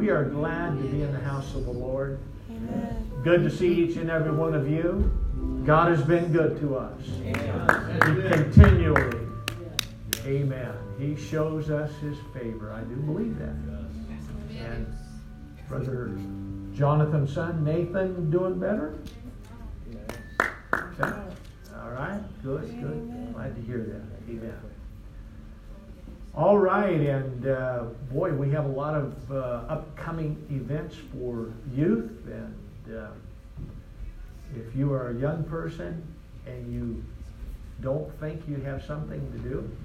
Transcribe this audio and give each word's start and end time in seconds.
we 0.00 0.08
are 0.08 0.24
glad 0.24 0.78
to 0.78 0.88
be 0.88 1.02
in 1.02 1.12
the 1.12 1.20
house 1.20 1.54
of 1.54 1.66
the 1.66 1.70
Lord. 1.70 2.18
Amen. 2.50 3.10
Good 3.22 3.42
to 3.42 3.50
see 3.50 3.70
each 3.70 3.98
and 3.98 4.10
every 4.10 4.32
one 4.32 4.54
of 4.54 4.66
you. 4.66 5.12
God 5.66 5.94
has 5.94 6.02
been 6.02 6.32
good 6.32 6.58
to 6.60 6.78
us. 6.78 7.02
Amen. 7.22 8.22
He 8.22 8.28
continually, 8.30 9.26
amen. 10.24 10.72
He 10.98 11.16
shows 11.16 11.68
us 11.68 11.92
his 12.00 12.16
favor. 12.32 12.72
I 12.72 12.80
do 12.80 12.96
believe 12.96 13.38
that. 13.40 13.54
And 14.58 14.86
Brother 15.68 16.12
Jonathan's 16.74 17.34
son, 17.34 17.62
Nathan, 17.62 18.30
doing 18.30 18.58
better? 18.58 18.98
Okay. 20.40 21.12
All 21.78 21.90
right. 21.90 22.20
Good, 22.42 22.70
good. 22.80 23.34
Glad 23.34 23.54
to 23.54 23.60
hear 23.62 23.84
that. 23.84 24.32
Amen. 24.32 24.69
All 26.32 26.58
right, 26.58 27.00
and 27.00 27.48
uh, 27.48 27.84
boy, 28.12 28.32
we 28.32 28.50
have 28.50 28.64
a 28.64 28.68
lot 28.68 28.94
of 28.94 29.32
uh, 29.32 29.64
upcoming 29.68 30.46
events 30.48 30.94
for 31.12 31.52
youth. 31.74 32.12
And 32.26 32.96
uh, 32.96 33.08
if 34.56 34.76
you 34.76 34.92
are 34.92 35.10
a 35.10 35.14
young 35.14 35.42
person 35.42 36.06
and 36.46 36.72
you 36.72 37.02
don't 37.80 38.08
think 38.20 38.42
you 38.48 38.56
have 38.58 38.84
something 38.84 39.20
to 39.32 39.38
do, 39.38 39.76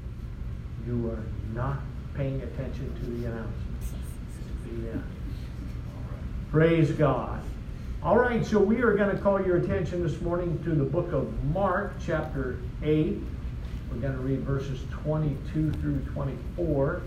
you 0.86 1.09
are 1.09 1.23
not 1.55 1.80
paying 2.13 2.39
attention 2.44 2.94
to 2.94 3.05
the 3.05 3.25
announcements. 3.25 3.88
Yeah. 4.84 5.02
Praise 6.52 6.91
God. 6.91 7.41
All 8.03 8.20
right, 8.20 8.45
so 8.45 8.59
we 8.59 8.84
are 8.84 8.94
going 8.94 9.16
to 9.16 9.20
call 9.20 9.44
your 9.44 9.58
attention 9.58 10.03
this 10.03 10.22
morning 10.22 10.64
to 10.64 10.75
the 10.75 10.84
book 10.84 11.12
of 11.12 11.44
Mark, 11.45 11.95
chapter 12.05 12.59
8. 12.84 13.20
We're 13.95 14.02
going 14.02 14.16
to 14.16 14.23
read 14.23 14.40
verses 14.41 14.81
22 14.91 15.72
through 15.72 15.99
24. 16.13 17.02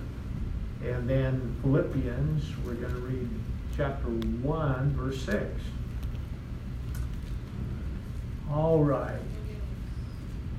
And 0.87 1.09
then 1.09 1.55
Philippians, 1.61 2.45
we're 2.65 2.75
going 2.75 2.95
to 2.95 3.01
read 3.01 3.29
chapter 3.77 4.07
1, 4.09 4.91
verse 4.97 5.23
6. 5.23 5.45
All 8.51 8.83
right. 8.83 9.21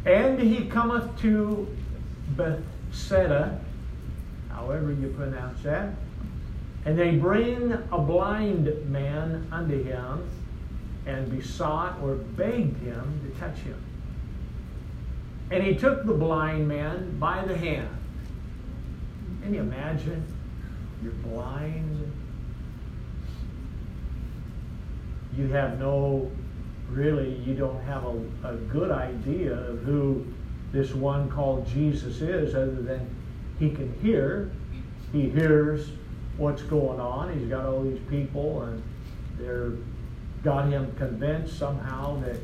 And 0.06 0.39
he 0.39 0.66
cometh 0.66 1.20
to 1.22 1.67
Bethsaida, 2.38 3.59
however 4.52 4.94
you 4.94 5.08
pronounce 5.17 5.64
that. 5.64 5.95
And 6.86 6.98
they 6.98 7.16
bring 7.16 7.72
a 7.92 7.98
blind 7.98 8.88
man 8.88 9.48
unto 9.52 9.84
him 9.84 10.30
and 11.08 11.36
besought 11.36 12.00
or 12.04 12.16
begged 12.16 12.84
him 12.84 13.20
to 13.26 13.39
touch 13.39 13.58
him. 13.59 13.84
And 15.52 15.64
he 15.64 15.75
took 15.75 16.05
the 16.05 16.14
blind 16.14 16.67
man 16.67 17.17
by 17.19 17.44
the 17.44 17.58
hand. 17.58 17.89
Can 19.42 19.53
you 19.53 19.61
imagine? 19.61 20.23
You're 21.02 21.11
blind. 21.14 22.11
You 25.36 25.47
have 25.47 25.80
no, 25.80 26.30
really, 26.89 27.36
you 27.36 27.55
don't 27.55 27.81
have 27.83 28.03
a, 28.05 28.22
a 28.44 28.55
good 28.55 28.92
idea 28.92 29.53
of 29.53 29.80
who 29.83 30.25
this 30.72 30.94
one 30.94 31.30
called 31.30 31.67
Jesus 31.67 32.22
is, 32.22 32.53
other 32.53 32.81
than 32.81 33.09
he 33.58 33.72
can 33.72 33.92
hear. 34.02 34.52
He 35.11 35.30
hears 35.30 35.89
what's 36.38 36.61
going 36.64 37.00
on. 37.00 37.38
He's 37.38 37.47
got 37.47 37.66
all 37.66 37.83
these 37.83 38.02
people, 38.09 38.61
and 38.64 38.83
they're 39.39 39.72
got 40.44 40.70
him 40.70 40.94
convinced 40.95 41.58
somehow 41.58 42.20
that 42.22 42.38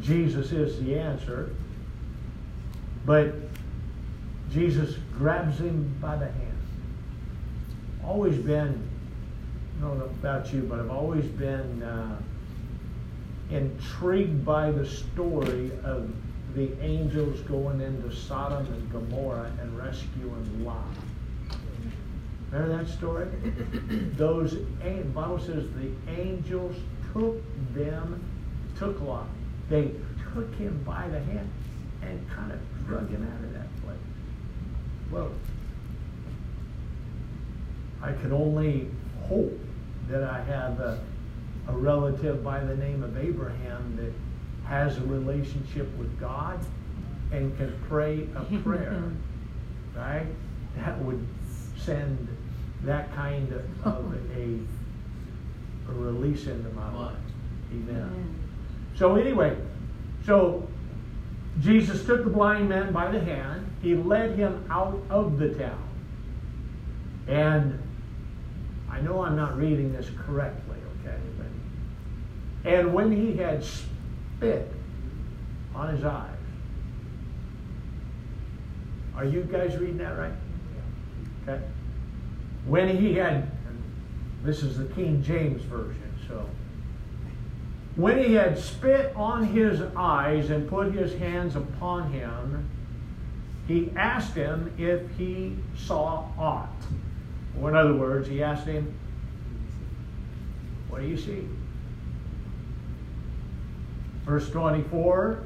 Jesus 0.00 0.52
is 0.52 0.82
the 0.82 0.98
answer. 0.98 1.50
But 3.04 3.34
Jesus 4.50 4.96
grabs 5.16 5.58
him 5.58 5.96
by 6.00 6.16
the 6.16 6.26
hand. 6.26 6.58
Always 8.04 8.36
been, 8.36 8.88
I 9.78 9.82
don't 9.82 9.98
know 9.98 10.04
about 10.04 10.52
you, 10.52 10.62
but 10.62 10.78
I've 10.78 10.90
always 10.90 11.24
been 11.24 11.82
uh, 11.82 12.18
intrigued 13.50 14.44
by 14.44 14.70
the 14.70 14.86
story 14.86 15.72
of 15.84 16.12
the 16.54 16.70
angels 16.82 17.40
going 17.40 17.80
into 17.80 18.14
Sodom 18.14 18.66
and 18.66 18.92
Gomorrah 18.92 19.50
and 19.60 19.78
rescuing 19.78 20.64
Lot. 20.64 20.84
Remember 22.50 22.76
that 22.76 22.88
story? 22.88 23.26
Those 24.16 24.58
the 24.82 25.02
Bible 25.14 25.38
says 25.38 25.64
the 25.72 25.90
angels 26.12 26.76
took 27.12 27.40
them, 27.74 28.22
took 28.78 29.00
Lot. 29.00 29.26
They 29.70 29.92
took 30.34 30.54
him 30.56 30.82
by 30.84 31.08
the 31.08 31.20
hand 31.20 31.50
and 32.02 32.30
kind 32.30 32.52
of 32.52 32.58
drug 32.86 33.08
him 33.10 33.22
out 33.22 33.44
of 33.44 33.52
that 33.54 33.82
place. 33.82 33.96
Well, 35.10 35.30
I 38.02 38.12
can 38.12 38.32
only 38.32 38.88
hope 39.28 39.58
that 40.08 40.24
I 40.24 40.42
have 40.42 40.80
a, 40.80 41.00
a 41.68 41.72
relative 41.72 42.42
by 42.42 42.60
the 42.60 42.76
name 42.76 43.02
of 43.02 43.16
Abraham 43.16 43.96
that 43.96 44.12
has 44.68 44.98
a 44.98 45.02
relationship 45.02 45.88
with 45.96 46.18
God 46.18 46.64
and 47.30 47.56
can 47.56 47.78
pray 47.88 48.28
a 48.34 48.44
prayer, 48.62 49.02
right? 49.96 50.26
That 50.76 50.98
would 51.04 51.26
send 51.78 52.28
that 52.82 53.14
kind 53.14 53.52
of, 53.52 53.86
of 53.86 54.14
a, 54.36 54.58
a, 55.90 55.94
release 55.94 56.46
into 56.46 56.68
my 56.70 56.92
life. 56.94 57.16
Amen. 57.72 58.34
So 58.96 59.16
anyway, 59.16 59.56
so 60.26 60.68
Jesus 61.60 62.04
took 62.04 62.24
the 62.24 62.30
blind 62.30 62.68
man 62.68 62.92
by 62.92 63.10
the 63.10 63.20
hand. 63.20 63.70
He 63.82 63.94
led 63.94 64.36
him 64.36 64.64
out 64.70 65.02
of 65.10 65.38
the 65.38 65.50
town. 65.50 65.88
And 67.28 67.78
I 68.90 69.00
know 69.00 69.22
I'm 69.22 69.36
not 69.36 69.56
reading 69.56 69.92
this 69.92 70.10
correctly, 70.26 70.76
okay? 71.00 71.16
But, 71.38 72.70
and 72.70 72.94
when 72.94 73.12
he 73.12 73.36
had 73.36 73.64
spit 73.64 74.72
on 75.74 75.94
his 75.94 76.04
eyes, 76.04 76.28
are 79.14 79.24
you 79.24 79.42
guys 79.42 79.76
reading 79.76 79.98
that 79.98 80.18
right? 80.18 80.32
Okay. 81.46 81.62
When 82.66 82.96
he 82.96 83.14
had, 83.14 83.50
this 84.42 84.62
is 84.62 84.78
the 84.78 84.86
King 84.94 85.22
James 85.22 85.62
Version, 85.62 86.12
so 86.28 86.48
when 87.96 88.18
he 88.18 88.34
had 88.34 88.58
spit 88.58 89.12
on 89.14 89.44
his 89.44 89.82
eyes 89.96 90.50
and 90.50 90.68
put 90.68 90.92
his 90.92 91.14
hands 91.14 91.56
upon 91.56 92.10
him, 92.10 92.68
he 93.68 93.92
asked 93.96 94.34
him 94.34 94.72
if 94.78 95.02
he 95.16 95.56
saw 95.76 96.26
aught. 96.38 96.68
Or 97.60 97.68
in 97.68 97.76
other 97.76 97.94
words, 97.94 98.28
he 98.28 98.42
asked 98.42 98.66
him, 98.66 98.94
What 100.88 101.02
do 101.02 101.06
you 101.06 101.18
see? 101.18 101.46
Verse 104.24 104.48
24, 104.50 105.42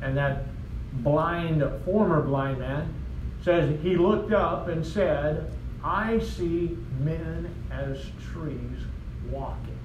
and 0.00 0.16
that 0.16 0.46
blind, 0.92 1.62
former 1.84 2.22
blind 2.22 2.60
man 2.60 2.94
says, 3.42 3.78
He 3.82 3.96
looked 3.96 4.32
up 4.32 4.68
and 4.68 4.84
said, 4.84 5.52
I 5.84 6.18
see 6.18 6.76
men 7.00 7.54
as 7.70 8.06
trees 8.32 8.84
walking. 9.30 9.78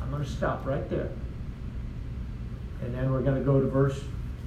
I'm 0.00 0.10
going 0.10 0.22
to 0.22 0.28
stop 0.28 0.66
right 0.66 0.88
there. 0.90 1.10
And 2.82 2.94
then 2.94 3.12
we're 3.12 3.22
going 3.22 3.36
to 3.36 3.44
go 3.44 3.60
to 3.60 3.66
verse, 3.66 4.00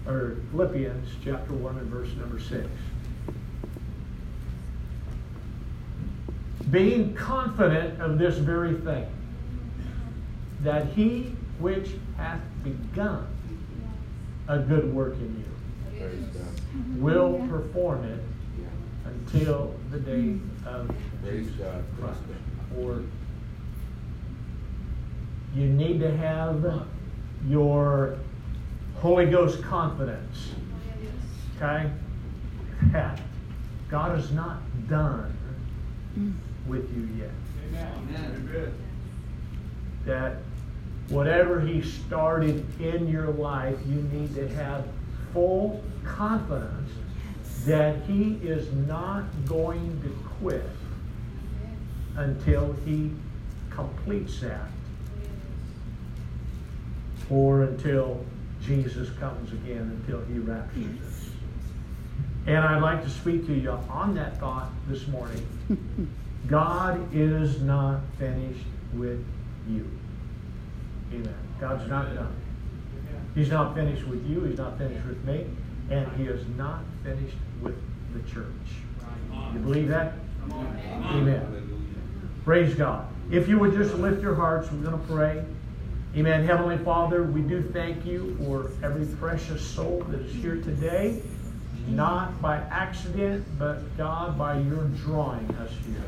or 0.08 0.38
Philippians 0.52 1.10
chapter 1.24 1.54
1 1.54 1.78
and 1.78 1.88
verse 1.88 2.10
number 2.18 2.40
6. 2.40 2.68
Being 6.70 7.14
confident 7.14 8.02
of 8.02 8.18
this 8.18 8.38
very 8.38 8.74
thing, 8.74 9.06
that 10.62 10.88
he 10.88 11.36
which 11.60 11.92
hath 12.18 12.42
begun 12.64 13.28
a 14.48 14.60
good 14.60 14.94
work 14.94 15.14
in 15.14 15.38
you 15.38 15.56
will 16.98 17.46
perform 17.48 18.04
it 18.04 18.20
until 19.06 19.76
the 19.92 20.00
day 20.00 20.38
of 20.66 20.94
Praise 21.24 21.50
God. 21.52 21.84
Christ. 22.00 22.20
Or 22.80 23.04
you 25.56 25.68
need 25.68 26.00
to 26.02 26.16
have 26.18 26.62
your 27.48 28.18
Holy 28.98 29.26
Ghost 29.26 29.62
confidence. 29.62 30.52
Okay? 31.58 31.90
Yeah. 32.92 33.18
God 33.90 34.18
is 34.20 34.32
not 34.32 34.62
done 34.90 35.38
with 36.68 36.92
you 36.96 37.10
yet. 37.18 37.86
Amen. 37.96 38.74
That 40.06 40.38
whatever 41.10 41.62
He 41.62 41.82
started 41.82 42.66
in 42.82 43.08
your 43.08 43.28
life, 43.28 43.78
you 43.88 44.02
need 44.02 44.36
to 44.36 44.48
have 44.56 44.86
full 45.34 45.84
confidence 46.04 46.92
that 47.66 48.02
He 48.04 48.34
is 48.44 48.72
not 48.88 49.24
going 49.46 50.02
to 50.02 50.10
quit 50.40 50.70
until 52.16 52.74
He 52.86 53.12
completes 53.70 54.40
that 54.42 54.70
or 57.30 57.64
until 57.64 58.24
Jesus 58.62 59.10
comes 59.18 59.52
again, 59.52 60.02
until 60.02 60.24
he 60.26 60.40
raptures 60.40 61.02
us. 61.08 61.30
And 62.48 62.58
I'd 62.58 62.82
like 62.82 63.04
to 63.04 63.10
speak 63.10 63.46
to 63.48 63.54
you 63.54 63.72
on 63.90 64.14
that 64.16 64.40
thought 64.40 64.70
this 64.88 65.08
morning. 65.08 65.46
God 66.48 67.14
is 67.14 67.62
not 67.62 68.02
finished 68.20 68.66
with 68.94 69.26
you. 69.68 69.90
Amen. 71.12 71.36
God's 71.60 71.90
not 71.90 72.14
done. 72.14 72.36
He's 73.34 73.50
not 73.50 73.76
finished 73.76 74.08
with 74.08 74.26
you. 74.28 74.44
He's 74.44 74.58
not 74.58 74.78
finished 74.78 75.06
with 75.08 75.24
me. 75.26 75.46
And 75.90 76.12
he 76.18 76.24
is 76.24 76.46
not 76.58 76.82
finished 77.04 77.38
with 77.62 77.76
the 78.14 78.20
church. 78.32 78.46
You 79.54 79.60
believe 79.60 79.88
that? 79.90 80.14
Amen. 80.52 81.66
Praise 82.44 82.76
God. 82.76 83.08
If 83.32 83.48
you 83.48 83.58
would 83.58 83.74
just 83.74 83.96
lift 83.96 84.22
your 84.22 84.36
hearts, 84.36 84.72
we're 84.72 84.90
going 84.90 85.00
to 85.00 85.14
pray. 85.14 85.44
Amen. 86.18 86.46
Heavenly 86.46 86.78
Father, 86.78 87.24
we 87.24 87.42
do 87.42 87.62
thank 87.74 88.06
you 88.06 88.38
for 88.38 88.72
every 88.82 89.06
precious 89.18 89.62
soul 89.62 90.02
that 90.08 90.22
is 90.22 90.34
here 90.34 90.56
today, 90.62 91.22
not 91.90 92.42
by 92.42 92.56
accident, 92.72 93.46
but 93.60 93.98
God, 93.98 94.38
by 94.38 94.58
your 94.60 94.86
drawing 95.04 95.46
us 95.56 95.72
here. 95.86 96.02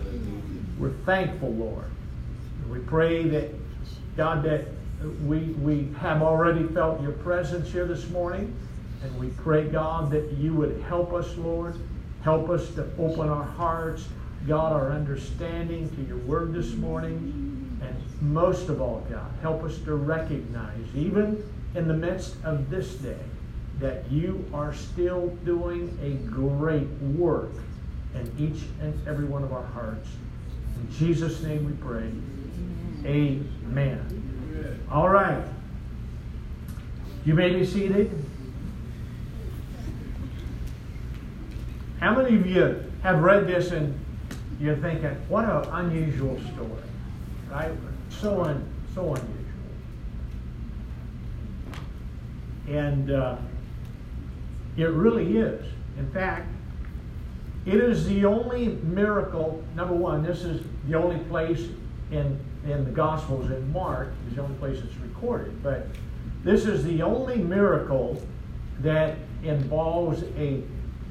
We're 0.79 0.93
thankful, 1.05 1.51
Lord. 1.51 1.91
We 2.69 2.79
pray 2.79 3.27
that, 3.27 3.53
God, 4.15 4.43
that 4.43 4.67
we, 5.25 5.39
we 5.39 5.93
have 5.99 6.21
already 6.21 6.65
felt 6.67 7.01
your 7.01 7.11
presence 7.11 7.69
here 7.69 7.85
this 7.85 8.07
morning. 8.09 8.55
And 9.03 9.19
we 9.19 9.27
pray, 9.27 9.67
God, 9.67 10.09
that 10.11 10.31
you 10.37 10.53
would 10.53 10.81
help 10.87 11.11
us, 11.11 11.35
Lord. 11.35 11.75
Help 12.21 12.49
us 12.49 12.73
to 12.75 12.87
open 12.97 13.27
our 13.27 13.43
hearts, 13.43 14.07
God, 14.47 14.71
our 14.71 14.89
understanding 14.89 15.93
to 15.97 16.01
your 16.03 16.19
word 16.19 16.53
this 16.53 16.75
morning. 16.75 17.46
Most 18.19 18.69
of 18.69 18.81
all, 18.81 19.05
God, 19.09 19.31
help 19.41 19.63
us 19.63 19.77
to 19.79 19.95
recognize, 19.95 20.85
even 20.95 21.43
in 21.75 21.87
the 21.87 21.93
midst 21.93 22.35
of 22.43 22.69
this 22.69 22.95
day, 22.95 23.19
that 23.79 24.11
you 24.11 24.43
are 24.53 24.73
still 24.73 25.27
doing 25.45 25.97
a 26.01 26.13
great 26.31 26.87
work 27.15 27.51
in 28.15 28.33
each 28.39 28.63
and 28.81 29.07
every 29.07 29.25
one 29.25 29.43
of 29.43 29.53
our 29.53 29.65
hearts. 29.65 30.07
In 30.75 30.91
Jesus' 30.93 31.43
name 31.43 31.65
we 31.65 31.73
pray. 31.73 32.11
Amen. 33.05 34.83
All 34.91 35.09
right. 35.09 35.43
You 37.23 37.35
may 37.35 37.53
be 37.53 37.65
seated. 37.65 38.25
How 41.99 42.15
many 42.15 42.35
of 42.35 42.47
you 42.47 42.83
have 43.03 43.21
read 43.21 43.47
this 43.47 43.71
and 43.71 43.99
you're 44.59 44.77
thinking, 44.77 45.15
what 45.29 45.45
an 45.45 45.65
unusual 45.71 46.39
story, 46.53 46.83
right? 47.51 47.71
So 48.19 48.43
un, 48.43 48.67
so 48.93 49.13
unusual. 49.13 49.33
And 52.67 53.11
uh, 53.11 53.37
it 54.75 54.85
really 54.85 55.37
is. 55.37 55.65
In 55.97 56.09
fact, 56.11 56.47
it 57.65 57.75
is 57.75 58.05
the 58.07 58.25
only 58.25 58.69
miracle. 58.83 59.63
Number 59.75 59.93
one, 59.93 60.23
this 60.23 60.43
is 60.43 60.65
the 60.87 60.95
only 60.95 61.19
place 61.25 61.67
in 62.11 62.39
in 62.71 62.83
the 62.83 62.91
Gospels 62.91 63.49
in 63.49 63.71
Mark 63.71 64.09
is 64.27 64.35
the 64.35 64.41
only 64.41 64.55
place 64.57 64.79
it's 64.79 64.95
recorded. 64.97 65.61
But 65.63 65.87
this 66.43 66.65
is 66.65 66.83
the 66.83 67.01
only 67.01 67.37
miracle 67.37 68.21
that 68.79 69.15
involves 69.43 70.23
a 70.37 70.61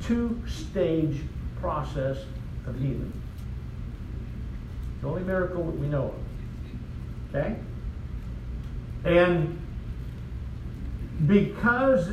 two 0.03 0.41
stage 0.47 1.21
process 1.61 2.19
of 2.67 2.79
healing. 2.79 3.13
The 5.01 5.09
only 5.09 5.23
miracle 5.23 5.65
that 5.65 5.79
we 5.79 5.87
know 5.87 6.07
of. 6.07 6.26
Okay? 7.37 7.57
And 9.05 9.61
because 11.27 12.11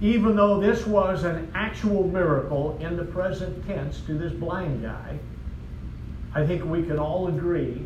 even 0.00 0.36
though 0.36 0.60
this 0.60 0.86
was 0.86 1.24
an 1.24 1.50
actual 1.54 2.06
miracle 2.08 2.78
in 2.80 2.96
the 2.96 3.04
present 3.04 3.66
tense 3.66 4.00
to 4.02 4.14
this 4.14 4.32
blind 4.32 4.82
guy, 4.82 5.18
I 6.34 6.46
think 6.46 6.64
we 6.64 6.82
can 6.82 6.98
all 6.98 7.28
agree 7.28 7.82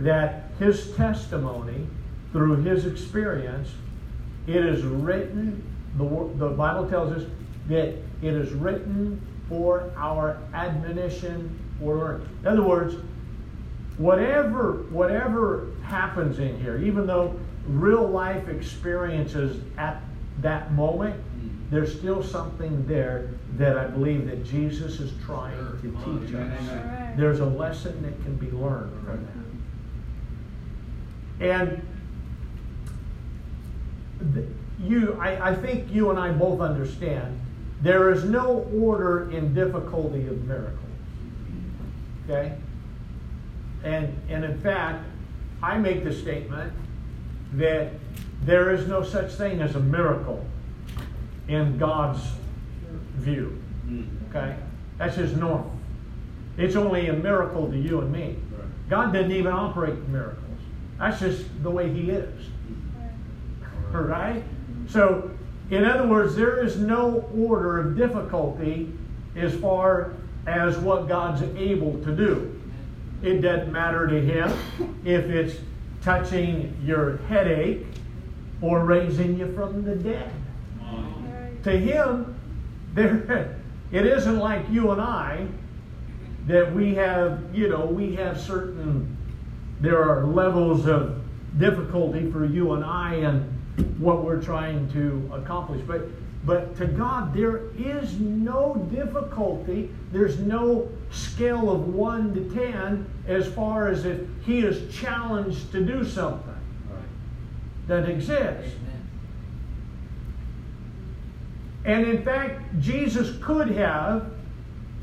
that 0.00 0.50
his 0.58 0.94
testimony, 0.94 1.86
through 2.32 2.56
his 2.62 2.86
experience, 2.86 3.70
it 4.46 4.64
is 4.64 4.82
written, 4.82 5.62
the, 5.96 6.04
the 6.36 6.48
Bible 6.50 6.88
tells 6.88 7.12
us 7.12 7.28
that 7.68 7.88
it 7.88 8.34
is 8.34 8.52
written 8.52 9.20
for 9.48 9.90
our 9.96 10.38
admonition 10.54 11.58
or 11.82 11.94
learning. 11.94 12.28
In 12.40 12.46
other 12.46 12.62
words, 12.62 12.96
whatever, 13.98 14.84
whatever 14.90 15.68
happens 15.84 16.38
in 16.38 16.58
here, 16.60 16.78
even 16.78 17.06
though 17.06 17.38
real 17.66 18.08
life 18.08 18.48
experiences 18.48 19.62
at 19.78 20.02
that 20.40 20.72
moment, 20.72 21.14
mm. 21.16 21.70
there's 21.70 21.96
still 21.96 22.22
something 22.22 22.86
there 22.86 23.30
that 23.56 23.76
I 23.76 23.86
believe 23.86 24.26
that 24.26 24.44
Jesus 24.44 24.98
is 25.00 25.12
trying 25.24 25.56
to 25.56 25.82
teach 25.82 26.34
us. 26.34 27.16
There's 27.16 27.40
a 27.40 27.46
lesson 27.46 28.02
that 28.02 28.22
can 28.22 28.36
be 28.36 28.50
learned 28.50 28.92
from 29.04 29.26
that. 29.26 29.42
And 31.40 31.86
you, 34.80 35.18
I, 35.20 35.50
I 35.50 35.54
think 35.54 35.92
you 35.92 36.10
and 36.10 36.18
I 36.18 36.32
both 36.32 36.60
understand 36.60 37.38
there 37.82 38.10
is 38.12 38.24
no 38.24 38.68
order 38.80 39.30
in 39.30 39.52
difficulty 39.54 40.26
of 40.28 40.44
miracles. 40.44 40.78
Okay? 42.24 42.56
And, 43.84 44.16
and 44.28 44.44
in 44.44 44.60
fact, 44.60 45.04
I 45.62 45.78
make 45.78 46.04
the 46.04 46.12
statement 46.12 46.72
that 47.54 47.92
there 48.42 48.72
is 48.74 48.88
no 48.88 49.02
such 49.02 49.32
thing 49.32 49.60
as 49.60 49.76
a 49.76 49.80
miracle 49.80 50.44
in 51.48 51.78
God's 51.78 52.20
view. 53.14 53.62
Mm. 53.86 54.08
Okay? 54.30 54.56
That's 54.98 55.16
just 55.16 55.36
normal. 55.36 55.72
It's 56.56 56.76
only 56.76 57.08
a 57.08 57.12
miracle 57.12 57.70
to 57.70 57.78
you 57.78 58.00
and 58.00 58.12
me. 58.12 58.36
God 58.88 59.12
didn't 59.12 59.32
even 59.32 59.52
operate 59.52 59.96
miracles. 60.08 60.38
That's 60.98 61.20
just 61.20 61.62
the 61.62 61.70
way 61.70 61.92
He 61.92 62.10
is. 62.10 62.46
Mm. 63.90 64.08
Right? 64.08 64.42
So, 64.88 65.30
in 65.70 65.84
other 65.84 66.06
words, 66.06 66.34
there 66.34 66.62
is 66.62 66.76
no 66.76 67.30
order 67.36 67.80
of 67.80 67.96
difficulty 67.96 68.92
as 69.36 69.54
far 69.54 70.12
as 70.46 70.76
what 70.78 71.08
God's 71.08 71.42
able 71.56 72.02
to 72.02 72.14
do. 72.14 72.51
It 73.22 73.40
doesn't 73.40 73.72
matter 73.72 74.06
to 74.08 74.20
Him 74.20 74.50
if 75.04 75.26
it's 75.26 75.60
touching 76.02 76.76
your 76.84 77.18
headache 77.28 77.86
or 78.60 78.84
raising 78.84 79.38
you 79.38 79.52
from 79.54 79.84
the 79.84 79.94
dead. 79.94 80.32
To 81.62 81.70
Him, 81.70 82.34
there, 82.94 83.56
it 83.92 84.06
isn't 84.06 84.38
like 84.38 84.68
you 84.70 84.90
and 84.90 85.00
I 85.00 85.46
that 86.46 86.74
we 86.74 86.94
have, 86.94 87.40
you 87.54 87.68
know, 87.68 87.86
we 87.86 88.16
have 88.16 88.40
certain, 88.40 89.16
there 89.80 90.02
are 90.02 90.26
levels 90.26 90.86
of 90.86 91.22
difficulty 91.58 92.30
for 92.32 92.44
you 92.44 92.72
and 92.72 92.84
I 92.84 93.14
and 93.14 93.48
what 93.98 94.24
we're 94.24 94.42
trying 94.42 94.90
to 94.92 95.30
accomplish. 95.32 95.80
But 95.86 96.08
but 96.44 96.76
to 96.76 96.86
God, 96.86 97.34
there 97.34 97.68
is 97.78 98.18
no 98.18 98.74
difficulty. 98.92 99.90
There's 100.10 100.38
no 100.38 100.88
scale 101.10 101.70
of 101.70 101.94
1 101.94 102.34
to 102.34 102.54
10 102.54 103.06
as 103.28 103.46
far 103.46 103.88
as 103.88 104.04
if 104.04 104.20
He 104.44 104.60
is 104.60 104.92
challenged 104.92 105.70
to 105.72 105.84
do 105.84 106.04
something 106.04 106.52
that 107.86 108.08
exists. 108.08 108.76
And 111.84 112.06
in 112.06 112.22
fact, 112.22 112.80
Jesus 112.80 113.36
could 113.42 113.70
have, 113.72 114.32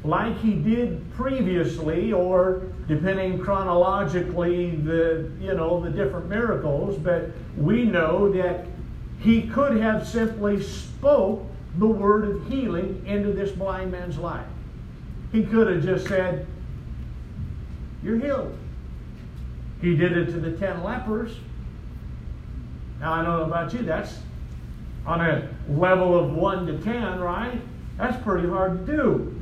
like 0.04 0.38
he 0.40 0.54
did 0.54 1.14
previously, 1.14 2.14
or 2.14 2.64
depending 2.88 3.38
chronologically, 3.40 4.78
the 4.78 5.30
you 5.42 5.54
know 5.54 5.82
the 5.82 5.90
different 5.90 6.30
miracles, 6.30 6.98
but 6.98 7.32
we 7.58 7.84
know 7.84 8.32
that 8.32 8.66
he 9.20 9.44
could 9.44 9.78
have 9.78 10.08
simply 10.08 10.62
spoke 10.62 11.46
the 11.78 11.88
word 11.88 12.28
of 12.28 12.48
healing 12.48 13.04
into 13.06 13.32
this 13.32 13.52
blind 13.52 13.92
man's 13.92 14.18
life. 14.18 14.48
He 15.32 15.44
could 15.44 15.68
have 15.68 15.84
just 15.84 16.08
said, 16.08 16.48
You're 18.02 18.18
healed. 18.18 18.58
He 19.82 19.96
did 19.96 20.18
it 20.18 20.26
to 20.28 20.40
the 20.40 20.54
ten 20.54 20.84
lepers. 20.84 21.38
Now, 23.00 23.14
I 23.14 23.24
don't 23.24 23.40
know 23.40 23.44
about 23.44 23.74
you, 23.74 23.84
that's 23.84 24.20
on 25.06 25.22
a 25.22 25.48
level 25.70 26.20
of 26.20 26.34
1 26.34 26.68
to 26.68 26.78
10, 26.80 27.20
right? 27.20 27.62
That's 27.98 28.22
pretty 28.24 28.48
hard 28.48 28.86
to 28.86 28.98
do. 28.98 29.42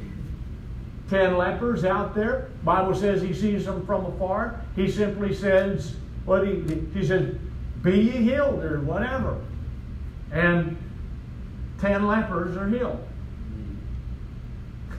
10 1.10 1.38
lepers 1.38 1.86
out 1.86 2.13
there. 2.13 2.50
Bible 2.63 2.93
says 2.93 3.22
he 3.22 3.34
sees 3.34 3.65
them 3.65 3.86
from 3.86 4.05
afar. 4.05 4.62
He 4.75 4.91
simply 4.91 5.34
says, 5.34 5.96
what 6.25 6.46
he, 6.48 6.63
he 6.93 7.05
says, 7.05 7.36
be 7.81 7.98
ye 7.98 8.12
healed 8.12 8.63
or 8.63 8.81
whatever. 8.81 9.39
And 10.31 10.77
10 11.79 12.07
lepers 12.07 12.57
are 12.57 12.67
healed. 12.67 13.05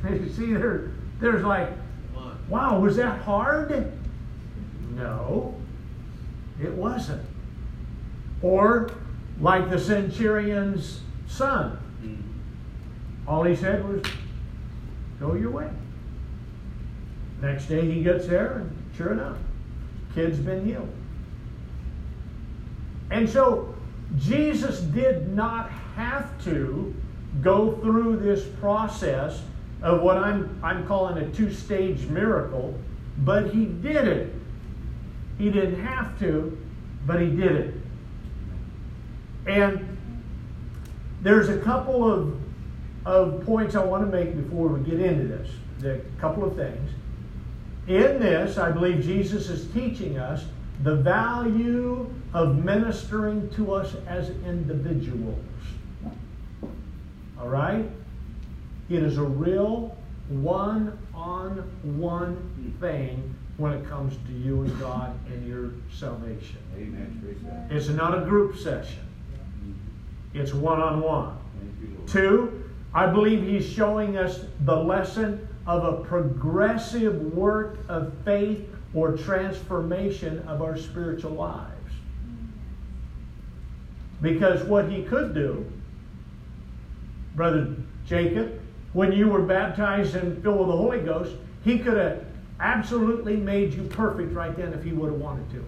Hmm. 0.01 0.15
You 0.15 0.29
see, 0.29 0.53
there, 0.55 0.91
there's 1.21 1.45
like, 1.45 1.71
wow, 2.49 2.79
was 2.79 2.97
that 2.97 3.21
hard? 3.23 3.93
No, 4.95 5.55
it 6.63 6.73
wasn't. 6.73 7.25
Or 8.43 8.91
like 9.41 9.71
the 9.71 9.79
centurion's 9.79 11.01
son. 11.27 11.73
Hmm. 12.01 13.29
All 13.29 13.43
he 13.45 13.55
said 13.55 13.87
was, 13.87 14.03
go 15.21 15.35
your 15.35 15.51
way. 15.51 15.69
Next 17.41 17.67
day 17.67 17.89
he 17.89 18.03
gets 18.03 18.27
there, 18.27 18.59
and 18.59 18.77
sure 18.97 19.13
enough, 19.13 19.37
kid's 20.15 20.39
been 20.39 20.65
healed. 20.65 20.93
And 23.11 23.29
so 23.29 23.75
Jesus 24.17 24.81
did 24.81 25.29
not 25.35 25.71
have 25.97 26.43
to 26.45 26.95
go 27.43 27.77
through 27.83 28.17
this 28.17 28.45
process 28.61 29.43
of 29.83 30.03
what 30.03 30.17
I'm, 30.17 30.59
I'm 30.63 30.87
calling 30.87 31.19
a 31.19 31.31
two 31.31 31.53
stage 31.53 32.07
miracle, 32.07 32.75
but 33.19 33.51
he 33.51 33.67
did 33.67 34.09
it. 34.09 34.35
He 35.37 35.51
didn't 35.51 35.85
have 35.85 36.19
to, 36.21 36.57
but 37.07 37.21
he 37.21 37.29
did 37.29 37.53
it. 37.53 37.75
And 39.47 39.97
there's 41.23 41.49
a 41.49 41.59
couple 41.59 42.11
of, 42.11 42.37
of 43.05 43.45
points 43.45 43.75
I 43.75 43.85
want 43.85 44.11
to 44.11 44.17
make 44.17 44.37
before 44.37 44.69
we 44.69 44.89
get 44.89 45.01
into 45.01 45.27
this. 45.29 45.51
A 45.85 46.21
couple 46.21 46.45
of 46.45 46.57
things. 46.57 46.91
In 47.87 48.19
this, 48.21 48.59
I 48.59 48.71
believe 48.71 49.03
Jesus 49.03 49.49
is 49.49 49.73
teaching 49.73 50.19
us 50.19 50.45
the 50.83 50.97
value 50.97 52.13
of 52.35 52.65
ministering 52.65 53.49
to 53.51 53.73
us 53.73 53.97
as 54.07 54.31
individuals. 54.45 55.45
All 57.41 57.49
right? 57.49 57.89
It 58.89 59.03
is 59.03 59.19
a 59.19 59.23
real 59.23 59.97
one 60.29 60.99
on 61.15 61.59
one 61.83 62.77
thing 62.81 63.35
when 63.57 63.73
it 63.73 63.89
comes 63.89 64.15
to 64.27 64.33
you 64.33 64.63
and 64.63 64.81
God 64.81 65.19
and 65.27 65.47
your 65.47 65.73
salvation. 65.93 66.59
Amen. 66.77 67.69
It's 67.71 67.89
not 67.89 68.17
a 68.17 68.25
group 68.25 68.57
session, 68.57 69.07
it's 70.33 70.55
one 70.55 70.81
on 70.81 71.01
one. 71.01 71.37
Two, 72.07 72.65
I 72.95 73.07
believe 73.07 73.43
he's 73.43 73.69
showing 73.69 74.17
us 74.17 74.41
the 74.61 74.77
lesson 74.77 75.47
of 75.67 75.85
a 75.85 76.05
progressive 76.05 77.35
work 77.35 77.79
of 77.89 78.15
faith 78.25 78.67
or 78.95 79.17
transformation 79.17 80.41
of 80.49 80.63
our 80.63 80.77
spiritual 80.77 81.33
lives. 81.33 81.73
Because 84.21 84.65
what 84.65 84.91
he 84.91 85.03
could 85.03 85.35
do, 85.35 85.71
Brother 87.37 87.77
Jacob, 88.07 88.61
when 88.93 89.13
you 89.13 89.29
were 89.29 89.43
baptized 89.43 90.17
and 90.17 90.43
filled 90.43 90.59
with 90.59 90.69
the 90.69 90.77
Holy 90.77 91.01
Ghost, 91.01 91.37
he 91.63 91.79
could 91.79 91.97
have 91.97 92.25
absolutely 92.61 93.37
made 93.37 93.75
you 93.75 93.85
perfect 93.85 94.33
right 94.33 94.57
then 94.57 94.73
if 94.73 94.83
he 94.83 94.93
would 94.93 95.13
have 95.13 95.21
wanted 95.21 95.49
to. 95.51 95.65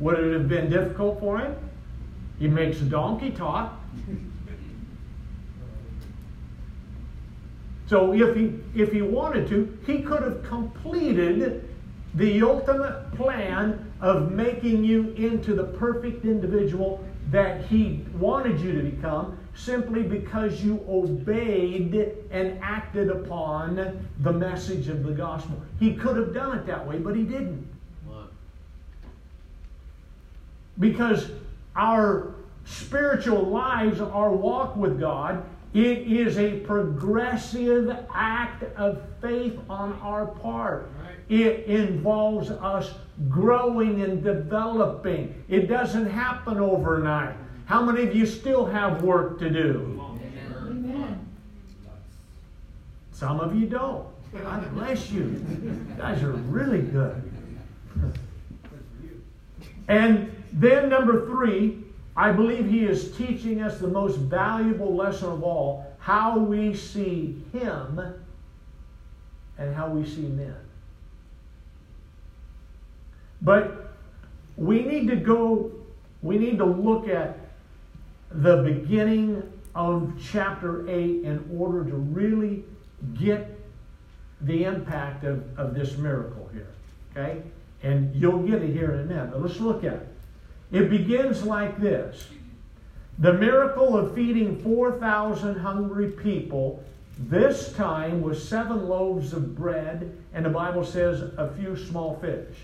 Would 0.00 0.18
it 0.18 0.32
have 0.32 0.48
been 0.48 0.68
difficult 0.68 1.20
for 1.20 1.38
him? 1.38 1.56
He 2.38 2.48
makes 2.48 2.80
a 2.80 2.84
donkey 2.84 3.30
talk. 3.30 3.80
So 7.86 8.12
if 8.12 8.36
he 8.36 8.52
if 8.74 8.92
he 8.92 9.00
wanted 9.00 9.48
to, 9.48 9.78
he 9.86 10.02
could 10.02 10.22
have 10.22 10.42
completed 10.42 11.65
the 12.16 12.42
ultimate 12.42 13.12
plan 13.14 13.92
of 14.00 14.32
making 14.32 14.84
you 14.84 15.10
into 15.16 15.54
the 15.54 15.64
perfect 15.64 16.24
individual 16.24 17.04
that 17.30 17.64
he 17.66 18.04
wanted 18.18 18.60
you 18.60 18.72
to 18.72 18.82
become 18.82 19.38
simply 19.54 20.02
because 20.02 20.62
you 20.62 20.84
obeyed 20.88 22.14
and 22.30 22.58
acted 22.62 23.10
upon 23.10 24.08
the 24.20 24.32
message 24.32 24.88
of 24.88 25.02
the 25.02 25.12
gospel. 25.12 25.60
He 25.78 25.94
could 25.94 26.16
have 26.16 26.34
done 26.34 26.58
it 26.58 26.66
that 26.66 26.86
way, 26.86 26.98
but 26.98 27.16
he 27.16 27.22
didn't. 27.22 27.66
Because 30.78 31.30
our 31.74 32.34
spiritual 32.64 33.42
lives, 33.42 34.00
our 34.00 34.30
walk 34.30 34.76
with 34.76 35.00
God, 35.00 35.44
it 35.72 35.98
is 35.98 36.38
a 36.38 36.60
progressive 36.60 37.96
act 38.14 38.62
of 38.76 39.02
faith 39.20 39.58
on 39.68 39.94
our 40.02 40.26
part. 40.26 40.90
It 41.28 41.64
involves 41.66 42.50
us 42.50 42.94
growing 43.28 44.02
and 44.02 44.22
developing. 44.22 45.42
It 45.48 45.66
doesn't 45.66 46.10
happen 46.10 46.58
overnight. 46.58 47.34
How 47.64 47.82
many 47.82 48.06
of 48.06 48.14
you 48.14 48.26
still 48.26 48.64
have 48.64 49.02
work 49.02 49.38
to 49.40 49.50
do? 49.50 50.00
Amen. 50.56 51.26
Some 53.12 53.40
of 53.40 53.56
you 53.56 53.66
don't. 53.66 54.06
God 54.42 54.72
bless 54.74 55.10
you. 55.10 55.22
You 55.22 55.86
guys 55.96 56.22
are 56.22 56.32
really 56.32 56.82
good. 56.82 57.32
And 59.88 60.30
then, 60.52 60.88
number 60.88 61.26
three, 61.26 61.78
I 62.16 62.32
believe 62.32 62.68
he 62.68 62.84
is 62.84 63.16
teaching 63.16 63.62
us 63.62 63.78
the 63.78 63.88
most 63.88 64.16
valuable 64.16 64.94
lesson 64.94 65.28
of 65.28 65.42
all 65.42 65.92
how 65.98 66.38
we 66.38 66.74
see 66.74 67.42
him 67.52 68.00
and 69.58 69.74
how 69.74 69.88
we 69.88 70.08
see 70.08 70.22
men. 70.22 70.65
But 73.42 73.94
we 74.56 74.82
need 74.82 75.08
to 75.08 75.16
go, 75.16 75.72
we 76.22 76.38
need 76.38 76.58
to 76.58 76.64
look 76.64 77.08
at 77.08 77.38
the 78.30 78.62
beginning 78.62 79.42
of 79.74 80.12
chapter 80.20 80.88
8 80.88 81.24
in 81.24 81.50
order 81.56 81.84
to 81.84 81.96
really 81.96 82.64
get 83.14 83.58
the 84.40 84.64
impact 84.64 85.24
of, 85.24 85.44
of 85.58 85.74
this 85.74 85.96
miracle 85.96 86.48
here. 86.52 86.68
Okay? 87.12 87.42
And 87.82 88.14
you'll 88.14 88.42
get 88.42 88.62
it 88.62 88.72
here 88.72 88.92
in 88.92 89.00
a 89.00 89.04
minute, 89.04 89.30
but 89.32 89.42
let's 89.42 89.60
look 89.60 89.84
at 89.84 89.94
it. 89.94 90.08
It 90.72 90.90
begins 90.90 91.44
like 91.44 91.78
this 91.78 92.26
The 93.18 93.32
miracle 93.32 93.96
of 93.96 94.14
feeding 94.14 94.60
4,000 94.62 95.56
hungry 95.56 96.10
people, 96.10 96.82
this 97.18 97.72
time 97.72 98.20
with 98.20 98.42
seven 98.42 98.88
loaves 98.88 99.32
of 99.32 99.56
bread, 99.56 100.16
and 100.34 100.44
the 100.44 100.50
Bible 100.50 100.84
says 100.84 101.22
a 101.36 101.52
few 101.54 101.76
small 101.76 102.18
fish. 102.20 102.56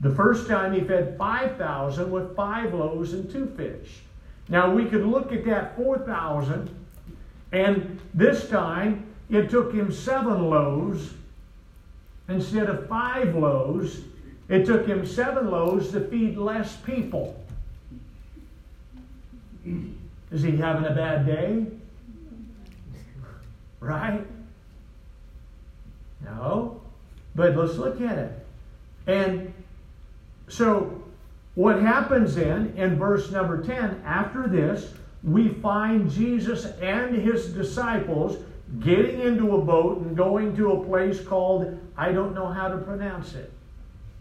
The 0.00 0.10
first 0.10 0.46
time 0.46 0.72
he 0.72 0.80
fed 0.80 1.16
5,000 1.16 2.10
with 2.10 2.36
five 2.36 2.74
loaves 2.74 3.12
and 3.12 3.30
two 3.30 3.46
fish. 3.56 4.00
Now 4.48 4.72
we 4.72 4.84
could 4.84 5.04
look 5.04 5.32
at 5.32 5.44
that 5.46 5.76
4,000, 5.76 6.70
and 7.52 8.00
this 8.14 8.48
time 8.48 9.06
it 9.30 9.50
took 9.50 9.72
him 9.72 9.90
seven 9.90 10.48
loaves 10.48 11.14
instead 12.28 12.68
of 12.68 12.88
five 12.88 13.34
loaves. 13.34 14.00
It 14.48 14.66
took 14.66 14.86
him 14.86 15.04
seven 15.04 15.50
loaves 15.50 15.90
to 15.90 16.00
feed 16.08 16.36
less 16.36 16.76
people. 16.76 17.42
Is 20.30 20.42
he 20.42 20.56
having 20.56 20.84
a 20.84 20.94
bad 20.94 21.26
day? 21.26 21.66
Right? 23.80 24.24
No. 26.24 26.80
But 27.34 27.56
let's 27.56 27.76
look 27.76 28.00
at 28.00 28.18
it. 28.18 28.46
And 29.06 29.52
so 30.48 31.02
what 31.54 31.80
happens 31.80 32.34
then 32.34 32.74
in 32.76 32.98
verse 32.98 33.30
number 33.30 33.62
10, 33.62 34.02
after 34.04 34.46
this, 34.46 34.94
we 35.22 35.48
find 35.48 36.10
Jesus 36.10 36.66
and 36.80 37.16
his 37.16 37.48
disciples 37.48 38.36
getting 38.80 39.20
into 39.20 39.56
a 39.56 39.60
boat 39.60 40.02
and 40.02 40.16
going 40.16 40.54
to 40.56 40.72
a 40.72 40.84
place 40.84 41.20
called, 41.20 41.78
I 41.96 42.12
don't 42.12 42.34
know 42.34 42.46
how 42.46 42.68
to 42.68 42.76
pronounce 42.78 43.34
it, 43.34 43.52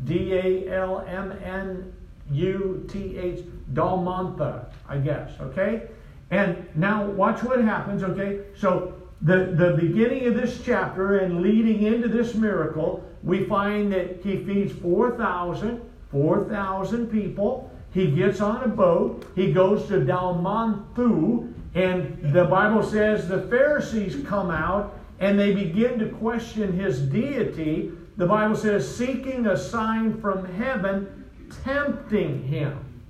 D 0.06 0.34
A 0.34 0.74
L 0.74 1.06
M 1.08 1.32
N 1.44 1.94
U 2.32 2.86
T 2.90 3.18
H, 3.18 3.44
Dalmantha, 3.74 4.68
I 4.88 4.98
guess, 4.98 5.32
okay? 5.40 5.88
And 6.32 6.66
now 6.76 7.06
watch 7.06 7.44
what 7.44 7.62
happens, 7.62 8.02
okay? 8.02 8.42
So 8.58 8.94
the, 9.22 9.54
the 9.58 9.78
beginning 9.80 10.28
of 10.28 10.36
this 10.36 10.62
chapter 10.64 11.20
and 11.20 11.42
leading 11.42 11.84
into 11.84 12.08
this 12.08 12.34
miracle, 12.36 13.04
we 13.24 13.46
find 13.46 13.92
that 13.92 14.22
he 14.24 14.44
feeds 14.44 14.74
4,000 14.74 15.82
4,000 16.16 17.08
people. 17.08 17.70
He 17.94 18.10
gets 18.10 18.40
on 18.40 18.64
a 18.64 18.70
boat. 18.70 19.30
He 19.36 19.52
goes 19.52 19.86
to 19.90 19.96
Dalmanthu, 19.96 21.54
and 21.74 22.34
the 22.34 22.46
Bible 22.46 22.84
says 22.84 23.28
the 23.28 23.42
Pharisees 23.42 24.26
come 24.26 24.50
out 24.50 24.98
and 25.20 25.38
they 25.38 25.54
begin 25.54 26.00
to 26.00 26.08
question 26.08 26.72
his 26.72 27.02
deity. 27.02 27.92
The 28.16 28.26
Bible 28.26 28.56
says, 28.56 28.96
seeking 28.96 29.48
a 29.48 29.58
sign 29.58 30.22
from 30.22 30.46
heaven, 30.54 31.26
tempting 31.66 32.44
him. 32.44 33.02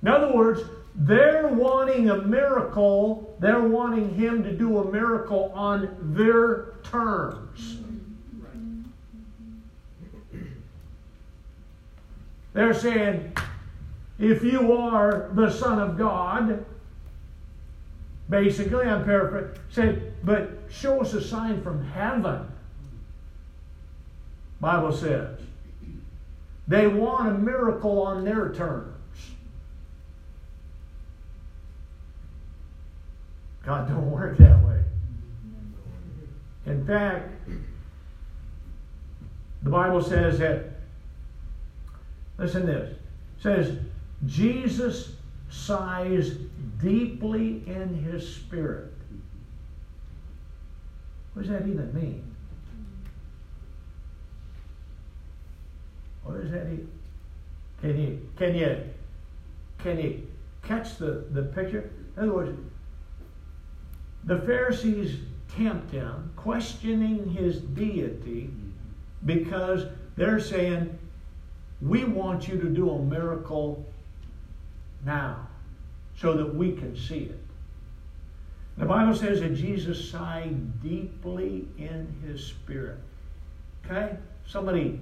In 0.00 0.08
other 0.08 0.32
words, 0.32 0.62
they're 0.94 1.48
wanting 1.48 2.08
a 2.08 2.22
miracle. 2.22 3.36
They're 3.38 3.68
wanting 3.68 4.14
him 4.14 4.42
to 4.44 4.52
do 4.52 4.78
a 4.78 4.90
miracle 4.90 5.52
on 5.54 5.94
their 6.00 6.76
terms. 6.84 7.79
They're 12.52 12.74
saying, 12.74 13.32
if 14.18 14.42
you 14.42 14.72
are 14.72 15.30
the 15.32 15.50
Son 15.50 15.78
of 15.78 15.96
God, 15.96 16.64
basically, 18.28 18.86
I'm 18.86 19.04
paraphrasing, 19.04 19.56
say, 19.70 20.02
but 20.24 20.50
show 20.68 21.00
us 21.00 21.14
a 21.14 21.22
sign 21.22 21.62
from 21.62 21.84
heaven. 21.90 22.46
Bible 24.60 24.92
says. 24.92 25.38
They 26.68 26.86
want 26.86 27.28
a 27.28 27.32
miracle 27.32 28.02
on 28.02 28.24
their 28.24 28.52
terms. 28.52 28.94
God 33.64 33.88
don't 33.88 34.10
work 34.10 34.38
that 34.38 34.64
way. 34.64 34.80
In 36.66 36.86
fact, 36.86 37.30
the 39.62 39.70
Bible 39.70 40.02
says 40.02 40.38
that, 40.38 40.69
listen 42.40 42.62
to 42.62 42.66
this, 42.66 42.96
says, 43.38 43.78
Jesus 44.26 45.12
sighs 45.50 46.30
deeply 46.80 47.62
in 47.66 47.94
his 47.94 48.34
spirit. 48.34 48.92
What 51.34 51.42
does 51.42 51.50
that 51.50 51.68
even 51.68 51.94
mean? 51.94 52.24
What 56.24 56.40
does 56.40 56.50
that 56.50 56.68
mean? 56.68 56.90
Can 57.80 57.98
you 57.98 58.28
can 58.36 58.54
you 58.54 58.84
can 59.78 59.98
you 59.98 60.26
catch 60.62 60.96
the, 60.98 61.24
the 61.30 61.42
picture? 61.42 61.90
In 62.16 62.24
other 62.24 62.32
words, 62.32 62.58
the 64.24 64.38
Pharisees 64.40 65.18
tempt 65.56 65.90
him, 65.90 66.32
questioning 66.36 67.30
his 67.30 67.60
deity, 67.60 68.50
because 69.24 69.86
they're 70.16 70.40
saying, 70.40 70.98
We 71.80 72.04
want 72.04 72.46
you 72.48 72.58
to 72.58 72.68
do 72.68 72.90
a 72.90 72.98
miracle 73.02 73.84
now 75.04 75.48
so 76.18 76.34
that 76.34 76.54
we 76.54 76.72
can 76.72 76.96
see 76.96 77.20
it. 77.20 77.40
The 78.76 78.86
Bible 78.86 79.14
says 79.14 79.40
that 79.40 79.54
Jesus 79.54 80.10
sighed 80.10 80.82
deeply 80.82 81.66
in 81.78 82.14
his 82.24 82.44
spirit. 82.44 82.98
Okay? 83.84 84.16
Somebody, 84.46 85.00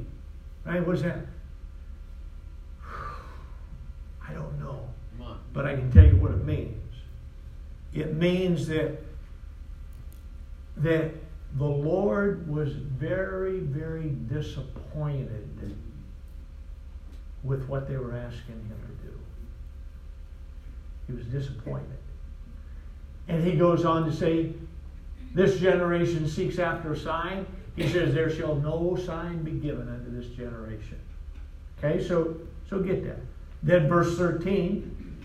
right? 0.65 0.87
What's 0.87 1.03
that? 1.03 1.21
I 4.29 4.33
don't 4.33 4.59
know. 4.61 4.89
But 5.53 5.67
I 5.67 5.75
can 5.75 5.91
tell 5.91 6.05
you 6.05 6.17
what 6.17 6.31
it 6.33 6.45
means. 6.45 6.75
It 7.93 8.15
means 8.15 8.67
that 8.69 8.99
that 10.77 11.13
the 11.57 11.65
Lord 11.65 12.49
was 12.49 12.73
very, 12.73 13.59
very 13.59 14.11
disappointed 14.29 15.49
with 17.45 17.67
what 17.69 17.89
they 17.89 17.97
were 17.97 18.17
asking 18.17 18.55
him 18.55 18.79
to 18.87 19.07
do. 19.07 19.19
He 21.07 21.13
was 21.13 21.27
disappointed. 21.27 21.87
And 23.29 23.45
he 23.45 23.53
goes 23.53 23.85
on 23.85 24.05
to 24.07 24.13
say, 24.13 24.53
This 25.35 25.59
generation 25.61 26.29
seeks 26.29 26.59
after 26.59 26.93
a 26.93 26.97
sign. 26.97 27.47
He 27.77 27.89
says, 27.89 28.15
There 28.15 28.31
shall 28.31 28.57
no 28.57 28.97
sign 28.97 29.43
be 29.43 29.53
given 29.53 29.89
unto 29.89 30.11
this 30.11 30.35
generation. 30.37 30.99
Okay, 31.79 32.07
so 32.07 32.37
so 32.69 32.81
get 32.81 33.05
that. 33.05 33.21
Then 33.63 33.89
verse 33.89 34.17
13, 34.17 35.19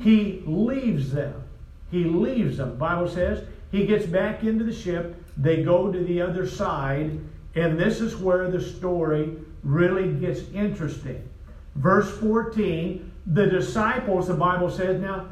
he 0.00 0.42
leaves 0.46 1.12
them. 1.12 1.42
He 1.90 2.04
leaves 2.04 2.56
them. 2.56 2.76
Bible 2.76 3.08
says 3.08 3.44
he 3.70 3.86
gets 3.86 4.06
back 4.06 4.42
into 4.42 4.64
the 4.64 4.72
ship. 4.72 5.16
They 5.36 5.62
go 5.62 5.90
to 5.90 6.04
the 6.04 6.20
other 6.20 6.48
side, 6.48 7.18
and 7.54 7.78
this 7.78 8.00
is 8.00 8.16
where 8.16 8.50
the 8.50 8.60
story 8.60 9.36
really 9.62 10.12
gets 10.12 10.40
interesting. 10.52 11.28
Verse 11.76 12.10
14, 12.18 13.10
the 13.26 13.46
disciples, 13.46 14.28
the 14.28 14.34
Bible 14.34 14.70
says, 14.70 15.00
now, 15.00 15.26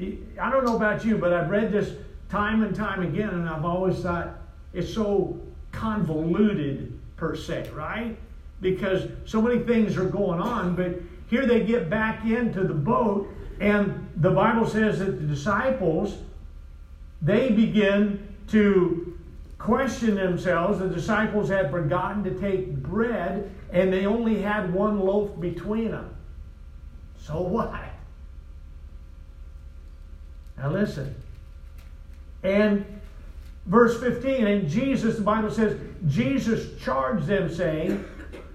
I 0.00 0.50
don't 0.50 0.64
know 0.64 0.76
about 0.76 1.04
you, 1.04 1.18
but 1.18 1.32
I've 1.32 1.50
read 1.50 1.70
this 1.70 1.92
time 2.28 2.62
and 2.62 2.74
time 2.74 3.02
again, 3.02 3.28
and 3.28 3.48
I've 3.48 3.64
always 3.64 4.00
thought 4.00 4.38
it's 4.72 4.92
so 4.92 5.38
convoluted, 5.70 6.98
per 7.16 7.36
se, 7.36 7.70
right? 7.74 8.16
Because 8.60 9.08
so 9.26 9.42
many 9.42 9.60
things 9.60 9.96
are 9.96 10.08
going 10.08 10.40
on, 10.40 10.74
but 10.74 10.94
here 11.28 11.46
they 11.46 11.64
get 11.64 11.90
back 11.90 12.24
into 12.24 12.64
the 12.64 12.74
boat, 12.74 13.28
and 13.60 14.08
the 14.16 14.30
Bible 14.30 14.66
says 14.66 14.98
that 15.00 15.20
the 15.20 15.26
disciples, 15.26 16.18
they 17.20 17.50
begin 17.50 18.34
to 18.48 19.18
question 19.58 20.16
themselves. 20.16 20.78
The 20.80 20.88
disciples 20.88 21.48
had 21.48 21.70
forgotten 21.70 22.24
to 22.24 22.30
take 22.40 22.74
bread, 22.76 23.50
and 23.72 23.92
they 23.92 24.06
only 24.06 24.40
had 24.42 24.72
one 24.72 25.00
loaf 25.00 25.38
between 25.40 25.90
them. 25.90 26.14
So 27.18 27.40
what? 27.40 27.74
Now 30.58 30.70
listen. 30.70 31.14
And 32.42 32.84
verse 33.66 33.98
15, 33.98 34.46
and 34.46 34.68
Jesus, 34.68 35.16
the 35.16 35.22
Bible 35.22 35.50
says, 35.50 35.78
Jesus 36.08 36.78
charged 36.80 37.26
them, 37.26 37.52
saying, 37.52 38.04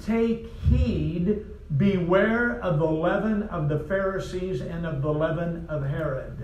Take 0.05 0.51
heed 0.69 1.45
Beware 1.75 2.61
of 2.61 2.79
the 2.79 2.85
leaven 2.85 3.43
of 3.43 3.67
the 3.67 3.79
Pharisees 3.79 4.61
and 4.61 4.85
of 4.85 5.01
the 5.01 5.11
leaven 5.11 5.65
of 5.67 5.85
Herod. 5.85 6.41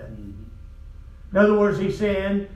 In 1.31 1.37
other 1.37 1.57
words, 1.57 1.79
he's 1.79 1.97
saying 1.97 2.47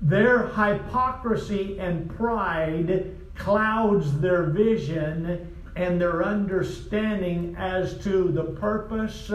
their 0.00 0.48
hypocrisy 0.48 1.78
and 1.78 2.08
pride 2.16 3.14
clouds 3.36 4.18
their 4.20 4.44
vision 4.44 5.54
and 5.76 6.00
their 6.00 6.22
understanding 6.24 7.54
as 7.58 8.02
to 8.04 8.28
the 8.28 8.44
purpose 8.44 9.30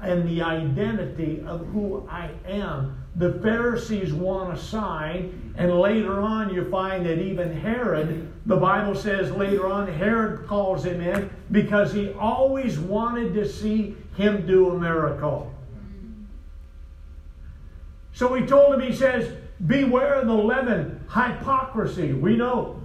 and 0.00 0.28
the 0.28 0.42
identity 0.42 1.42
of 1.46 1.66
who 1.66 2.06
I 2.10 2.30
am. 2.46 2.98
The 3.16 3.34
Pharisees 3.34 4.12
want 4.12 4.52
a 4.52 4.60
sign, 4.60 5.54
and 5.56 5.78
later 5.78 6.20
on 6.20 6.52
you 6.52 6.68
find 6.70 7.04
that 7.06 7.18
even 7.18 7.56
Herod, 7.56 8.32
the 8.46 8.56
Bible 8.56 8.94
says 8.94 9.30
later 9.30 9.66
on, 9.66 9.86
Herod 9.86 10.46
calls 10.46 10.84
him 10.84 11.00
in 11.00 11.30
because 11.50 11.92
he 11.92 12.12
always 12.12 12.78
wanted 12.78 13.34
to 13.34 13.46
see 13.46 13.96
him 14.16 14.46
do 14.46 14.70
a 14.70 14.78
miracle. 14.78 15.52
So 18.14 18.34
he 18.34 18.46
told 18.46 18.74
him, 18.74 18.80
he 18.80 18.94
says, 18.94 19.36
Beware 19.66 20.14
of 20.14 20.26
the 20.26 20.34
leaven, 20.34 21.00
hypocrisy. 21.08 22.12
We 22.12 22.36
know 22.36 22.81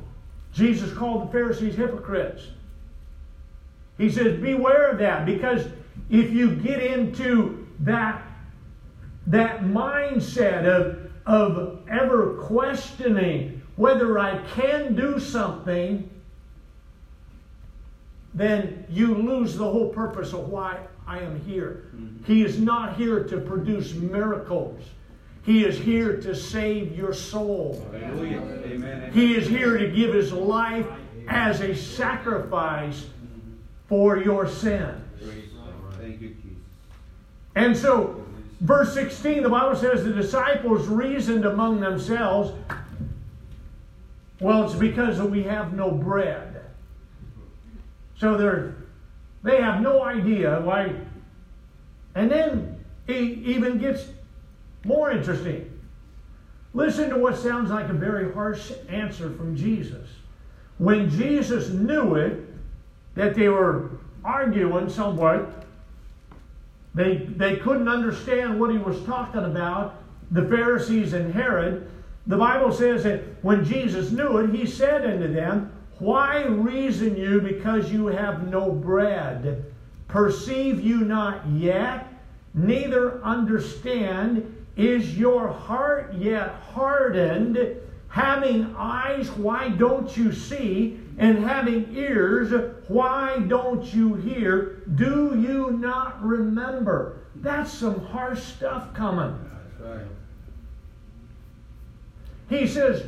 Jesus 0.54 0.94
called 0.94 1.28
the 1.28 1.32
Pharisees 1.32 1.76
hypocrites. 1.76 2.48
He 3.98 4.10
says, 4.10 4.40
Beware 4.40 4.92
of 4.92 5.00
that 5.00 5.26
because 5.26 5.68
if 6.10 6.32
you 6.32 6.56
get 6.56 6.82
into 6.82 7.68
that, 7.82 8.24
that 9.28 9.62
mindset 9.62 10.66
of, 10.66 11.12
of 11.26 11.80
ever 11.90 12.36
questioning 12.44 13.62
whether 13.76 14.18
I 14.18 14.42
can 14.56 14.96
do 14.96 15.20
something, 15.20 16.10
then 18.34 18.86
you 18.90 19.16
lose 19.16 19.56
the 19.56 19.70
whole 19.70 19.90
purpose 19.90 20.34
of 20.34 20.50
why 20.50 20.80
I 21.08 21.20
am 21.20 21.40
here. 21.42 21.86
Mm-hmm. 21.96 22.24
He 22.26 22.44
is 22.44 22.60
not 22.60 22.98
here 22.98 23.24
to 23.24 23.38
produce 23.40 23.94
miracles. 23.94 24.82
He 25.48 25.64
is 25.64 25.80
here 25.80 26.18
to 26.18 26.36
save 26.36 26.98
your 26.98 27.14
soul. 27.14 27.90
Amen. 27.96 29.14
He 29.14 29.34
is 29.34 29.48
here 29.48 29.78
to 29.78 29.90
give 29.90 30.14
his 30.14 30.34
life 30.34 30.86
as 31.30 31.62
a 31.62 31.74
sacrifice 31.74 33.06
for 33.88 34.18
your 34.18 34.46
sin. 34.46 35.02
And 37.56 37.78
so, 37.78 38.26
verse 38.60 38.94
16, 38.94 39.42
the 39.42 39.48
Bible 39.48 39.78
says 39.78 40.04
the 40.04 40.12
disciples 40.12 40.86
reasoned 40.90 41.46
among 41.46 41.80
themselves, 41.80 42.52
well, 44.42 44.66
it's 44.66 44.76
because 44.76 45.22
we 45.22 45.44
have 45.44 45.72
no 45.72 45.92
bread. 45.92 46.62
So 48.18 48.36
they're, 48.36 48.76
they 49.44 49.62
have 49.62 49.80
no 49.80 50.04
idea 50.04 50.60
why. 50.60 50.94
And 52.16 52.30
then 52.30 52.84
it 53.08 53.14
even 53.16 53.78
gets 53.78 54.08
more 54.88 55.12
interesting. 55.12 55.70
Listen 56.74 57.10
to 57.10 57.18
what 57.18 57.38
sounds 57.38 57.70
like 57.70 57.90
a 57.90 57.94
very 57.94 58.32
harsh 58.34 58.72
answer 58.88 59.30
from 59.32 59.56
Jesus. 59.56 60.08
When 60.78 61.10
Jesus 61.10 61.70
knew 61.70 62.16
it, 62.16 62.44
that 63.16 63.36
they 63.36 63.50
were 63.50 63.90
arguing 64.24 64.90
somewhat, 64.90 65.66
they, 66.94 67.18
they 67.18 67.58
couldn't 67.58 67.90
understand 67.90 68.60
what 68.60 68.72
he 68.72 68.78
was 68.78 69.04
talking 69.04 69.44
about, 69.44 69.96
the 70.32 70.48
Pharisees 70.48 71.14
and 71.14 71.34
Herod. 71.34 71.90
The 72.28 72.38
Bible 72.38 72.72
says 72.72 73.04
that 73.04 73.24
when 73.44 73.66
Jesus 73.66 74.12
knew 74.12 74.38
it, 74.38 74.56
he 74.56 74.66
said 74.66 75.06
unto 75.06 75.34
them, 75.34 75.72
Why 76.00 76.44
reason 76.44 77.18
you 77.18 77.42
because 77.42 77.92
you 77.92 78.08
have 78.08 78.48
no 78.48 78.72
bread? 78.72 79.66
Perceive 80.08 80.80
you 80.80 81.02
not 81.02 81.46
yet, 81.50 82.08
neither 82.54 83.24
understand? 83.24 84.54
Is 84.78 85.18
your 85.18 85.48
heart 85.48 86.14
yet 86.14 86.54
hardened? 86.74 87.58
Having 88.10 88.76
eyes, 88.78 89.30
why 89.32 89.70
don't 89.70 90.16
you 90.16 90.32
see? 90.32 91.00
And 91.18 91.40
having 91.40 91.96
ears, 91.96 92.54
why 92.88 93.40
don't 93.48 93.92
you 93.92 94.14
hear? 94.14 94.84
Do 94.96 95.36
you 95.36 95.72
not 95.72 96.24
remember? 96.24 97.18
That's 97.36 97.74
some 97.74 98.00
harsh 98.06 98.42
stuff 98.42 98.94
coming. 98.94 99.38
Right. 99.80 100.06
He 102.50 102.68
says, 102.68 103.04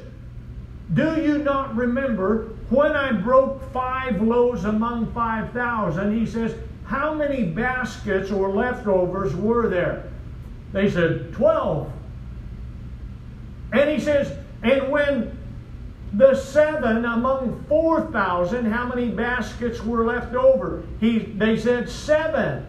Do 0.93 1.21
you 1.21 1.37
not 1.37 1.75
remember 1.75 2.49
when 2.69 2.93
I 2.93 3.11
broke 3.11 3.71
five 3.71 4.21
loaves 4.21 4.65
among 4.65 5.13
5,000? 5.13 6.19
He 6.19 6.25
says, 6.25 6.55
How 6.85 7.13
many 7.13 7.43
baskets 7.43 8.31
or 8.31 8.49
leftovers 8.49 9.35
were 9.35 9.69
there? 9.69 10.11
They 10.71 10.89
said, 10.89 11.33
12. 11.33 11.91
And 13.73 13.89
he 13.89 13.99
says, 13.99 14.37
and 14.63 14.89
when 14.89 15.37
the 16.13 16.35
seven 16.35 17.05
among 17.05 17.63
4,000, 17.69 18.65
how 18.65 18.87
many 18.87 19.09
baskets 19.09 19.83
were 19.83 20.05
left 20.05 20.33
over? 20.33 20.83
He, 20.99 21.19
they 21.19 21.57
said 21.57 21.89
seven. 21.89 22.65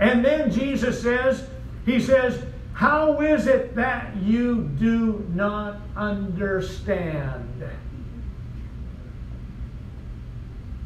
And 0.00 0.24
then 0.24 0.50
Jesus 0.50 1.00
says, 1.00 1.46
He 1.86 2.00
says, 2.00 2.44
How 2.74 3.20
is 3.20 3.46
it 3.46 3.74
that 3.76 4.14
you 4.16 4.64
do 4.78 5.26
not 5.32 5.76
understand? 5.96 7.64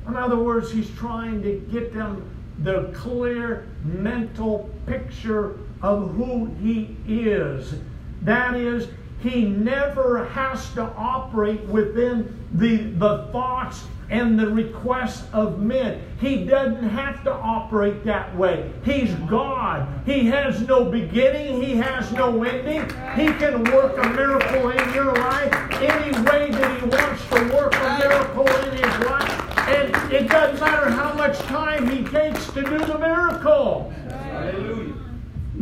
In 0.07 0.16
other 0.16 0.37
words, 0.37 0.70
He's 0.70 0.90
trying 0.90 1.42
to 1.42 1.59
get 1.70 1.92
them 1.92 2.31
the 2.62 2.92
clear 2.94 3.66
mental 3.85 4.70
picture 4.87 5.59
of 5.82 6.14
who 6.14 6.46
He 6.62 6.96
is. 7.06 7.74
That 8.22 8.56
is, 8.56 8.88
he 9.20 9.44
never 9.44 10.26
has 10.26 10.72
to 10.74 10.82
operate 10.96 11.62
within 11.64 12.36
the, 12.52 12.76
the 12.76 13.28
thoughts 13.32 13.84
and 14.10 14.38
the 14.38 14.48
requests 14.48 15.26
of 15.32 15.58
men. 15.60 16.00
He 16.20 16.44
doesn't 16.44 16.88
have 16.90 17.22
to 17.24 17.32
operate 17.32 18.04
that 18.04 18.34
way. 18.36 18.70
He's 18.84 19.12
God. 19.28 19.86
He 20.06 20.26
has 20.26 20.66
no 20.66 20.84
beginning, 20.84 21.62
He 21.62 21.76
has 21.76 22.10
no 22.12 22.42
ending. 22.42 22.82
He 23.16 23.26
can 23.38 23.64
work 23.64 23.98
a 23.98 24.08
miracle 24.10 24.70
in 24.70 24.94
your 24.94 25.12
life 25.14 25.52
any 25.82 26.12
way 26.22 26.50
that 26.50 26.80
He 26.80 26.86
wants 26.86 27.28
to 27.28 27.54
work 27.54 27.74
a 27.74 27.98
miracle 27.98 28.48
in 28.48 28.76
His 28.76 29.06
life. 29.06 29.58
And 29.68 30.12
it 30.12 30.28
doesn't 30.28 30.60
matter 30.60 30.90
how 30.90 31.12
much 31.14 31.38
time 31.40 31.88
He 31.88 32.04
takes 32.04 32.46
to 32.52 32.62
do 32.62 32.78
the 32.78 32.98
miracle. 32.98 33.92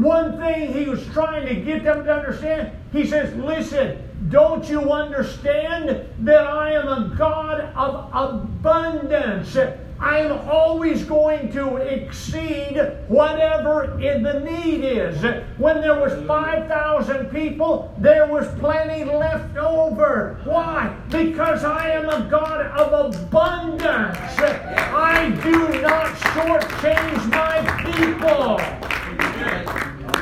One 0.07 0.39
thing 0.39 0.73
he 0.73 0.85
was 0.85 1.05
trying 1.07 1.49
to 1.49 1.55
get 1.57 1.83
them 1.83 2.05
to 2.05 2.15
understand, 2.15 2.71
he 2.93 3.05
says, 3.05 3.35
Listen, 3.35 3.99
don't 4.29 4.65
you 4.69 4.93
understand 4.93 6.07
that 6.21 6.47
I 6.47 6.75
am 6.75 6.87
a 6.87 7.13
God 7.17 7.61
of 7.75 8.09
abundance? 8.15 9.57
I 9.99 10.19
am 10.21 10.49
always 10.49 11.03
going 11.03 11.51
to 11.55 11.79
exceed 11.79 12.81
whatever 13.09 13.97
the 13.99 14.41
need 14.49 14.85
is. 14.85 15.21
When 15.59 15.81
there 15.81 15.99
was 15.99 16.13
5,000 16.25 17.27
people, 17.31 17.93
there 17.99 18.29
was 18.29 18.47
plenty 18.61 19.03
left 19.03 19.57
over. 19.57 20.41
Why? 20.45 20.97
Because 21.11 21.65
I 21.65 21.91
am 21.91 22.09
a 22.09 22.31
God 22.31 22.65
of 22.67 23.13
abundance. 23.13 24.19
I 24.39 25.31
do 25.43 25.81
not 25.83 26.15
shortchange 26.15 27.29
my 27.29 27.83
people. 27.91 28.61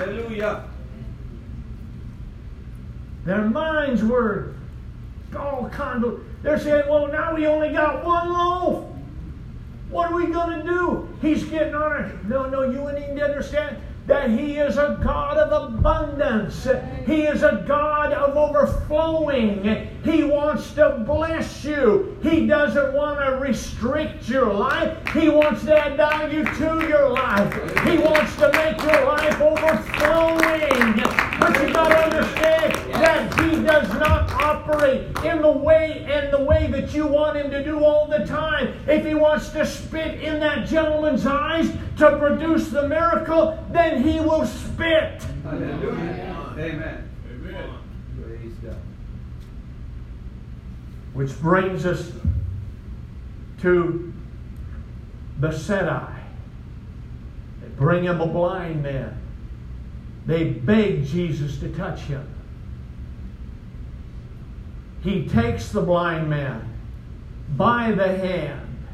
Hallelujah. 0.05 0.69
Their 3.25 3.41
minds 3.41 4.05
were 4.05 4.55
all 5.35 5.71
of, 6.05 6.23
they're 6.43 6.59
saying, 6.59 6.91
well, 6.91 7.09
now 7.09 7.35
we 7.35 7.47
only 7.47 7.73
got 7.73 8.05
one 8.05 8.31
loaf. 8.31 8.85
What 9.89 10.13
are 10.13 10.15
we 10.15 10.27
going 10.27 10.59
to 10.59 10.63
do? 10.63 11.09
He's 11.23 11.45
getting 11.45 11.75
on 11.75 12.05
it. 12.05 12.25
No, 12.27 12.47
no, 12.51 12.65
you 12.65 12.81
need 12.93 13.15
even 13.15 13.23
understand 13.23 13.79
that 14.07 14.31
He 14.31 14.59
is 14.59 14.77
a 14.77 15.01
God 15.03 15.39
of 15.39 15.75
abundance. 15.75 16.67
He 17.07 17.23
is 17.23 17.43
a 17.43 17.65
God 17.67 18.13
of 18.13 18.37
overflowing. 18.37 19.89
He 20.05 20.25
wants 20.25 20.73
to 20.75 21.03
bless 21.07 21.65
you. 21.65 22.19
He 22.23 22.47
doesn't 22.47 22.93
want 22.93 23.21
to 23.21 23.37
restrict 23.37 24.29
your 24.29 24.53
life. 24.53 24.97
He 25.15 25.29
wants 25.29 25.65
to 25.65 25.79
add 25.79 25.97
value 25.97 26.45
to 26.45 26.87
your 26.87 27.09
life. 27.09 27.53
He 27.87 27.99
wants 27.99 28.37
to 28.37 28.53
make 28.53 28.81
your 28.83 29.07
life 29.07 29.41
overflowing. 29.41 30.97
But 31.41 31.63
you 31.63 31.73
got 31.73 31.89
to 31.89 32.19
understand 32.19 32.75
that 32.95 33.41
He 33.41 33.63
does 33.63 33.89
not 33.95 34.31
operate 34.33 35.07
in 35.25 35.41
the 35.41 35.51
way 35.51 36.05
and 36.09 36.33
the 36.33 36.43
way 36.43 36.67
that 36.71 36.93
you 36.95 37.07
want 37.07 37.37
Him 37.37 37.51
to 37.51 37.65
do 37.65 37.83
all 37.83 38.07
the 38.07 38.27
time. 38.27 38.75
If 38.87 39.07
He 39.07 39.15
wants 39.15 39.51
to 39.51 39.65
spit 39.65 40.23
in 40.23 40.41
that 40.41 40.67
gentleman's 40.67 41.25
eyes 41.27 41.71
to 41.99 42.19
produce 42.19 42.69
the 42.69 42.89
miracle, 42.89 43.59
then 43.71 43.94
He 44.03 44.21
will 44.21 44.47
spit. 44.47 45.23
Hallelujah. 45.43 46.55
Amen. 46.59 47.11
Which 51.13 51.41
brings 51.41 51.87
us 51.87 52.11
to 53.61 54.13
Bethsaida. 55.39 56.15
They 57.61 57.69
bring 57.77 58.05
him 58.05 58.21
a 58.21 58.27
blind 58.27 58.83
man. 58.83 59.21
They 60.27 60.51
beg 60.51 61.05
Jesus 61.05 61.59
to 61.61 61.69
touch 61.73 62.01
him. 62.01 62.29
He 65.03 65.29
takes 65.29 65.69
the 65.69 65.83
blind 65.83 66.29
man 66.31 66.69
by 67.57 67.93
the 67.93 68.09
hand, 68.09 68.87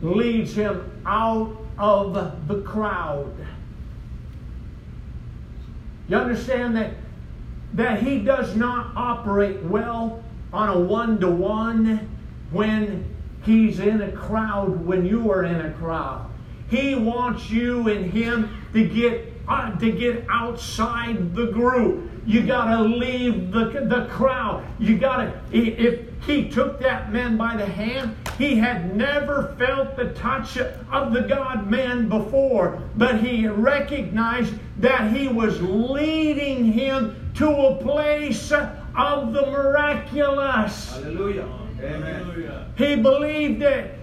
leads 0.00 0.54
him 0.54 1.02
out 1.04 1.61
of 1.82 2.46
the 2.46 2.62
crowd. 2.62 3.34
You 6.08 6.16
understand 6.16 6.76
that, 6.76 6.92
that 7.74 8.00
he 8.00 8.20
does 8.20 8.54
not 8.54 8.92
operate 8.94 9.60
well 9.64 10.22
on 10.52 10.68
a 10.68 10.78
one 10.78 11.18
to 11.18 11.28
one 11.28 12.08
when 12.52 13.12
he's 13.42 13.80
in 13.80 14.00
a 14.00 14.12
crowd, 14.12 14.86
when 14.86 15.04
you 15.04 15.28
are 15.32 15.42
in 15.42 15.60
a 15.60 15.72
crowd. 15.72 16.30
He 16.70 16.94
wants 16.94 17.50
you 17.50 17.88
and 17.88 18.10
him 18.12 18.64
to 18.72 18.86
get 18.88 19.32
uh, 19.48 19.76
to 19.78 19.90
get 19.90 20.24
outside 20.30 21.34
the 21.34 21.46
group. 21.46 22.08
You 22.24 22.46
got 22.46 22.76
to 22.76 22.82
leave 22.82 23.50
the, 23.50 23.64
the 23.88 24.06
crowd. 24.08 24.64
You 24.78 24.96
got 24.98 25.16
to, 25.16 25.42
if 25.50 26.00
he 26.24 26.48
took 26.48 26.78
that 26.78 27.12
man 27.12 27.36
by 27.36 27.56
the 27.56 27.66
hand, 27.66 28.14
he 28.38 28.56
had 28.56 28.96
never 28.96 29.54
felt 29.58 29.96
the 29.96 30.12
touch 30.14 30.56
of 30.56 31.12
the 31.12 31.22
God 31.22 31.70
man 31.70 32.08
before, 32.08 32.82
but 32.96 33.20
he 33.20 33.46
recognized 33.46 34.54
that 34.78 35.12
he 35.12 35.28
was 35.28 35.60
leading 35.60 36.64
him 36.64 37.30
to 37.34 37.48
a 37.48 37.76
place 37.76 38.52
of 38.52 39.32
the 39.32 39.46
miraculous. 39.46 40.90
Hallelujah. 40.90 41.48
Amen. 41.80 42.72
He 42.76 42.96
believed 42.96 43.62
it. 43.62 43.98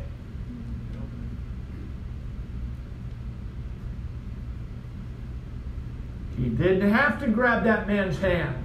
He 6.38 6.50
didn't 6.50 6.90
have 6.92 7.20
to 7.20 7.28
grab 7.28 7.64
that 7.66 7.88
man's 7.88 8.18
hand. 8.18 8.56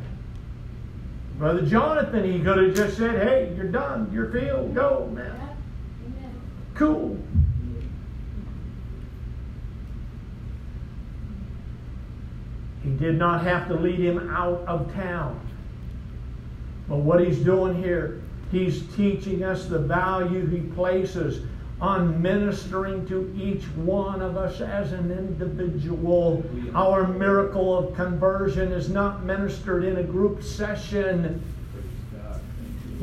Brother 1.38 1.62
Jonathan, 1.62 2.24
he 2.24 2.38
could 2.40 2.58
have 2.58 2.76
just 2.76 2.96
said, 2.96 3.26
hey, 3.26 3.52
you're 3.56 3.66
done. 3.66 4.08
You're 4.12 4.30
filled. 4.30 4.74
Go, 4.74 5.10
man. 5.12 5.43
Cool. 6.74 7.18
He 12.82 12.90
did 12.90 13.16
not 13.16 13.42
have 13.44 13.68
to 13.68 13.74
lead 13.74 14.00
him 14.00 14.30
out 14.30 14.62
of 14.66 14.92
town. 14.92 15.40
But 16.88 16.98
what 16.98 17.24
he's 17.24 17.38
doing 17.38 17.82
here, 17.82 18.22
he's 18.50 18.82
teaching 18.94 19.42
us 19.42 19.66
the 19.66 19.78
value 19.78 20.46
he 20.46 20.60
places 20.60 21.46
on 21.80 22.20
ministering 22.20 23.06
to 23.06 23.32
each 23.36 23.64
one 23.76 24.20
of 24.22 24.36
us 24.36 24.60
as 24.60 24.92
an 24.92 25.10
individual. 25.10 26.44
Our 26.74 27.06
miracle 27.06 27.76
of 27.76 27.94
conversion 27.94 28.72
is 28.72 28.90
not 28.90 29.24
ministered 29.24 29.84
in 29.84 29.96
a 29.96 30.02
group 30.02 30.42
session. 30.42 31.42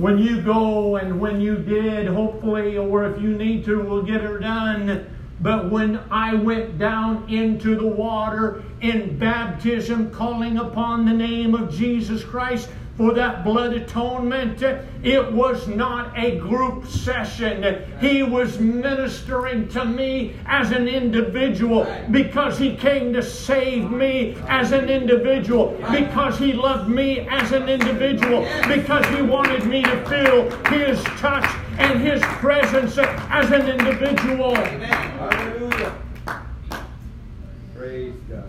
When 0.01 0.17
you 0.17 0.41
go 0.41 0.95
and 0.95 1.19
when 1.19 1.39
you 1.39 1.57
did, 1.57 2.07
hopefully, 2.07 2.75
or 2.75 3.05
if 3.05 3.21
you 3.21 3.37
need 3.37 3.63
to, 3.65 3.79
we'll 3.81 4.01
get 4.01 4.21
her 4.21 4.39
done. 4.39 5.05
But 5.41 5.69
when 5.69 5.99
I 6.09 6.33
went 6.33 6.79
down 6.79 7.29
into 7.29 7.75
the 7.75 7.85
water 7.85 8.63
in 8.81 9.19
baptism, 9.19 10.09
calling 10.09 10.57
upon 10.57 11.05
the 11.05 11.13
name 11.13 11.53
of 11.53 11.71
Jesus 11.71 12.23
Christ, 12.23 12.69
for 12.97 13.13
that 13.13 13.43
blood 13.43 13.73
atonement. 13.73 14.61
It 15.03 15.31
was 15.31 15.67
not 15.67 16.17
a 16.17 16.37
group 16.37 16.85
session. 16.85 17.83
He 17.99 18.21
was 18.21 18.59
ministering 18.59 19.67
to 19.69 19.85
me 19.85 20.35
as 20.45 20.71
an 20.71 20.87
individual 20.87 21.87
because 22.11 22.57
he 22.57 22.75
came 22.75 23.13
to 23.13 23.23
save 23.23 23.89
me 23.89 24.37
as 24.47 24.71
an 24.71 24.89
individual, 24.89 25.75
because 25.91 26.37
he 26.37 26.53
loved 26.53 26.89
me 26.89 27.27
as 27.29 27.51
an 27.51 27.69
individual, 27.69 28.41
because 28.67 29.05
he 29.15 29.21
wanted 29.21 29.65
me 29.65 29.81
to 29.83 30.05
feel 30.05 30.49
his 30.71 31.01
touch 31.19 31.49
and 31.79 32.01
his 32.01 32.21
presence 32.21 32.97
as 32.97 33.51
an 33.51 33.67
individual. 33.67 34.53
Hallelujah. 34.55 35.95
Praise 37.75 38.13
God. 38.29 38.43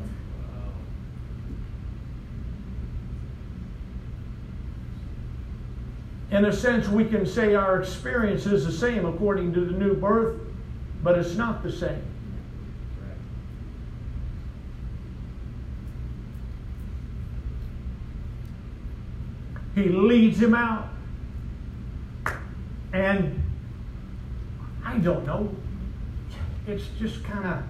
In 6.32 6.46
a 6.46 6.52
sense, 6.52 6.88
we 6.88 7.04
can 7.04 7.26
say 7.26 7.54
our 7.54 7.78
experience 7.78 8.46
is 8.46 8.64
the 8.64 8.72
same 8.72 9.04
according 9.04 9.52
to 9.52 9.60
the 9.60 9.72
new 9.72 9.94
birth, 9.94 10.40
but 11.02 11.18
it's 11.18 11.34
not 11.34 11.62
the 11.62 11.70
same. 11.70 12.02
He 19.74 19.84
leads 19.84 20.40
him 20.40 20.54
out. 20.54 20.88
And 22.94 23.42
I 24.82 24.98
don't 24.98 25.26
know. 25.26 25.54
It's 26.66 26.86
just 26.98 27.22
kind 27.24 27.44
of, 27.44 27.62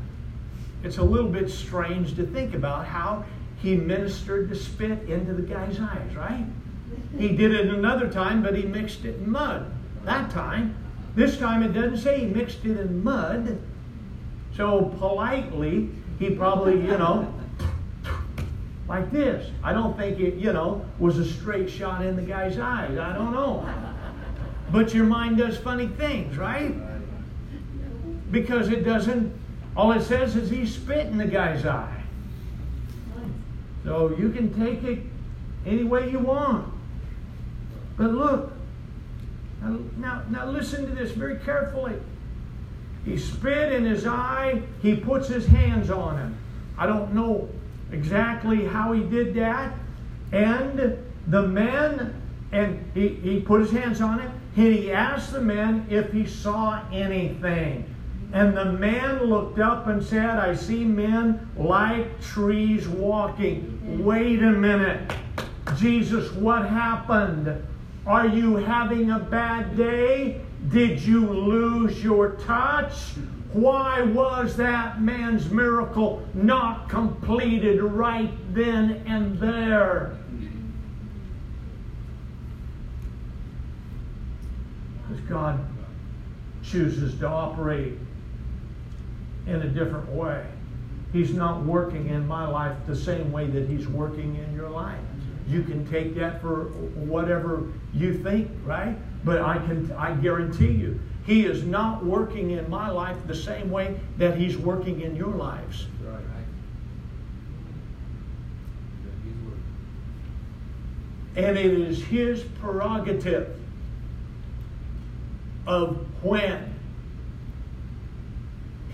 it's 0.85 0.99
a 0.99 1.03
little 1.03 1.31
bit 1.31 1.51
strange 1.51 2.15
to 2.15 2.25
think 2.27 2.55
about 2.55 2.87
how 2.87 3.25
he 3.57 3.75
ministered 3.75 4.49
the 4.49 4.57
spit 4.57 5.09
into 5.09 5.33
the 5.33 5.43
guy's 5.43 5.81
eyes, 5.81 6.15
right? 6.15 6.47
He 7.19 7.29
did 7.29 7.55
it 7.55 7.67
another 7.69 8.09
time, 8.09 8.43
but 8.43 8.55
he 8.55 8.63
mixed 8.63 9.05
it 9.05 9.17
in 9.17 9.31
mud. 9.31 9.71
That 10.05 10.31
time. 10.31 10.75
This 11.15 11.39
time 11.39 11.63
it 11.63 11.73
doesn't 11.73 11.99
say 11.99 12.21
he 12.21 12.27
mixed 12.27 12.65
it 12.65 12.79
in 12.79 13.05
mud. 13.05 13.61
So 14.57 14.95
politely, 14.99 15.91
he 16.19 16.31
probably, 16.31 16.75
you 16.75 16.99
know, 16.99 17.33
like 18.89 19.11
this. 19.11 19.51
I 19.63 19.73
don't 19.73 19.97
think 19.97 20.21
it, 20.21 20.35
you 20.35 20.53
know, 20.53 20.85
was 20.99 21.19
a 21.19 21.25
straight 21.25 21.71
shot 21.71 22.05
in 22.05 22.17
the 22.17 22.23
guy's 22.23 22.59
eyes. 22.59 22.99
I 22.99 23.15
don't 23.15 23.33
know. 23.33 23.69
But 24.71 24.95
your 24.95 25.05
mind 25.05 25.39
does 25.39 25.57
funny 25.59 25.89
things, 25.89 26.37
right? 26.37 26.75
Because 28.31 28.69
it 28.69 28.85
doesn't, 28.85 29.33
all 29.77 29.93
it 29.93 30.03
says 30.03 30.37
is 30.37 30.51
he 30.51 30.67
spit 30.67 31.07
in 31.07 31.19
the 31.19 31.27
guy's 31.27 31.67
eye. 31.67 32.03
So 33.85 34.15
you 34.17 34.31
can 34.31 34.53
take 34.55 34.83
it 34.85 35.01
any 35.67 35.85
way 35.85 36.11
you 36.11 36.19
want. 36.19 36.73
But 38.03 38.15
look, 38.15 38.53
now, 39.97 40.23
now, 40.29 40.47
listen 40.47 40.85
to 40.87 40.93
this 40.93 41.13
very 41.13 41.37
carefully. 41.37 41.95
He 43.05 43.17
spit 43.17 43.71
in 43.73 43.85
his 43.85 44.09
eye, 44.09 44.61
he 44.83 44.97
puts 44.97 45.29
his 45.29 45.47
hands 45.47 45.89
on 45.89 46.19
him. 46.19 46.37
I 46.77 46.87
don't 46.87 47.15
know 47.15 47.49
exactly 47.93 48.65
how 48.65 48.91
he 48.91 49.05
did 49.05 49.35
that. 49.35 49.73
And 50.33 50.99
the 51.29 51.43
man, 51.43 52.21
and 52.51 52.91
he, 52.93 53.11
he 53.11 53.39
put 53.39 53.61
his 53.61 53.71
hands 53.71 54.01
on 54.01 54.19
it, 54.19 54.31
and 54.57 54.75
he 54.75 54.91
asked 54.91 55.31
the 55.31 55.41
man 55.41 55.87
if 55.89 56.11
he 56.11 56.27
saw 56.27 56.83
anything. 56.93 57.85
And 58.33 58.57
the 58.57 58.65
man 58.65 59.27
looked 59.27 59.61
up 59.61 59.87
and 59.87 60.03
said, 60.03 60.41
I 60.41 60.57
see 60.57 60.83
men 60.83 61.49
like 61.57 62.21
trees 62.21 62.89
walking. 62.89 64.03
Wait 64.05 64.43
a 64.43 64.51
minute. 64.51 65.13
Jesus, 65.77 66.33
what 66.33 66.69
happened? 66.69 67.65
Are 68.07 68.27
you 68.27 68.57
having 68.57 69.11
a 69.13 69.19
bad 69.19 69.77
day? 69.77 70.41
Did 70.69 71.01
you 71.01 71.29
lose 71.29 72.03
your 72.03 72.33
touch? 72.33 72.95
Why 73.53 74.03
was 74.03 74.57
that 74.57 75.01
man's 75.01 75.51
miracle 75.51 76.27
not 76.35 76.89
completed 76.89 77.83
right 77.83 78.33
then 78.55 79.03
and 79.07 79.39
there? 79.39 80.17
Because 85.09 85.23
God 85.29 85.61
chooses 86.63 87.19
to 87.21 87.29
operate 87.29 87.99
in 89.47 89.57
a 89.57 89.69
different 89.69 90.09
way. 90.09 90.47
He's 91.13 91.35
not 91.35 91.63
working 91.65 92.09
in 92.09 92.27
my 92.27 92.47
life 92.49 92.77
the 92.87 92.97
same 92.97 93.31
way 93.31 93.47
that 93.49 93.69
He's 93.69 93.87
working 93.87 94.37
in 94.37 94.55
your 94.55 94.71
life. 94.71 94.99
You 95.53 95.63
can 95.63 95.87
take 95.91 96.15
that 96.17 96.41
for 96.41 96.65
whatever 96.95 97.69
you 97.93 98.19
think, 98.23 98.51
right? 98.65 98.97
But 99.25 99.43
I 99.43 99.59
can 99.59 99.93
I 99.93 100.15
guarantee 100.15 100.73
you, 100.73 100.99
He 101.27 101.45
is 101.45 101.65
not 101.65 102.05
working 102.05 102.53
in 102.53 102.69
my 102.71 102.91
life 102.91 103.17
the 103.27 103.35
same 103.35 103.71
way 103.71 103.99
that 104.19 104.37
He's 104.37 104.57
working 104.57 105.03
in 105.03 105.15
your 105.15 105.35
lives. 105.35 105.87
Right. 106.05 106.21
And 111.35 111.57
it 111.57 111.73
is 111.73 112.03
His 112.03 112.43
prerogative 112.61 113.57
of 115.67 116.07
when 116.23 116.73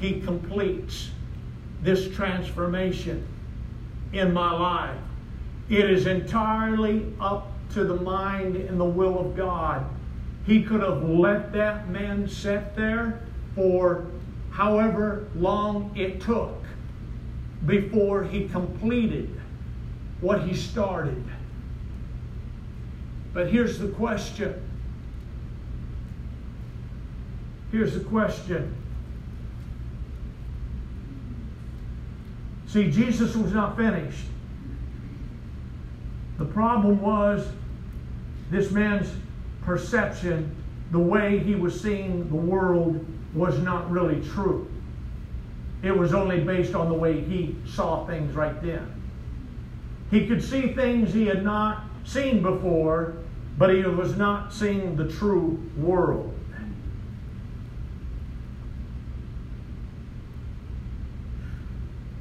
he 0.00 0.20
completes 0.20 1.10
this 1.82 2.14
transformation 2.14 3.26
in 4.12 4.32
my 4.32 4.52
life. 4.52 4.96
It 5.68 5.90
is 5.90 6.06
entirely 6.06 7.12
up 7.20 7.52
to 7.74 7.84
the 7.84 7.96
mind 7.96 8.56
and 8.56 8.80
the 8.80 8.84
will 8.84 9.18
of 9.18 9.36
God. 9.36 9.84
He 10.46 10.62
could 10.62 10.80
have 10.80 11.02
let 11.02 11.52
that 11.52 11.90
man 11.90 12.26
sit 12.26 12.74
there 12.74 13.20
for 13.54 14.06
however 14.50 15.28
long 15.34 15.92
it 15.94 16.20
took 16.20 16.54
before 17.66 18.24
he 18.24 18.48
completed 18.48 19.38
what 20.20 20.42
he 20.42 20.54
started. 20.54 21.22
But 23.34 23.50
here's 23.50 23.78
the 23.78 23.88
question. 23.88 24.54
Here's 27.70 27.92
the 27.92 28.00
question 28.00 28.74
See, 32.68 32.90
Jesus 32.90 33.34
was 33.34 33.52
not 33.54 33.76
finished. 33.76 34.26
The 36.38 36.44
problem 36.44 37.00
was 37.00 37.46
this 38.50 38.70
man's 38.70 39.10
perception, 39.62 40.54
the 40.92 40.98
way 40.98 41.38
he 41.38 41.54
was 41.54 41.78
seeing 41.78 42.28
the 42.28 42.36
world, 42.36 43.04
was 43.34 43.58
not 43.58 43.90
really 43.90 44.26
true. 44.30 44.70
It 45.82 45.96
was 45.96 46.14
only 46.14 46.40
based 46.40 46.74
on 46.74 46.88
the 46.88 46.94
way 46.94 47.20
he 47.20 47.56
saw 47.66 48.06
things 48.06 48.34
right 48.34 48.60
then. 48.62 48.94
He 50.10 50.26
could 50.26 50.42
see 50.42 50.72
things 50.72 51.12
he 51.12 51.26
had 51.26 51.44
not 51.44 51.84
seen 52.04 52.42
before, 52.42 53.16
but 53.58 53.74
he 53.74 53.82
was 53.82 54.16
not 54.16 54.52
seeing 54.52 54.96
the 54.96 55.08
true 55.08 55.62
world. 55.76 56.34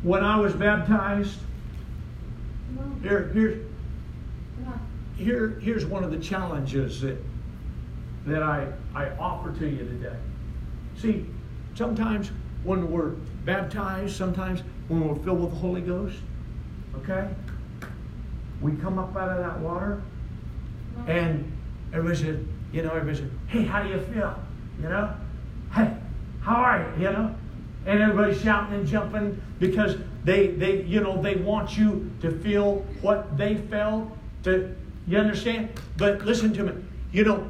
when 0.07 0.23
I 0.23 0.39
was 0.39 0.53
baptized, 0.53 1.37
here, 3.01 3.29
here, 3.33 3.66
here, 5.17 5.59
here's 5.61 5.85
one 5.85 6.03
of 6.03 6.11
the 6.11 6.17
challenges 6.17 7.01
that, 7.01 7.17
that 8.25 8.43
I, 8.43 8.67
I 8.93 9.09
offer 9.17 9.51
to 9.59 9.67
you 9.67 9.79
today. 9.79 10.15
See, 10.97 11.25
sometimes 11.75 12.31
when 12.63 12.91
we're 12.91 13.11
baptized, 13.45 14.15
sometimes 14.15 14.61
when 14.87 15.07
we're 15.07 15.23
filled 15.23 15.41
with 15.41 15.51
the 15.51 15.57
Holy 15.57 15.81
Ghost, 15.81 16.17
okay, 16.97 17.27
we 18.61 18.73
come 18.73 18.97
up 18.99 19.15
out 19.15 19.29
of 19.29 19.37
that 19.37 19.59
water 19.59 20.01
and 21.07 21.51
everybody 21.93 22.23
said, 22.23 22.47
you 22.71 22.83
know, 22.83 22.89
everybody 22.89 23.17
said, 23.17 23.31
hey, 23.47 23.63
how 23.63 23.83
do 23.83 23.89
you 23.89 23.99
feel? 23.99 24.37
You 24.81 24.89
know? 24.89 25.13
Hey, 25.73 25.93
how 26.41 26.55
are 26.55 26.93
you? 26.97 27.03
You 27.03 27.11
know? 27.11 27.35
and 27.87 28.01
everybody's 28.01 28.41
shouting 28.41 28.75
and 28.75 28.85
jumping 28.85 29.41
because 29.59 29.95
they, 30.25 30.47
they, 30.47 30.83
you 30.83 30.99
know, 30.99 31.19
they 31.21 31.35
want 31.35 31.77
you 31.77 32.11
to 32.21 32.37
feel 32.39 32.85
what 33.01 33.37
they 33.37 33.55
felt. 33.55 34.11
To, 34.43 34.75
you 35.07 35.17
understand? 35.17 35.69
But 35.95 36.25
listen 36.25 36.53
to 36.53 36.63
me. 36.63 36.73
You 37.11 37.23
know, 37.23 37.49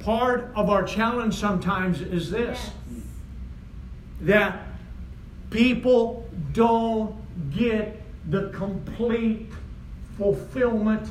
part 0.00 0.50
of 0.54 0.68
our 0.68 0.82
challenge 0.82 1.34
sometimes 1.34 2.00
is 2.00 2.30
this 2.30 2.70
yes. 2.90 3.04
that 4.22 4.66
people 5.50 6.28
don't 6.52 7.16
get 7.54 8.02
the 8.30 8.50
complete 8.50 9.48
fulfillment 10.18 11.08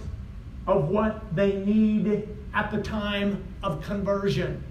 of 0.68 0.90
what 0.90 1.36
they 1.36 1.56
need 1.58 2.28
at 2.54 2.72
the 2.72 2.82
time 2.82 3.44
of 3.64 3.82
conversion. 3.82 4.62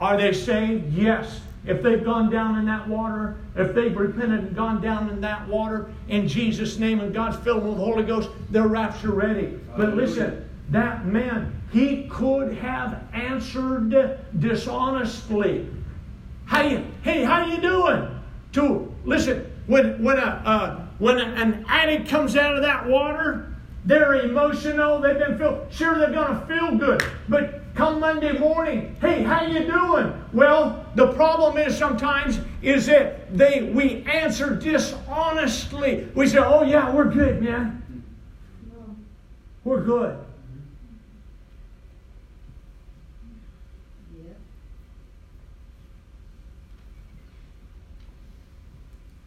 Are 0.00 0.16
they 0.16 0.32
saved? 0.32 0.92
Yes 0.94 1.40
if 1.66 1.82
they've 1.82 2.04
gone 2.04 2.30
down 2.30 2.58
in 2.58 2.64
that 2.66 2.88
water, 2.88 3.36
if 3.56 3.74
they've 3.74 3.96
repented 3.96 4.40
and 4.40 4.56
gone 4.56 4.80
down 4.80 5.10
in 5.10 5.20
that 5.20 5.46
water 5.48 5.90
in 6.08 6.28
Jesus' 6.28 6.78
name 6.78 7.00
and 7.00 7.12
God's 7.12 7.36
filled 7.44 7.62
them 7.62 7.68
with 7.68 7.78
the 7.78 7.84
Holy 7.84 8.04
Ghost, 8.04 8.30
they're 8.50 8.68
rapture 8.68 9.10
ready. 9.10 9.58
But 9.76 9.94
listen, 9.94 10.48
that 10.70 11.06
man, 11.06 11.60
he 11.72 12.08
could 12.08 12.56
have 12.58 13.02
answered 13.12 14.18
dishonestly. 14.38 15.68
How 16.44 16.62
you, 16.62 16.84
hey, 17.02 17.24
how 17.24 17.44
you 17.44 17.60
doing? 17.60 18.08
To 18.52 18.94
listen, 19.04 19.50
when 19.66 20.02
when 20.02 20.18
a 20.18 20.42
uh, 20.46 20.86
when 20.98 21.18
an 21.18 21.64
addict 21.68 22.08
comes 22.08 22.36
out 22.36 22.54
of 22.54 22.62
that 22.62 22.86
water, 22.86 23.54
they're 23.84 24.14
emotional. 24.24 25.00
They've 25.00 25.18
been 25.18 25.36
filled. 25.36 25.66
Sure, 25.70 25.98
they're 25.98 26.12
going 26.12 26.40
to 26.40 26.46
feel 26.46 26.76
good, 26.76 27.02
but 27.28 27.60
Come 27.76 28.00
Monday 28.00 28.32
morning, 28.38 28.96
hey, 29.02 29.22
how 29.22 29.44
you 29.44 29.66
doing? 29.66 30.10
Well, 30.32 30.86
the 30.94 31.12
problem 31.12 31.58
is 31.58 31.76
sometimes 31.76 32.40
is 32.62 32.86
that 32.86 33.36
they 33.36 33.64
we 33.64 34.02
answer 34.04 34.56
dishonestly. 34.56 36.08
We 36.14 36.26
say, 36.26 36.38
"Oh 36.38 36.62
yeah, 36.62 36.90
we're 36.90 37.04
good, 37.04 37.42
man. 37.42 38.02
We're 39.62 39.82
good." 39.82 40.18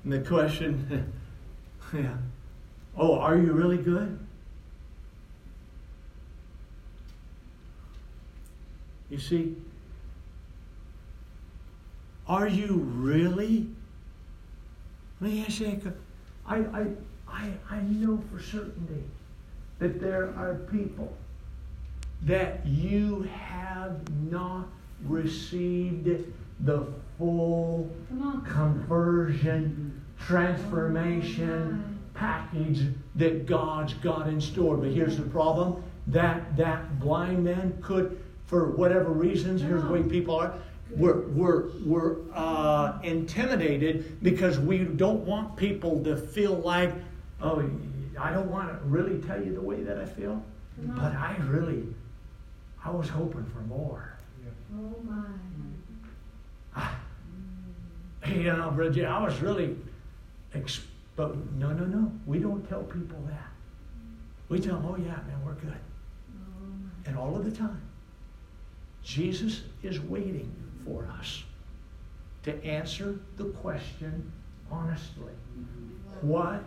And 0.03 0.13
the 0.13 0.27
question, 0.27 1.13
yeah, 1.93 2.15
oh, 2.97 3.19
are 3.19 3.37
you 3.37 3.53
really 3.53 3.77
good? 3.77 4.17
You 9.09 9.19
see, 9.19 9.55
are 12.27 12.47
you 12.47 12.75
really? 12.75 13.67
Let 15.19 15.31
me 15.31 15.45
ask 15.45 15.59
you, 15.59 15.93
I, 16.45 16.57
I, 16.57 16.85
I, 17.27 17.53
I 17.69 17.81
know 17.81 18.21
for 18.31 18.41
certainty 18.41 19.03
that 19.79 19.99
there 19.99 20.25
are 20.37 20.55
people 20.71 21.11
that 22.23 22.65
you 22.65 23.23
have 23.33 23.97
not 24.29 24.67
received 25.05 26.25
the 26.61 26.85
full 27.17 27.89
conversion, 28.45 30.01
transformation 30.19 31.99
package 32.13 32.81
that 33.15 33.45
God's 33.45 33.93
got 33.95 34.27
in 34.27 34.41
store. 34.41 34.75
But 34.77 34.91
here's 34.91 35.17
the 35.17 35.23
problem 35.23 35.83
that 36.07 36.57
that 36.57 36.99
blind 36.99 37.43
man 37.43 37.77
could, 37.81 38.21
for 38.49 38.71
whatever 38.71 39.11
reasons, 39.11 39.61
here's 39.61 39.83
the 39.83 39.89
way 39.89 40.01
people 40.01 40.35
are. 40.35 40.55
We're, 40.95 41.19
we're, 41.27 41.69
we're 41.85 42.15
uh, 42.33 42.97
intimidated 43.03 44.23
because 44.23 44.59
we 44.59 44.79
don't 44.79 45.23
want 45.23 45.55
people 45.55 46.03
to 46.03 46.17
feel 46.17 46.55
like, 46.55 46.91
oh, 47.43 47.69
I 48.19 48.33
don't 48.33 48.49
want 48.49 48.69
to 48.69 48.79
really 48.85 49.21
tell 49.21 49.41
you 49.41 49.53
the 49.53 49.61
way 49.61 49.83
that 49.83 49.99
I 49.99 50.05
feel, 50.05 50.43
but 50.79 51.13
I 51.13 51.35
really, 51.43 51.83
I 52.83 52.89
was 52.89 53.07
hoping 53.07 53.45
for 53.45 53.59
more. 53.61 54.17
Oh 54.75 54.95
my. 55.03 55.25
Ah, 56.75 56.99
you 58.27 58.43
know, 58.43 58.71
Bridget, 58.71 59.05
I 59.05 59.23
was 59.23 59.39
really, 59.41 59.77
exp- 60.55 60.85
but 61.15 61.35
no, 61.53 61.71
no, 61.71 61.85
no. 61.85 62.11
We 62.25 62.39
don't 62.39 62.67
tell 62.67 62.81
people 62.81 63.21
that. 63.27 63.47
We 64.49 64.59
tell 64.59 64.77
them, 64.77 64.87
oh 64.87 64.97
yeah, 64.97 65.17
man, 65.27 65.45
we're 65.45 65.53
good. 65.53 65.77
And 67.05 67.15
all 67.15 67.35
of 67.35 67.45
the 67.45 67.51
time, 67.51 67.81
Jesus 69.03 69.61
is 69.83 69.99
waiting 69.99 70.51
for 70.85 71.07
us 71.19 71.43
to 72.43 72.63
answer 72.65 73.19
the 73.37 73.45
question 73.45 74.31
honestly. 74.71 75.33
What, 76.21 76.63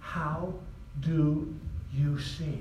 how 0.00 0.54
do 1.00 1.54
you 1.92 2.18
see? 2.18 2.60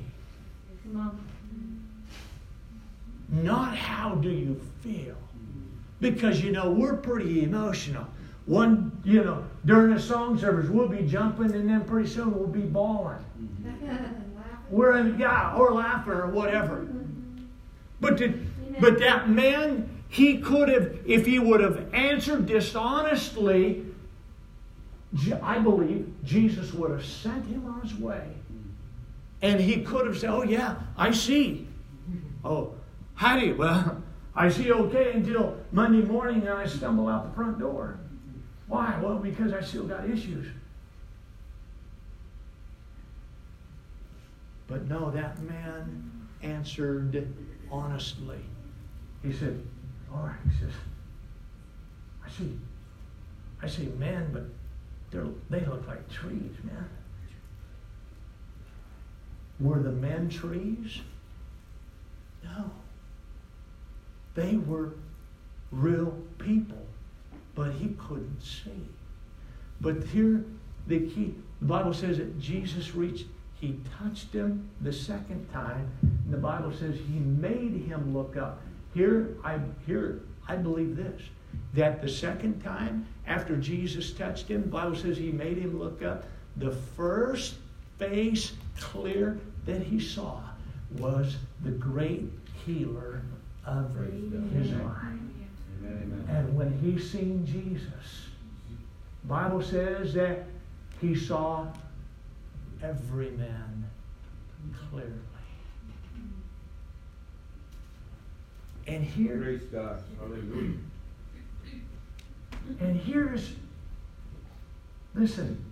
Not 3.30 3.76
how 3.76 4.16
do 4.16 4.30
you 4.30 4.60
feel. 4.82 5.16
Because, 6.00 6.42
you 6.42 6.52
know, 6.52 6.70
we're 6.70 6.98
pretty 6.98 7.44
emotional. 7.44 8.06
One, 8.46 8.92
you 9.06 9.24
know, 9.24 9.46
during 9.66 9.94
a 9.94 10.00
song 10.00 10.38
service, 10.38 10.70
we'll 10.70 10.90
be 10.90 11.04
jumping 11.04 11.54
and 11.54 11.70
then 11.70 11.86
pretty 11.86 12.10
soon 12.10 12.38
we'll 12.38 12.48
be 12.48 12.62
bawling. 12.62 13.24
we're 14.70 14.98
in, 14.98 15.18
yeah, 15.18 15.56
or 15.56 15.72
laughing 15.74 16.14
or 16.14 16.28
whatever. 16.28 16.86
But, 18.02 18.18
did, 18.18 18.46
but 18.80 19.00
that 19.00 19.30
man, 19.30 20.04
he 20.10 20.38
could 20.38 20.70
have, 20.70 20.98
if 21.06 21.26
he 21.26 21.40
would 21.40 21.62
have 21.62 21.94
answered 21.94 22.46
dishonestly, 22.46 23.86
I 25.42 25.60
believe 25.60 26.14
Jesus 26.24 26.74
would 26.74 26.92
have 26.92 27.06
sent 27.06 27.46
him 27.46 27.66
on 27.66 27.82
his 27.82 27.96
way. 27.96 28.30
And 29.42 29.60
he 29.60 29.82
could 29.82 30.08
have 30.08 30.18
said, 30.18 30.30
Oh, 30.30 30.44
yeah, 30.44 30.76
I 30.98 31.12
see. 31.12 31.68
Oh, 32.46 32.74
how 33.16 33.40
do 33.40 33.46
you? 33.46 33.56
Well, 33.56 34.02
I 34.36 34.50
see 34.50 34.72
okay 34.72 35.12
until 35.14 35.58
Monday 35.72 36.02
morning 36.02 36.42
and 36.42 36.50
I 36.50 36.66
stumble 36.66 37.08
out 37.08 37.30
the 37.30 37.36
front 37.36 37.60
door. 37.60 38.00
Why? 38.68 38.98
Well, 39.02 39.18
because 39.18 39.54
I 39.54 39.62
still 39.62 39.86
got 39.86 40.10
issues. 40.10 40.48
But 44.68 44.88
no, 44.90 45.12
that 45.12 45.40
man 45.44 46.28
answered 46.42 47.28
honestly. 47.70 48.40
He 49.24 49.32
said, 49.32 49.62
All 50.14 50.24
right, 50.24 50.36
he 50.52 50.60
says, 50.60 50.74
I 52.26 52.30
see, 52.30 52.58
I 53.62 53.68
see 53.68 53.92
men, 53.98 54.30
but 54.32 54.44
they 55.50 55.66
look 55.66 55.88
like 55.88 56.10
trees, 56.10 56.52
man. 56.64 56.90
Were 59.60 59.80
the 59.80 59.92
men 59.92 60.30
trees? 60.30 61.00
No. 62.44 62.72
They 64.36 64.58
were 64.58 64.94
real 65.72 66.18
people, 66.40 66.86
but 67.56 67.72
he 67.72 67.90
couldn't 68.00 68.42
see. 68.42 68.90
But 69.80 70.04
here, 70.06 70.44
the 70.88 71.00
key 71.02 71.36
the 71.64 71.70
Bible 71.70 71.94
says 71.94 72.18
that 72.18 72.38
Jesus 72.42 72.94
reached, 72.94 73.26
he 73.62 73.80
touched 73.98 74.34
him 74.34 74.70
the 74.82 74.92
second 74.92 75.50
time. 75.54 75.90
And 76.02 76.34
the 76.34 76.38
Bible 76.38 76.74
says 76.74 76.98
he 76.98 77.20
made 77.20 77.86
him 77.88 78.14
look 78.14 78.36
up. 78.36 78.62
Here, 78.94 79.36
I 79.44 79.60
here 79.86 80.22
I 80.48 80.56
believe 80.56 80.96
this 80.96 81.22
that 81.74 82.02
the 82.02 82.10
second 82.10 82.62
time 82.64 83.06
after 83.26 83.56
Jesus 83.56 84.12
touched 84.12 84.48
him, 84.48 84.64
Bible 84.70 84.96
says 84.96 85.18
he 85.18 85.32
made 85.32 85.58
him 85.58 85.80
look 85.80 86.02
up. 86.04 86.26
The 86.58 86.72
first 86.72 87.56
face 87.98 88.54
clear 88.80 89.40
that 89.66 89.82
he 89.82 90.00
saw 90.00 90.42
was 90.98 91.38
the 91.64 91.72
great 91.72 92.30
healer 92.66 93.24
of 93.66 93.96
his 94.54 94.72
life. 94.72 95.14
And 96.30 96.56
when 96.56 96.78
he 96.80 97.00
seen 97.00 97.46
Jesus, 97.46 98.28
Bible 99.26 99.62
says 99.62 100.14
that 100.14 100.46
he 101.02 101.16
saw 101.16 101.68
every 102.82 103.32
man 103.32 103.90
clearly. 104.90 105.12
And 108.88 109.04
here, 109.04 109.38
Praise 109.38 109.64
God. 109.72 110.04
Hallelujah. 110.20 110.78
And 112.80 113.00
here's, 113.00 113.54
listen, 115.16 115.64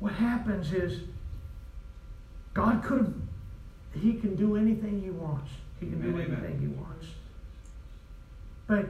what 0.00 0.12
happens 0.12 0.72
is 0.72 1.00
God 2.52 2.82
could 2.82 2.98
have, 2.98 4.02
He 4.02 4.14
can 4.14 4.34
do 4.36 4.56
anything 4.56 5.02
He 5.02 5.10
wants. 5.10 5.50
He 5.80 5.86
can 5.86 6.00
do 6.00 6.18
anything 6.18 6.60
He 6.60 6.66
wants. 6.68 7.06
But 8.66 8.86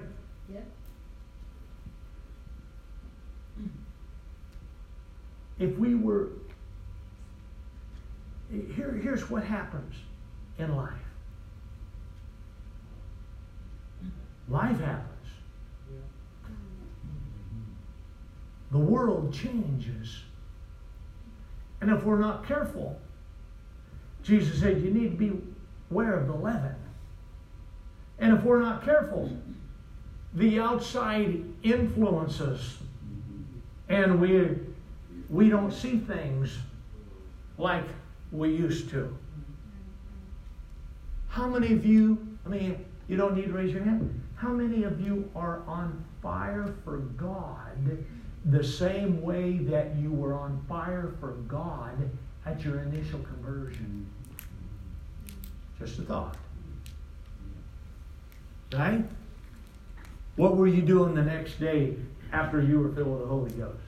if 5.58 5.76
we 5.78 5.94
were, 5.94 6.28
here, 8.50 8.92
here's 9.02 9.28
what 9.30 9.42
happens 9.44 9.94
in 10.58 10.76
life. 10.76 10.92
Life 14.48 14.80
happens. 14.80 15.10
The 18.70 18.78
world 18.78 19.32
changes. 19.32 20.22
And 21.80 21.90
if 21.90 22.02
we're 22.02 22.18
not 22.18 22.46
careful, 22.46 22.98
Jesus 24.22 24.60
said 24.60 24.82
you 24.82 24.90
need 24.90 25.10
to 25.12 25.16
be 25.16 25.32
aware 25.90 26.14
of 26.14 26.26
the 26.26 26.34
leaven. 26.34 26.74
And 28.18 28.36
if 28.36 28.42
we're 28.42 28.60
not 28.60 28.84
careful, 28.84 29.30
the 30.34 30.58
outside 30.58 31.44
influences 31.62 32.78
and 33.88 34.20
we 34.20 34.58
we 35.28 35.48
don't 35.48 35.72
see 35.72 35.98
things 35.98 36.58
like 37.58 37.84
we 38.32 38.50
used 38.50 38.90
to. 38.90 39.16
How 41.28 41.48
many 41.48 41.72
of 41.72 41.84
you, 41.84 42.38
I 42.44 42.48
mean, 42.48 42.84
you 43.08 43.16
don't 43.16 43.34
need 43.34 43.46
to 43.46 43.52
raise 43.52 43.72
your 43.72 43.82
hand. 43.82 44.23
How 44.36 44.48
many 44.48 44.84
of 44.84 45.00
you 45.00 45.30
are 45.34 45.62
on 45.66 46.04
fire 46.22 46.74
for 46.84 46.98
God 46.98 48.04
the 48.44 48.64
same 48.64 49.22
way 49.22 49.58
that 49.58 49.96
you 49.96 50.12
were 50.12 50.34
on 50.34 50.62
fire 50.68 51.14
for 51.20 51.32
God 51.48 52.10
at 52.44 52.62
your 52.64 52.80
initial 52.80 53.20
conversion? 53.20 54.06
Just 55.78 55.98
a 55.98 56.02
thought. 56.02 56.36
Right? 58.72 59.04
What 60.36 60.56
were 60.56 60.66
you 60.66 60.82
doing 60.82 61.14
the 61.14 61.22
next 61.22 61.60
day 61.60 61.94
after 62.32 62.60
you 62.60 62.80
were 62.80 62.90
filled 62.90 63.08
with 63.08 63.20
the 63.20 63.26
Holy 63.26 63.50
Ghost? 63.52 63.78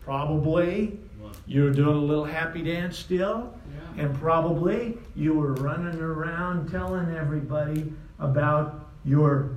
Probably 0.00 0.98
you 1.46 1.64
were 1.64 1.70
doing 1.70 1.96
a 1.96 2.00
little 2.00 2.24
happy 2.24 2.62
dance 2.62 2.96
still, 2.96 3.52
yeah. 3.96 4.04
and 4.04 4.14
probably 4.18 4.96
you 5.14 5.34
were 5.34 5.54
running 5.54 6.00
around 6.00 6.70
telling 6.70 7.14
everybody 7.14 7.92
about 8.18 8.88
your 9.04 9.50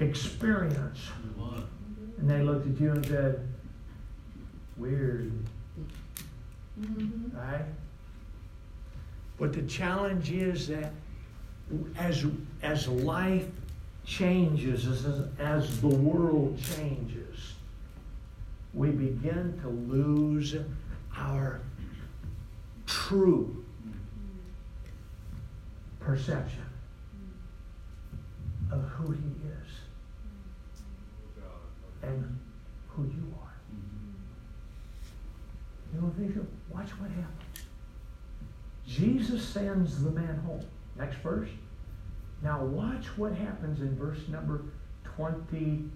experience. 0.00 1.00
And 2.18 2.28
they 2.28 2.42
looked 2.42 2.66
at 2.66 2.80
you 2.80 2.90
and 2.90 3.06
said, 3.06 3.48
Weird. 4.76 5.32
Mm-hmm. 6.80 7.36
Right? 7.36 7.64
But 9.38 9.52
the 9.52 9.62
challenge 9.62 10.30
is 10.30 10.68
that 10.68 10.92
as, 11.98 12.24
as 12.62 12.88
life 12.88 13.46
changes, 14.04 14.86
as, 14.86 15.22
as 15.38 15.80
the 15.80 15.88
world 15.88 16.58
changes, 16.76 17.54
we 18.74 18.90
begin 18.90 19.58
to 19.62 19.68
lose 19.68 20.56
our 21.16 21.60
true 22.86 23.64
perception. 26.00 26.69
Of 28.72 28.82
who 28.82 29.12
He 29.12 29.18
is 29.18 29.70
and 32.02 32.38
who 32.88 33.04
you 33.04 33.34
are. 33.42 33.54
You 35.92 36.00
know, 36.00 36.12
Victor, 36.16 36.46
watch 36.70 36.90
what 37.00 37.10
happens. 37.10 37.66
Jesus 38.86 39.46
sends 39.46 40.02
the 40.02 40.10
man 40.10 40.36
home. 40.46 40.64
Next 40.96 41.16
verse. 41.18 41.48
Now 42.42 42.64
watch 42.64 43.06
what 43.16 43.34
happens 43.34 43.80
in 43.80 43.96
verse 43.96 44.28
number 44.28 44.62
27. 45.16 45.90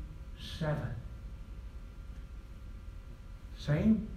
Same? 3.57 4.09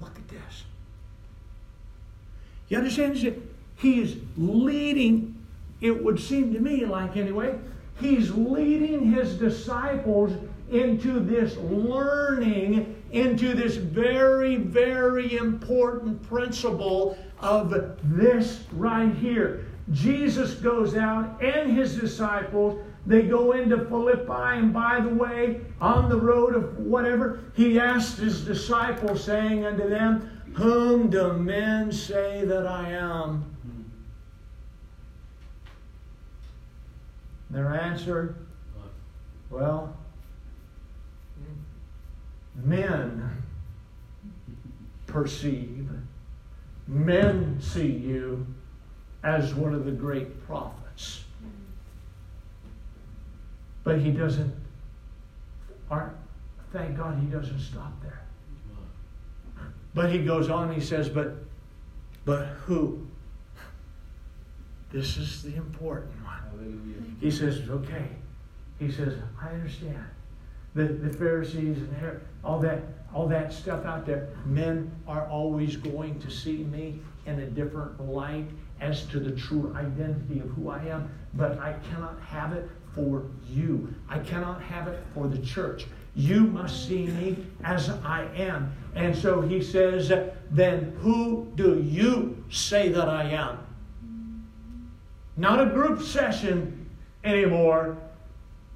Look 0.00 0.16
at 0.16 0.28
this. 0.28 0.64
You 2.68 2.78
understand? 2.78 3.16
He 3.76 4.00
is 4.00 4.16
leading, 4.36 5.39
it 5.80 6.02
would 6.02 6.20
seem 6.20 6.52
to 6.52 6.60
me 6.60 6.84
like 6.84 7.16
anyway, 7.16 7.58
he's 8.00 8.30
leading 8.30 9.12
his 9.12 9.36
disciples 9.36 10.32
into 10.70 11.20
this 11.20 11.56
learning, 11.56 13.02
into 13.10 13.54
this 13.54 13.76
very, 13.76 14.56
very 14.56 15.36
important 15.36 16.22
principle 16.28 17.18
of 17.40 17.70
this 18.04 18.64
right 18.72 19.14
here. 19.14 19.66
Jesus 19.90 20.54
goes 20.54 20.96
out 20.96 21.42
and 21.42 21.76
his 21.76 21.96
disciples, 21.96 22.80
they 23.06 23.22
go 23.22 23.52
into 23.52 23.84
Philippi, 23.86 24.58
and 24.58 24.72
by 24.72 25.00
the 25.00 25.08
way, 25.08 25.62
on 25.80 26.08
the 26.08 26.20
road 26.20 26.54
of 26.54 26.78
whatever, 26.78 27.40
he 27.56 27.80
asked 27.80 28.18
his 28.18 28.44
disciples, 28.44 29.24
saying 29.24 29.64
unto 29.64 29.88
them, 29.88 30.42
Whom 30.54 31.10
do 31.10 31.32
men 31.32 31.90
say 31.90 32.44
that 32.44 32.66
I 32.66 32.90
am? 32.90 33.44
Their 37.50 37.74
answer, 37.74 38.36
Well, 39.50 39.96
men 42.64 43.42
perceive, 45.06 45.88
men 46.86 47.60
see 47.60 47.88
you 47.88 48.46
as 49.22 49.54
one 49.54 49.74
of 49.74 49.84
the 49.84 49.90
great 49.90 50.46
prophets. 50.46 51.24
But 53.82 53.98
he 53.98 54.10
doesn't, 54.12 54.54
thank 56.72 56.96
God 56.96 57.18
he 57.18 57.26
doesn't 57.26 57.60
stop 57.60 57.92
there. 58.02 58.22
But 59.94 60.12
he 60.12 60.20
goes 60.20 60.48
on, 60.48 60.72
he 60.72 60.80
says, 60.80 61.08
but, 61.08 61.34
but 62.24 62.46
who? 62.64 63.06
This 64.92 65.16
is 65.16 65.42
the 65.42 65.54
important 65.54 66.12
one. 66.24 67.16
He 67.20 67.30
says, 67.30 67.62
okay. 67.68 68.08
He 68.78 68.90
says, 68.90 69.14
I 69.40 69.50
understand. 69.50 70.04
The, 70.74 70.84
the 70.84 71.12
Pharisees 71.12 71.78
and 71.78 72.20
all 72.44 72.58
that, 72.60 72.82
all 73.14 73.28
that 73.28 73.52
stuff 73.52 73.84
out 73.84 74.06
there, 74.06 74.30
men 74.46 74.90
are 75.06 75.26
always 75.26 75.76
going 75.76 76.18
to 76.20 76.30
see 76.30 76.58
me 76.64 77.00
in 77.26 77.40
a 77.40 77.46
different 77.46 78.00
light 78.00 78.46
as 78.80 79.04
to 79.06 79.20
the 79.20 79.32
true 79.32 79.74
identity 79.76 80.40
of 80.40 80.48
who 80.50 80.70
I 80.70 80.84
am, 80.84 81.10
but 81.34 81.58
I 81.58 81.74
cannot 81.90 82.20
have 82.22 82.52
it 82.52 82.68
for 82.94 83.24
you. 83.48 83.92
I 84.08 84.18
cannot 84.18 84.62
have 84.62 84.88
it 84.88 85.00
for 85.14 85.28
the 85.28 85.38
church. 85.38 85.86
You 86.14 86.40
must 86.40 86.88
see 86.88 87.06
me 87.06 87.36
as 87.62 87.88
I 87.88 88.26
am. 88.34 88.72
And 88.94 89.14
so 89.14 89.40
he 89.40 89.62
says, 89.62 90.10
Then 90.50 90.96
who 91.00 91.52
do 91.54 91.80
you 91.80 92.42
say 92.50 92.88
that 92.88 93.08
I 93.08 93.24
am? 93.24 93.58
Not 95.36 95.60
a 95.60 95.66
group 95.66 96.02
session 96.02 96.88
anymore, 97.24 97.96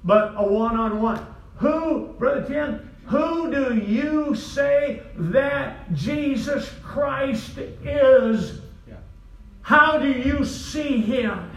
but 0.03 0.33
a 0.37 0.43
one 0.43 0.77
on 0.77 1.01
one. 1.01 1.25
Who, 1.57 2.13
Brother 2.17 2.45
Tim, 2.47 2.91
who 3.05 3.51
do 3.51 3.75
you 3.75 4.35
say 4.35 5.03
that 5.15 5.93
Jesus 5.93 6.69
Christ 6.83 7.57
is? 7.57 8.61
How 9.61 9.97
do 9.97 10.11
you 10.11 10.45
see 10.45 11.01
him? 11.01 11.51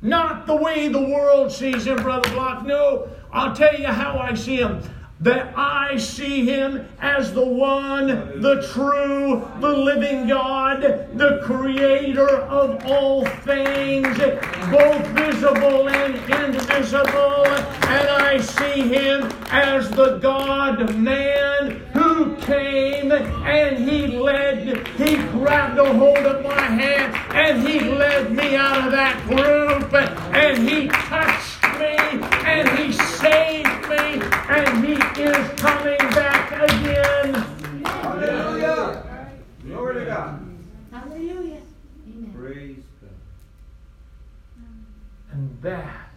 Not 0.00 0.46
the 0.46 0.56
way 0.56 0.88
the 0.88 1.00
world 1.00 1.52
sees 1.52 1.86
him, 1.86 2.02
Brother 2.02 2.30
Block. 2.30 2.64
No, 2.64 3.08
I'll 3.32 3.54
tell 3.54 3.74
you 3.74 3.86
how 3.86 4.18
I 4.18 4.34
see 4.34 4.56
him. 4.56 4.82
That 5.22 5.56
I 5.56 5.98
see 5.98 6.44
him 6.44 6.88
as 7.00 7.32
the 7.32 7.46
one, 7.46 8.08
the 8.40 8.68
true, 8.72 9.48
the 9.60 9.68
living 9.68 10.26
God, 10.26 10.80
the 11.14 11.40
creator 11.44 12.28
of 12.28 12.84
all 12.84 13.24
things, 13.24 14.18
both 14.18 15.06
visible 15.14 15.88
and 15.88 16.16
invisible. 16.16 17.46
And 17.46 18.08
I 18.08 18.38
see 18.38 18.80
him 18.88 19.30
as 19.52 19.88
the 19.90 20.18
God 20.18 20.92
man 20.96 21.70
who 21.92 22.34
came 22.38 23.12
and 23.12 23.78
he 23.78 24.08
led, 24.08 24.88
he 24.96 25.16
grabbed 25.28 25.78
a 25.78 25.92
hold 25.92 26.18
of 26.18 26.42
my 26.42 26.62
hand 26.62 27.14
and 27.32 27.68
he 27.68 27.78
led 27.78 28.32
me 28.32 28.56
out 28.56 28.86
of 28.86 28.90
that 28.90 29.24
group 29.28 29.94
and 30.34 30.68
he 30.68 30.88
touched 30.88 31.62
me 31.78 31.96
and 32.44 32.68
he 32.76 32.92
Hallelujah. 41.12 41.60
Amen. 42.08 42.34
Praise 42.34 42.84
God. 43.02 43.10
And 45.32 45.62
that, 45.62 46.10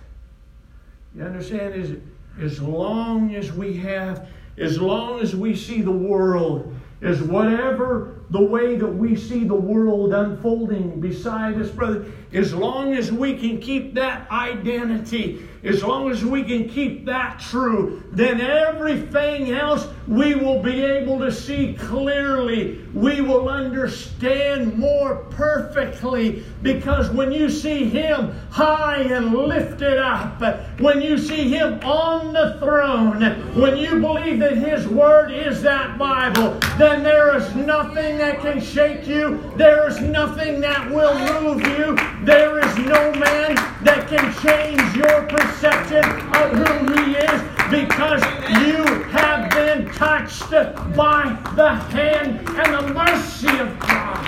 you 1.13 1.23
understand, 1.23 1.73
is 1.73 1.97
as 2.41 2.61
long 2.61 3.35
as 3.35 3.51
we 3.51 3.75
have 3.77 4.27
as 4.57 4.79
long 4.79 5.19
as 5.19 5.35
we 5.35 5.53
see 5.53 5.81
the 5.81 5.91
world 5.91 6.73
as 7.01 7.21
whatever 7.21 8.21
the 8.29 8.41
way 8.41 8.75
that 8.75 8.87
we 8.87 9.15
see 9.15 9.43
the 9.43 9.53
world 9.53 10.13
unfolding 10.13 10.99
beside 10.99 11.59
us, 11.61 11.69
brother, 11.69 12.05
as 12.33 12.53
long 12.53 12.93
as 12.93 13.11
we 13.11 13.37
can 13.37 13.59
keep 13.59 13.93
that 13.93 14.29
identity, 14.31 15.47
as 15.63 15.83
long 15.83 16.11
as 16.11 16.23
we 16.25 16.43
can 16.43 16.67
keep 16.67 17.05
that 17.05 17.39
true, 17.39 18.03
then 18.11 18.41
everything 18.41 19.51
else 19.51 19.87
we 20.07 20.35
will 20.35 20.61
be 20.61 20.83
able 20.83 21.17
to 21.19 21.31
see 21.31 21.73
clearly. 21.73 22.81
We 22.93 23.21
will 23.21 23.47
understand 23.47 24.77
more 24.77 25.15
perfectly 25.31 26.43
because 26.61 27.09
when 27.09 27.31
you 27.31 27.49
see 27.49 27.89
Him 27.89 28.33
high 28.49 29.01
and 29.01 29.33
lifted 29.33 29.97
up, 29.97 30.41
when 30.79 31.01
you 31.01 31.17
see 31.17 31.49
Him 31.49 31.79
on 31.83 32.33
the 32.33 32.57
throne, 32.59 33.21
when 33.59 33.77
you 33.77 33.99
believe 33.99 34.39
that 34.39 34.57
His 34.57 34.87
Word 34.87 35.31
is 35.31 35.61
that 35.61 35.97
Bible, 35.97 36.59
then 36.77 37.01
there 37.01 37.35
is 37.37 37.55
nothing 37.55 38.14
that 38.17 38.39
can 38.39 38.61
shake 38.61 39.07
you. 39.07 39.51
There 39.55 39.87
is 39.87 39.99
nothing 40.01 40.61
that 40.61 40.89
will 40.89 41.17
move 41.41 41.61
you. 41.61 41.95
There 42.23 42.59
is 42.59 42.77
no 42.77 43.11
man 43.13 43.55
that 43.83 44.07
can 44.07 44.33
change 44.41 44.95
your 44.95 45.23
perception 45.23 46.03
of 46.35 46.51
who 46.51 47.01
He 47.01 47.15
is 47.15 47.41
because 47.69 48.21
you 48.65 48.83
have 49.11 49.49
been 49.51 49.91
touched 49.93 50.51
by 50.95 51.37
the 51.55 51.69
hand 51.75 52.47
and 52.47 52.73
the 52.73 52.93
mercy 52.93 53.57
of 53.59 53.79
God. 53.79 54.25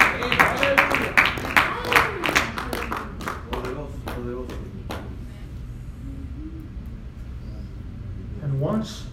And 8.43 8.59
once, 8.59 9.05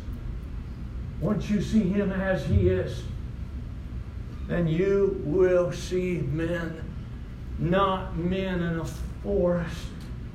once 1.21 1.49
you 1.51 1.61
see 1.61 1.89
Him 1.89 2.13
as 2.13 2.45
He 2.47 2.69
is, 2.69 3.03
then 4.47 4.67
you 4.67 5.21
will 5.25 5.73
see 5.73 6.19
men, 6.31 6.83
not 7.59 8.17
men 8.17 8.63
in 8.63 8.81
a 8.81 8.85
forest 9.23 9.87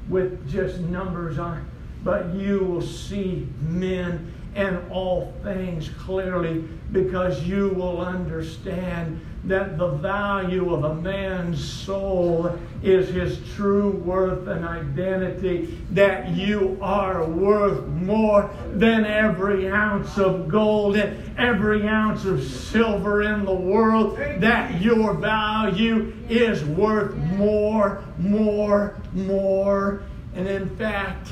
with 0.07 0.49
just 0.49 0.79
numbers 0.79 1.37
on 1.37 1.65
but 2.03 2.33
you 2.33 2.59
will 2.59 2.81
see 2.81 3.47
men 3.61 4.33
and 4.55 4.79
all 4.91 5.33
things 5.43 5.89
clearly 5.99 6.63
because 6.91 7.43
you 7.43 7.69
will 7.69 8.01
understand 8.01 9.21
that 9.45 9.77
the 9.77 9.87
value 9.87 10.73
of 10.73 10.83
a 10.83 10.95
man's 10.95 11.63
soul 11.63 12.59
is 12.83 13.09
his 13.09 13.39
true 13.55 13.91
worth 13.91 14.47
and 14.47 14.65
identity, 14.65 15.79
that 15.91 16.29
you 16.31 16.77
are 16.81 17.25
worth 17.25 17.85
more 17.87 18.49
than 18.73 19.05
every 19.05 19.69
ounce 19.69 20.17
of 20.17 20.49
gold 20.49 20.97
and 20.97 21.37
every 21.39 21.87
ounce 21.87 22.25
of 22.25 22.43
silver 22.43 23.23
in 23.23 23.45
the 23.45 23.53
world, 23.53 24.17
that 24.17 24.81
your 24.81 25.13
value 25.13 26.13
is 26.27 26.65
worth 26.65 27.15
more, 27.15 28.03
more, 28.17 28.97
more. 29.13 30.03
And 30.35 30.47
in 30.47 30.75
fact, 30.75 31.29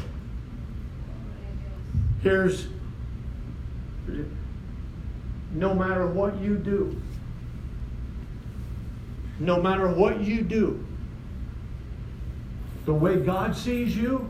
here's 2.21 2.67
no 5.53 5.73
matter 5.73 6.07
what 6.07 6.39
you 6.39 6.57
do, 6.57 7.01
no 9.39 9.61
matter 9.61 9.87
what 9.87 10.21
you 10.21 10.41
do, 10.41 10.85
the 12.85 12.93
way 12.93 13.17
God 13.17 13.55
sees 13.55 13.95
you, 13.95 14.29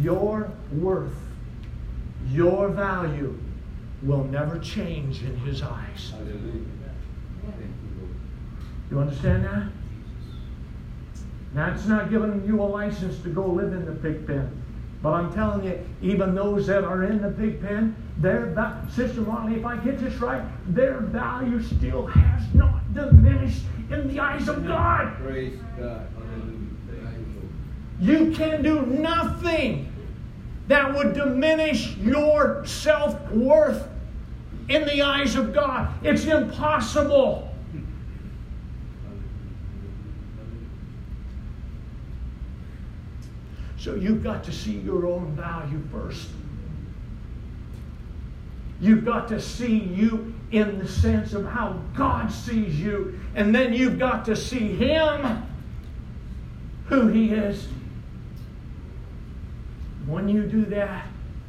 your 0.00 0.50
worth, 0.72 1.16
your 2.30 2.68
value 2.68 3.38
will 4.02 4.24
never 4.24 4.58
change 4.58 5.22
in 5.22 5.36
His 5.38 5.62
eyes. 5.62 6.12
You 8.90 8.98
understand 8.98 9.44
that? 9.44 9.68
That's 11.54 11.86
not 11.86 12.10
giving 12.10 12.44
you 12.46 12.62
a 12.62 12.64
license 12.64 13.20
to 13.22 13.28
go 13.28 13.46
live 13.46 13.72
in 13.72 13.84
the 13.84 13.92
pig 13.92 14.26
pen. 14.26 14.59
But 15.02 15.14
I'm 15.14 15.32
telling 15.32 15.64
you, 15.64 15.78
even 16.02 16.34
those 16.34 16.66
that 16.66 16.84
are 16.84 17.04
in 17.04 17.22
the 17.22 17.30
pig 17.30 17.62
pen, 17.62 17.96
their 18.18 18.54
Sister 18.90 19.22
Molly, 19.22 19.54
if 19.54 19.64
I 19.64 19.76
get 19.78 19.98
this 19.98 20.14
right, 20.16 20.42
their 20.74 21.00
value 21.00 21.62
still 21.62 22.06
has 22.06 22.42
not 22.54 22.92
diminished 22.92 23.62
in 23.90 24.08
the 24.08 24.20
eyes 24.20 24.46
of 24.48 24.66
God. 24.66 25.16
Praise 25.16 25.58
God. 25.78 26.06
Hallelujah. 26.14 26.58
Thank 26.86 27.18
you, 27.18 28.18
Lord. 28.18 28.28
You 28.28 28.36
can 28.36 28.62
do 28.62 28.82
nothing 28.82 29.90
that 30.68 30.94
would 30.94 31.14
diminish 31.14 31.96
your 31.96 32.64
self 32.66 33.18
worth 33.32 33.88
in 34.68 34.84
the 34.84 35.02
eyes 35.02 35.34
of 35.34 35.54
God. 35.54 35.92
It's 36.04 36.26
impossible. 36.26 37.49
So 43.80 43.94
you've 43.94 44.22
got 44.22 44.44
to 44.44 44.52
see 44.52 44.76
your 44.80 45.06
own 45.06 45.34
value 45.34 45.82
first. 45.90 46.28
You've 48.78 49.06
got 49.06 49.26
to 49.28 49.40
see 49.40 49.78
you 49.78 50.34
in 50.52 50.78
the 50.78 50.86
sense 50.86 51.32
of 51.32 51.46
how 51.46 51.80
God 51.94 52.30
sees 52.30 52.78
you. 52.78 53.18
And 53.34 53.54
then 53.54 53.72
you've 53.72 53.98
got 53.98 54.26
to 54.26 54.36
see 54.36 54.76
Him, 54.76 55.46
who 56.88 57.08
He 57.08 57.30
is. 57.30 57.68
When 60.06 60.28
you 60.28 60.42
do 60.42 60.66
that, 60.66 61.06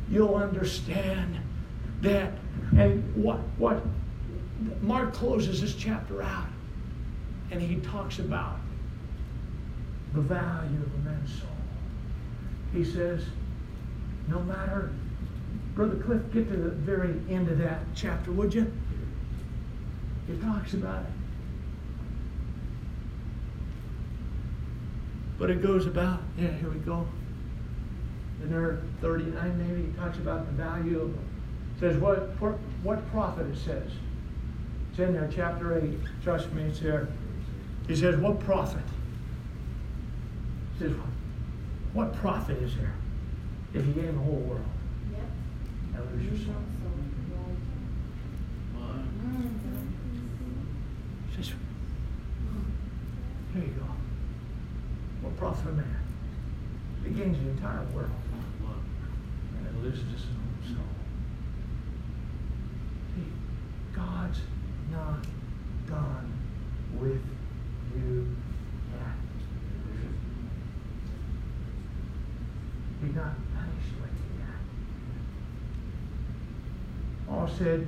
you'll 0.10 0.36
understand 0.36 1.38
that. 2.00 2.32
And 2.78 3.14
what, 3.14 3.40
what 3.58 3.84
Mark 4.82 5.14
closes 5.14 5.60
this 5.60 5.76
chapter 5.76 6.22
out, 6.22 6.48
and 7.52 7.62
he 7.62 7.76
talks 7.78 8.20
about 8.20 8.58
the 10.14 10.22
value 10.22 10.80
of 10.80 10.94
a 10.94 11.10
man's 11.10 11.34
soul. 11.34 11.61
He 12.74 12.84
says, 12.86 13.26
no 14.28 14.40
matter, 14.42 14.92
Brother 15.76 15.96
Cliff, 15.96 16.22
get 16.34 16.50
to 16.50 16.58
the 16.58 16.70
very 16.70 17.20
end 17.30 17.50
of 17.50 17.58
that 17.58 17.80
chapter, 17.96 18.32
would 18.32 18.54
you? 18.54 18.72
He 20.28 20.38
talks 20.38 20.74
about 20.74 21.04
it. 21.04 21.12
But 25.38 25.50
it 25.50 25.62
goes 25.62 25.86
about, 25.86 26.22
yeah, 26.38 26.52
here 26.52 26.70
we 26.70 26.80
go. 26.80 27.08
In 28.44 28.52
there 28.52 28.80
39 29.02 29.58
maybe, 29.58 29.88
he 29.88 29.98
talks 29.98 30.18
about 30.18 30.46
the 30.46 30.52
value 30.52 31.02
of, 31.02 31.16
says 31.80 31.98
what, 31.98 32.30
what 32.84 33.12
profit 33.12 33.48
it 33.48 33.58
says. 33.58 33.92
It's 34.92 35.00
in 35.00 35.14
there, 35.14 35.30
chapter 35.34 35.80
8. 35.80 35.98
Trust 36.24 36.52
me, 36.54 36.64
it's 36.64 36.80
there. 36.80 37.08
He 37.88 37.96
says, 37.96 38.18
what 38.18 38.40
profit? 38.40 38.84
He 40.78 40.86
says, 40.86 40.94
what 41.94 42.14
profit 42.16 42.58
is 42.62 42.76
there 42.76 42.94
if 43.74 43.86
you 43.86 43.94
gain 43.94 44.14
the 44.16 44.22
whole 44.22 44.36
world 44.48 44.66
Yep. 45.12 45.22
and 45.96 46.22
lose 46.22 46.40
your 46.40 46.48
soul? 46.54 46.62
He 51.30 51.36
says, 51.44 51.54
here 53.54 53.64
you 53.64 53.68
go. 53.80 53.86
What 55.22 55.38
profit 55.38 55.68
a 55.70 55.74
man? 55.74 55.96
He 57.04 57.10
gains 57.12 57.38
the 57.44 57.50
entire 57.50 57.84
world 57.94 58.10
and 59.58 59.66
then 59.66 59.82
loses 59.84 60.04
his 60.12 60.26
own 60.26 60.76
soul. 60.76 60.92
See, 63.16 63.32
God's 63.96 64.40
not 64.92 65.26
done 65.88 66.32
with 67.00 67.22
you 67.96 68.36
yet. 68.94 69.16
He's 73.04 73.16
not 73.16 73.34
finished 73.54 73.96
with 74.02 74.12
you 74.12 74.40
yet. 74.40 74.60
Paul 77.42 77.50
said, 77.58 77.88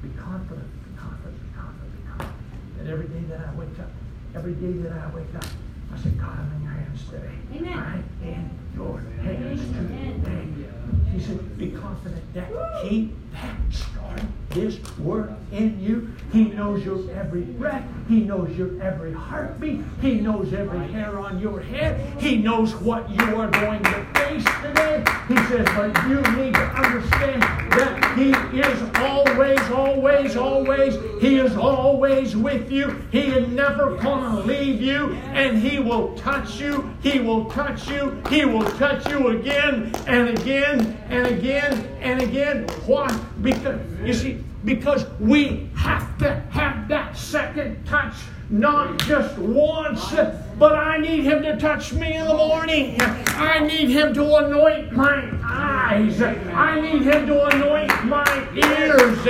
be 0.00 0.08
confident, 0.16 0.66
be 0.82 0.98
confident, 0.98 1.36
be 1.36 1.58
confident, 1.58 1.92
be 1.92 2.08
confident. 2.08 2.36
And 2.80 2.88
every 2.88 3.06
day 3.08 3.20
that 3.28 3.40
I 3.40 3.54
wake 3.54 3.78
up, 3.78 3.90
every 4.34 4.54
day 4.54 4.72
that 4.80 4.92
I 4.92 5.14
wake 5.14 5.34
up, 5.36 5.44
I 5.92 5.98
say, 5.98 6.08
God, 6.12 6.38
I'm 6.38 6.50
in 6.56 6.62
your 6.62 6.72
hands 6.72 7.04
today. 7.04 7.30
Amen. 7.54 7.78
I'm 7.78 8.26
in 8.26 8.50
your 8.74 9.00
hands 9.22 9.60
Amen. 9.76 10.24
today. 10.24 11.12
He 11.12 11.20
said, 11.20 11.58
be 11.58 11.72
confident 11.72 12.32
that 12.32 12.48
he 12.82 13.12
that 13.32 13.56
started 13.70 14.26
this 14.48 14.80
work 14.96 15.32
in 15.52 15.78
you, 15.78 16.10
he 16.32 16.44
knows 16.44 16.82
your 16.82 17.10
every 17.10 17.42
breath, 17.42 17.84
he 18.08 18.20
knows 18.20 18.56
your 18.56 18.80
every 18.80 19.12
heartbeat, 19.12 19.82
he 20.00 20.14
knows 20.14 20.54
every 20.54 20.90
hair 20.92 21.18
on 21.18 21.40
your 21.40 21.60
head, 21.60 22.00
he 22.22 22.38
knows 22.38 22.74
what 22.76 23.10
you 23.10 23.36
are 23.36 23.48
going 23.48 23.82
to 23.82 24.13
face 24.24 24.44
today. 24.62 25.04
He 25.28 25.36
says, 25.48 25.66
but 25.76 26.08
you 26.08 26.20
need 26.36 26.54
to 26.54 26.66
understand 26.84 27.42
that 27.42 28.16
he 28.16 28.30
is 28.58 28.82
always, 28.96 29.60
always, 29.70 30.36
always, 30.36 30.94
he 31.20 31.38
is 31.38 31.56
always 31.56 32.36
with 32.36 32.70
you. 32.70 33.02
He 33.10 33.20
is 33.20 33.48
never 33.48 33.96
gonna 33.96 34.40
leave 34.40 34.80
you, 34.80 35.12
and 35.32 35.58
he 35.58 35.78
will 35.78 36.14
touch 36.16 36.60
you, 36.60 36.94
he 37.02 37.20
will 37.20 37.46
touch 37.46 37.88
you, 37.88 38.22
he 38.28 38.44
will 38.44 38.70
touch 38.72 39.08
you 39.08 39.28
again 39.28 39.92
and 40.06 40.28
again 40.30 40.98
and 41.08 41.26
again 41.26 41.72
and 42.00 42.22
again. 42.22 42.66
Why? 42.86 43.08
Because 43.42 43.80
you 44.04 44.14
see, 44.14 44.44
because 44.64 45.06
we 45.20 45.68
have 45.74 46.16
to 46.18 46.34
have 46.50 46.88
that 46.88 47.16
second 47.16 47.84
touch, 47.86 48.14
not 48.50 48.98
just 49.00 49.36
once, 49.38 50.14
but 50.58 50.74
I 50.74 50.98
need 50.98 51.24
him 51.24 51.42
to 51.42 51.56
touch 51.58 51.92
me 51.92 52.14
in 52.14 52.26
the 52.26 52.34
morning. 52.34 52.96
I 53.00 53.58
need 53.60 53.90
him 53.90 54.14
to 54.14 54.36
anoint 54.36 54.92
my 54.92 55.28
eyes. 55.42 56.22
I 56.22 56.80
need 56.80 57.02
him 57.02 57.26
to 57.26 57.46
anoint 57.46 58.04
my 58.04 58.48
ears. 58.54 59.26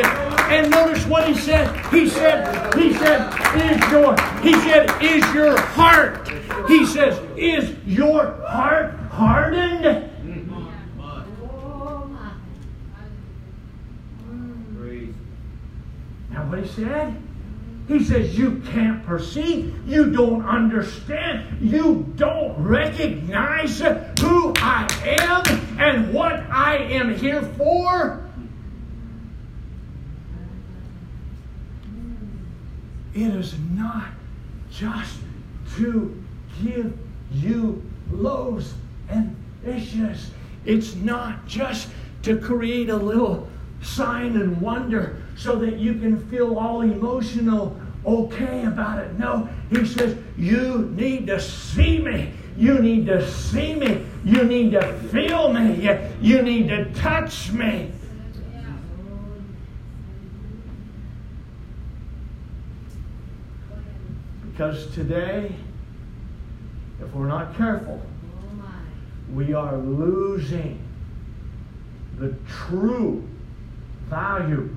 And 0.51 0.70
notice 0.70 1.07
what 1.07 1.26
he 1.26 1.35
said. 1.35 1.68
He 1.87 2.09
said, 2.09 2.74
he 2.74 2.93
said, 2.93 3.32
is 3.57 3.91
your, 3.91 4.14
he 4.43 4.53
said, 4.61 5.03
is 5.03 5.35
your 5.35 5.59
heart. 5.59 6.28
He 6.68 6.87
says, 6.87 7.18
is 7.37 7.74
your 7.87 8.35
heart 8.47 8.95
hardened? 9.11 10.11
Oh, 11.41 12.07
my. 12.11 12.32
Praise. 14.78 15.14
He 16.55 16.66
said? 16.66 17.16
He 17.86 18.02
says, 18.02 18.38
You 18.38 18.62
can't 18.70 19.05
perceive, 19.05 19.76
you 19.86 20.11
don't 20.11 20.44
understand, 20.44 21.61
you 21.61 22.12
don't 22.16 22.57
recognize 22.59 23.80
who 24.20 24.55
I 24.57 24.86
am 25.20 25.78
and 25.78 26.14
what 26.14 26.32
I 26.50 26.76
am 26.76 27.14
here 27.14 27.42
for. 27.42 28.22
It 33.14 33.28
is 33.28 33.55
not 33.74 34.09
just 34.70 35.18
to 35.76 36.24
give 36.62 36.96
you 37.32 37.82
loaves 38.11 38.74
and 39.09 39.36
fishes. 39.62 40.30
It's 40.64 40.94
not 40.96 41.46
just 41.46 41.90
to 42.22 42.38
create 42.38 42.88
a 42.88 42.96
little 42.96 43.46
sign 43.82 44.36
and 44.36 44.61
wonder 44.61 45.24
so 45.37 45.57
that 45.57 45.76
you 45.78 45.95
can 45.95 46.18
feel 46.28 46.59
all 46.59 46.82
emotional 46.82 47.76
okay 48.07 48.64
about 48.64 48.99
it. 48.99 49.18
No, 49.18 49.49
he 49.70 49.85
says, 49.87 50.16
you 50.37 50.91
need 50.95 51.26
to 51.28 51.41
see 51.41 51.99
me. 51.99 52.32
You 52.57 52.78
need 52.78 53.07
to 53.07 53.28
see 53.30 53.74
me. 53.74 54.05
You 54.24 54.45
need 54.45 54.72
to 54.72 54.93
feel 55.11 55.53
me. 55.53 55.89
You 56.20 56.43
need 56.43 56.68
to 56.68 56.93
touch 56.95 57.51
me. 57.51 57.91
Because 64.51 64.87
today, 64.95 65.53
if 67.01 67.12
we're 67.12 67.26
not 67.26 67.57
careful, 67.57 68.01
we 69.35 69.53
are 69.53 69.76
losing 69.78 70.78
the 72.18 72.37
true 72.47 73.26
value 74.09 74.70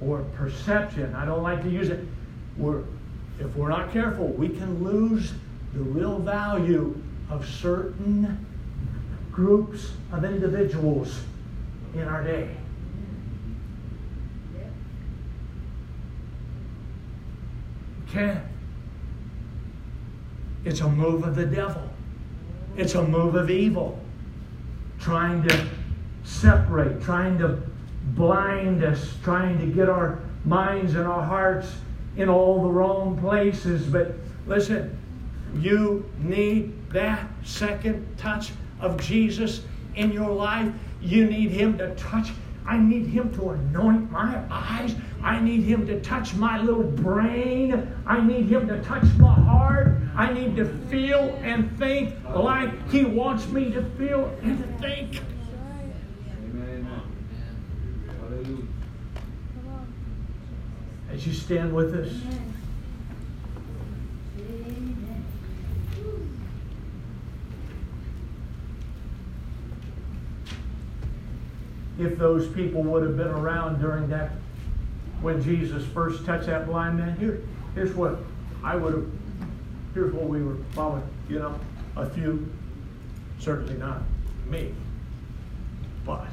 or 0.00 0.22
perception. 0.34 1.14
I 1.14 1.24
don't 1.24 1.42
like 1.42 1.62
to 1.62 1.70
use 1.70 1.88
it. 1.88 2.06
We're, 2.56 2.82
if 3.38 3.54
we're 3.56 3.68
not 3.68 3.92
careful, 3.92 4.28
we 4.28 4.48
can 4.48 4.82
lose 4.82 5.32
the 5.74 5.80
real 5.80 6.18
value 6.18 7.00
of 7.30 7.46
certain 7.46 8.46
groups 9.30 9.92
of 10.12 10.24
individuals 10.24 11.20
in 11.94 12.02
our 12.02 12.22
day. 12.22 12.56
Okay? 18.08 18.40
It's 20.64 20.80
a 20.80 20.88
move 20.88 21.24
of 21.24 21.36
the 21.36 21.46
devil. 21.46 21.82
It's 22.76 22.94
a 22.94 23.02
move 23.02 23.34
of 23.34 23.50
evil, 23.50 23.98
trying 24.98 25.46
to 25.48 25.66
separate, 26.24 27.02
trying 27.02 27.38
to 27.38 27.62
blind 28.16 28.82
us, 28.82 29.14
trying 29.22 29.58
to 29.60 29.66
get 29.66 29.88
our 29.88 30.18
minds 30.44 30.94
and 30.94 31.06
our 31.06 31.22
hearts 31.22 31.72
in 32.16 32.28
all 32.28 32.62
the 32.62 32.68
wrong 32.68 33.18
places. 33.18 33.86
But 33.86 34.14
listen, 34.46 34.98
you 35.54 36.10
need 36.18 36.72
that 36.90 37.28
second 37.44 38.06
touch 38.16 38.52
of 38.80 39.00
Jesus 39.00 39.62
in 39.94 40.12
your 40.12 40.30
life. 40.30 40.72
You 41.00 41.26
need 41.26 41.50
Him 41.50 41.78
to 41.78 41.94
touch. 41.94 42.30
I 42.66 42.78
need 42.78 43.06
Him 43.06 43.32
to 43.36 43.50
anoint 43.50 44.10
my 44.10 44.40
eyes. 44.50 44.94
I 45.22 45.40
need 45.40 45.62
Him 45.62 45.86
to 45.86 46.00
touch 46.00 46.34
my 46.34 46.60
little 46.60 46.82
brain. 46.82 47.94
I 48.06 48.20
need 48.20 48.46
Him 48.46 48.66
to 48.68 48.82
touch 48.82 49.04
my 49.18 49.34
heart. 49.34 49.98
I 50.16 50.32
need 50.32 50.56
to 50.56 50.64
feel 50.88 51.38
and 51.42 51.76
think 51.78 52.14
like 52.34 52.90
He 52.90 53.04
wants 53.04 53.46
me 53.48 53.70
to 53.72 53.82
feel 53.90 54.34
and 54.42 54.80
think. 54.80 55.20
Amen. 56.50 56.88
Hallelujah. 58.20 58.62
As 61.16 61.26
you 61.26 61.32
stand 61.32 61.74
with 61.74 61.94
us, 61.94 62.12
if 71.98 72.18
those 72.18 72.48
people 72.48 72.82
would 72.82 73.02
have 73.02 73.16
been 73.16 73.28
around 73.28 73.80
during 73.80 74.10
that, 74.10 74.32
when 75.22 75.42
Jesus 75.42 75.86
first 75.86 76.26
touched 76.26 76.48
that 76.48 76.66
blind 76.66 76.98
man, 76.98 77.16
here, 77.16 77.40
here's 77.74 77.94
what 77.94 78.18
I 78.62 78.76
would 78.76 78.92
have, 78.92 79.06
here's 79.94 80.12
what 80.12 80.26
we 80.26 80.42
were 80.42 80.58
following, 80.72 81.02
you 81.30 81.38
know, 81.38 81.58
a 81.96 82.10
few, 82.10 82.46
certainly 83.38 83.78
not 83.78 84.02
me, 84.50 84.74
but, 86.04 86.26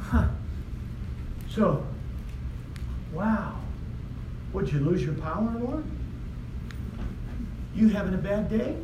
huh. 0.00 0.26
So, 1.48 1.86
wow, 3.12 3.58
would 4.52 4.72
you 4.72 4.80
lose 4.80 5.02
your 5.02 5.14
power, 5.14 5.50
Lord? 5.60 5.84
You 7.74 7.88
having 7.88 8.14
a 8.14 8.18
bad 8.18 8.50
day? 8.50 8.76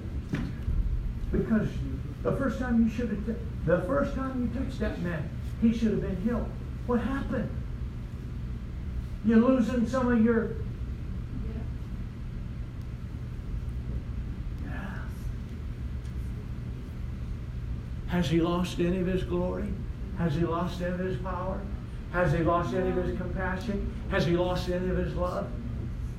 Because 1.33 1.69
the 2.23 2.33
first 2.33 2.59
time 2.59 2.85
you 2.85 2.91
should 2.91 3.09
have, 3.09 3.27
the 3.67 3.81
first 3.87 4.15
time 4.15 4.41
you 4.43 4.61
touched 4.61 4.79
that 4.81 5.01
man, 5.01 5.29
he 5.61 5.73
should 5.73 5.91
have 5.93 6.01
been 6.01 6.17
healed. 6.23 6.49
What 6.87 7.01
happened? 7.01 7.51
You're 9.25 9.39
losing 9.39 9.87
some 9.89 10.13
of 10.13 10.25
your. 10.25 10.53
Has 18.09 18.31
he 18.31 18.41
lost 18.41 18.79
any 18.79 18.99
of 18.99 19.07
his 19.07 19.25
glory? 19.25 19.69
Has 20.19 20.35
he 20.35 20.45
lost 20.45 20.81
any 20.81 20.93
of 20.93 21.01
his 21.01 21.17
power? 21.17 21.61
Has 22.15 22.33
he 22.33 22.45
lost 22.45 22.73
any 22.75 22.91
of 22.91 22.97
his 23.05 23.19
compassion? 23.19 23.93
Has 24.09 24.25
he 24.25 24.37
lost 24.37 24.69
any 24.69 24.89
of 24.89 24.97
his 24.97 25.17
love? 25.17 25.49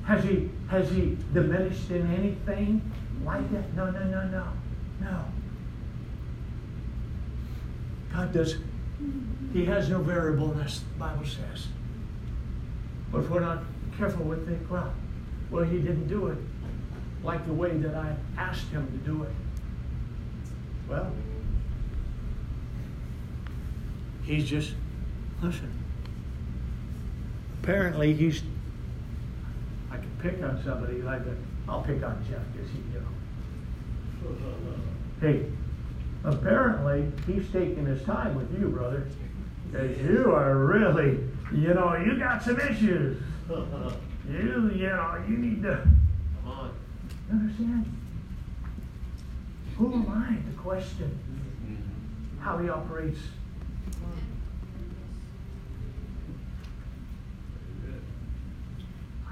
Has 0.04 0.22
he 0.22 0.50
has 0.68 0.90
he 0.90 1.16
diminished 1.32 1.90
in 1.90 2.12
anything 2.12 2.82
like 3.24 3.50
that? 3.50 3.74
No, 3.74 3.90
no, 3.90 4.04
no, 4.04 4.28
no, 4.28 4.46
no. 5.00 5.24
God 8.12 8.30
does. 8.34 8.56
He 9.54 9.64
has 9.64 9.88
no 9.88 10.02
variableness. 10.02 10.80
The 10.80 10.98
Bible 10.98 11.24
says. 11.24 11.68
But 13.10 13.20
if 13.20 13.30
we're 13.30 13.40
not 13.40 13.62
careful, 13.96 14.26
we 14.26 14.36
think, 14.44 14.70
well, 14.70 14.92
well, 15.50 15.64
he 15.64 15.78
didn't 15.78 16.08
do 16.08 16.26
it 16.26 16.38
like 17.24 17.46
the 17.46 17.54
way 17.54 17.74
that 17.78 17.94
I 17.94 18.14
asked 18.36 18.68
him 18.68 18.86
to 18.86 19.10
do 19.10 19.22
it. 19.22 19.32
Well, 20.90 21.10
he's 24.24 24.44
just 24.44 24.74
listen. 25.40 25.85
Apparently, 27.66 28.14
he's. 28.14 28.42
I 29.90 29.96
can 29.96 30.16
pick 30.22 30.40
on 30.40 30.62
somebody 30.62 31.02
like 31.02 31.24
that. 31.24 31.34
I'll 31.68 31.82
pick 31.82 32.00
on 32.04 32.24
Jeff 32.30 32.38
because 32.52 32.70
he, 32.70 32.78
you 32.94 33.00
know. 33.00 33.08
Hey, 35.20 35.50
apparently 36.22 37.10
he's 37.26 37.50
taking 37.50 37.84
his 37.84 38.04
time 38.04 38.36
with 38.36 38.56
you, 38.56 38.68
brother. 38.68 39.08
Because 39.66 39.98
you 40.00 40.32
are 40.32 40.56
really, 40.58 41.18
you 41.52 41.74
know, 41.74 41.96
you 41.96 42.16
got 42.16 42.40
some 42.40 42.60
issues. 42.60 43.20
You, 43.50 44.70
you 44.72 44.86
know, 44.86 45.24
you 45.28 45.36
need 45.36 45.64
to. 45.64 45.88
Come 46.44 46.52
on. 46.52 46.70
You 47.28 47.36
understand? 47.36 47.96
Who 49.76 49.92
am 49.92 50.08
I 50.08 50.36
to 50.36 50.56
question 50.56 51.18
mm-hmm. 51.66 52.40
how 52.40 52.58
he 52.58 52.68
operates? 52.68 53.18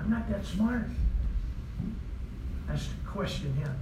I'm 0.04 0.10
not 0.10 0.28
that 0.28 0.44
smart 0.44 0.82
to 2.68 2.78
question 3.06 3.54
him. 3.54 3.74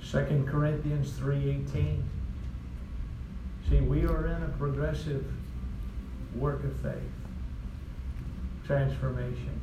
Second 0.00 0.46
Corinthians 0.46 1.12
3:18. 1.18 2.04
See, 3.68 3.80
we 3.80 4.04
are 4.04 4.26
in 4.28 4.42
a 4.44 4.54
progressive 4.58 5.26
work 6.36 6.62
of 6.62 6.76
faith. 6.76 7.21
Transformation. 8.66 9.60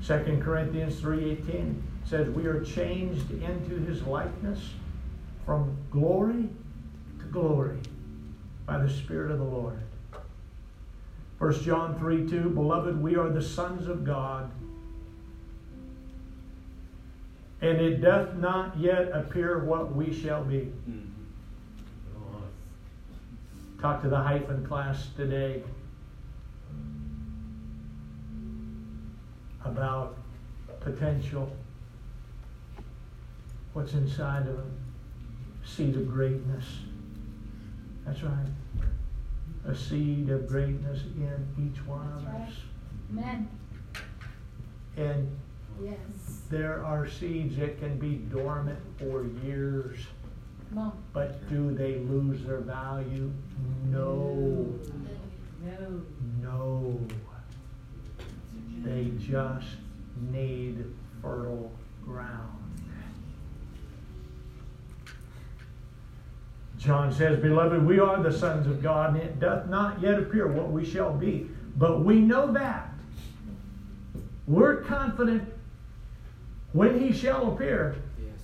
Second 0.00 0.42
Corinthians 0.42 1.00
3:18 1.00 1.82
says 2.04 2.28
we 2.30 2.46
are 2.46 2.62
changed 2.62 3.30
into 3.30 3.76
his 3.76 4.02
likeness 4.02 4.74
from 5.46 5.76
glory 5.90 6.48
to 7.18 7.24
glory 7.26 7.78
by 8.66 8.78
the 8.78 8.88
Spirit 8.88 9.30
of 9.30 9.38
the 9.38 9.44
Lord. 9.44 9.78
1 11.38 11.52
John 11.62 11.98
3 11.98 12.28
2, 12.28 12.50
Beloved, 12.50 13.02
we 13.02 13.16
are 13.16 13.28
the 13.28 13.42
sons 13.42 13.88
of 13.88 14.04
God, 14.04 14.50
and 17.60 17.78
it 17.78 18.00
doth 18.00 18.34
not 18.34 18.78
yet 18.78 19.10
appear 19.12 19.58
what 19.64 19.94
we 19.94 20.12
shall 20.12 20.44
be. 20.44 20.72
On. 22.16 22.42
Talk 23.80 24.02
to 24.02 24.08
the 24.08 24.20
hyphen 24.20 24.66
class 24.66 25.08
today 25.16 25.62
about 29.64 30.16
potential. 30.80 31.50
What's 33.72 33.94
inside 33.94 34.46
of 34.46 34.58
a 34.58 34.64
seed 35.64 35.96
of 35.96 36.08
greatness. 36.08 36.64
That's 38.04 38.22
right. 38.22 38.46
A 39.66 39.74
seed 39.74 40.28
of 40.30 40.46
greatness 40.46 41.02
in 41.16 41.46
each 41.72 41.84
one 41.86 42.06
of 42.12 42.26
right. 42.26 42.48
us. 42.48 42.54
Amen. 43.10 43.48
And 44.96 45.28
Yes. 45.82 46.42
there 46.50 46.84
are 46.84 47.08
seeds 47.08 47.56
that 47.56 47.80
can 47.80 47.98
be 47.98 48.16
dormant 48.16 48.78
for 48.98 49.24
years, 49.44 49.98
on. 50.76 50.92
but 51.12 51.48
do 51.48 51.74
they 51.74 51.98
lose 52.00 52.44
their 52.44 52.60
value? 52.60 53.32
No. 53.86 54.68
No. 55.64 56.02
No. 56.40 57.00
They 58.84 59.10
just 59.18 59.66
need 60.30 60.84
fertile 61.22 61.72
ground. 62.04 62.50
John 66.78 67.10
says, 67.12 67.40
Beloved, 67.40 67.86
we 67.86 67.98
are 67.98 68.22
the 68.22 68.30
sons 68.32 68.66
of 68.66 68.82
God, 68.82 69.14
and 69.14 69.22
it 69.22 69.40
doth 69.40 69.68
not 69.68 70.02
yet 70.02 70.18
appear 70.18 70.46
what 70.48 70.70
we 70.70 70.84
shall 70.84 71.14
be. 71.14 71.48
But 71.76 72.04
we 72.04 72.20
know 72.20 72.52
that. 72.52 72.90
We're 74.46 74.82
confident 74.82 75.48
when 76.72 77.00
he 77.00 77.12
shall 77.12 77.52
appear, 77.54 77.96
Yes. 78.18 78.34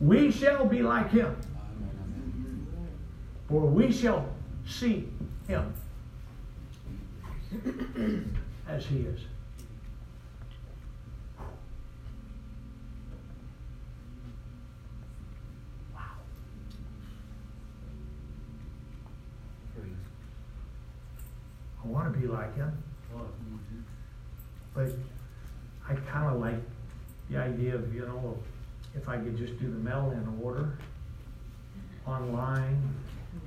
we 0.00 0.30
shall 0.30 0.66
be 0.66 0.82
like 0.82 1.10
him, 1.10 1.34
for 3.48 3.62
we 3.62 3.90
shall 3.90 4.28
see 4.66 5.08
him 5.48 5.72
as 8.68 8.84
he 8.84 8.98
is. 8.98 9.20
Wow. 15.94 16.00
Praise. 19.74 19.90
I 21.84 21.88
want 21.88 22.12
to 22.12 22.15
like 22.26 22.54
him, 22.56 22.72
but 24.74 24.88
I 25.88 25.94
kind 25.94 26.34
of 26.34 26.40
like 26.40 26.60
the 27.30 27.38
idea 27.38 27.74
of, 27.74 27.94
you 27.94 28.02
know, 28.02 28.36
if 28.94 29.08
I 29.08 29.16
could 29.16 29.36
just 29.36 29.58
do 29.58 29.66
the 29.70 29.78
mail-in 29.78 30.40
order 30.42 30.78
online, 32.06 32.80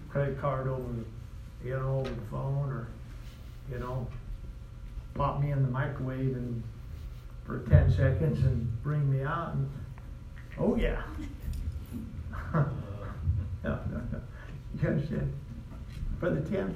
credit 0.10 0.40
card 0.40 0.68
over, 0.68 0.84
you 1.64 1.72
know, 1.72 2.00
over 2.00 2.10
the 2.10 2.22
phone, 2.30 2.70
or, 2.70 2.88
you 3.72 3.80
know, 3.80 4.08
pop 5.16 5.42
me 5.42 5.52
in 5.52 5.62
the 5.62 5.70
microwave 5.70 6.36
and 6.36 6.64
for 7.46 7.60
ten 7.70 7.92
seconds 7.92 8.44
and 8.46 8.84
bring 8.84 9.12
me 9.12 9.24
out 9.24 9.54
and, 9.56 9.70
oh 10.60 10.76
yeah. 10.76 11.02
no, 12.54 12.66
no, 13.64 13.80
no. 13.92 14.22
You 14.82 14.90
understand? 14.90 15.34
Brother 16.20 16.42
Tim, 16.42 16.76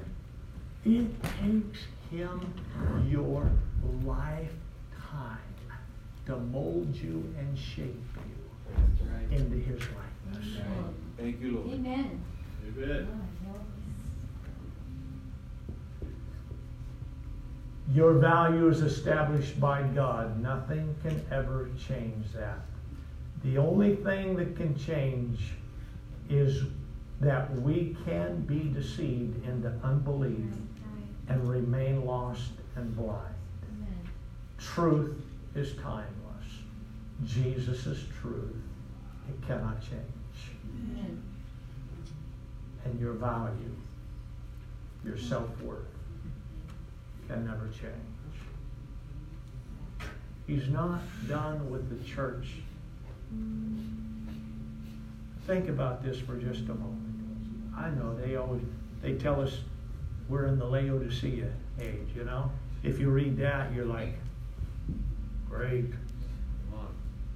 it 0.84 1.22
takes 1.22 1.80
him 2.10 2.54
your 3.08 3.50
lifetime 4.04 5.38
to 6.26 6.36
mold 6.36 6.94
you 6.94 7.34
and 7.38 7.58
shape 7.58 8.02
you 8.16 9.06
right. 9.12 9.38
into 9.38 9.56
his 9.56 9.80
likeness. 9.80 10.54
That's 10.56 10.66
right. 10.66 10.94
Thank 11.18 11.40
you, 11.40 11.58
Lord. 11.58 11.74
Amen. 11.74 12.20
Amen. 12.66 13.08
Oh, 13.12 13.60
your 17.92 18.14
value 18.14 18.68
is 18.68 18.80
established 18.80 19.60
by 19.60 19.82
God. 19.82 20.42
Nothing 20.42 20.94
can 21.02 21.24
ever 21.30 21.68
change 21.86 22.32
that. 22.32 22.60
The 23.42 23.58
only 23.58 23.96
thing 23.96 24.36
that 24.36 24.56
can 24.56 24.76
change 24.78 25.38
is 26.30 26.62
that 27.20 27.54
we 27.60 27.94
can 28.06 28.40
be 28.42 28.70
deceived 28.72 29.46
into 29.46 29.70
unbelief 29.82 30.50
and 31.28 31.48
remain 31.48 32.04
lost 32.04 32.52
and 32.76 32.96
blind. 32.96 33.34
Amen. 33.76 34.08
Truth 34.58 35.16
is 35.54 35.74
timeless. 35.74 36.08
Jesus 37.24 37.86
is 37.86 38.04
truth. 38.20 38.56
It 39.28 39.46
cannot 39.46 39.80
change. 39.80 40.02
Amen. 40.92 41.22
And 42.84 43.00
your 43.00 43.12
value, 43.12 43.74
your 45.04 45.16
self 45.16 45.48
worth, 45.62 45.86
can 47.28 47.46
never 47.46 47.68
change. 47.68 47.94
He's 50.46 50.68
not 50.68 51.00
done 51.26 51.70
with 51.70 51.88
the 51.88 52.04
church. 52.04 52.48
Think 55.46 55.68
about 55.68 56.02
this 56.02 56.18
for 56.18 56.36
just 56.36 56.64
a 56.64 56.74
moment. 56.74 57.74
I 57.76 57.90
know 57.90 58.14
they 58.14 58.36
always 58.36 58.62
they 59.02 59.14
tell 59.14 59.40
us 59.40 59.58
we're 60.28 60.46
in 60.46 60.58
the 60.58 60.64
Laodicea 60.64 61.48
age, 61.80 62.08
you 62.14 62.24
know? 62.24 62.50
If 62.82 62.98
you 62.98 63.10
read 63.10 63.36
that, 63.38 63.72
you're 63.72 63.86
like, 63.86 64.14
great. 65.48 65.86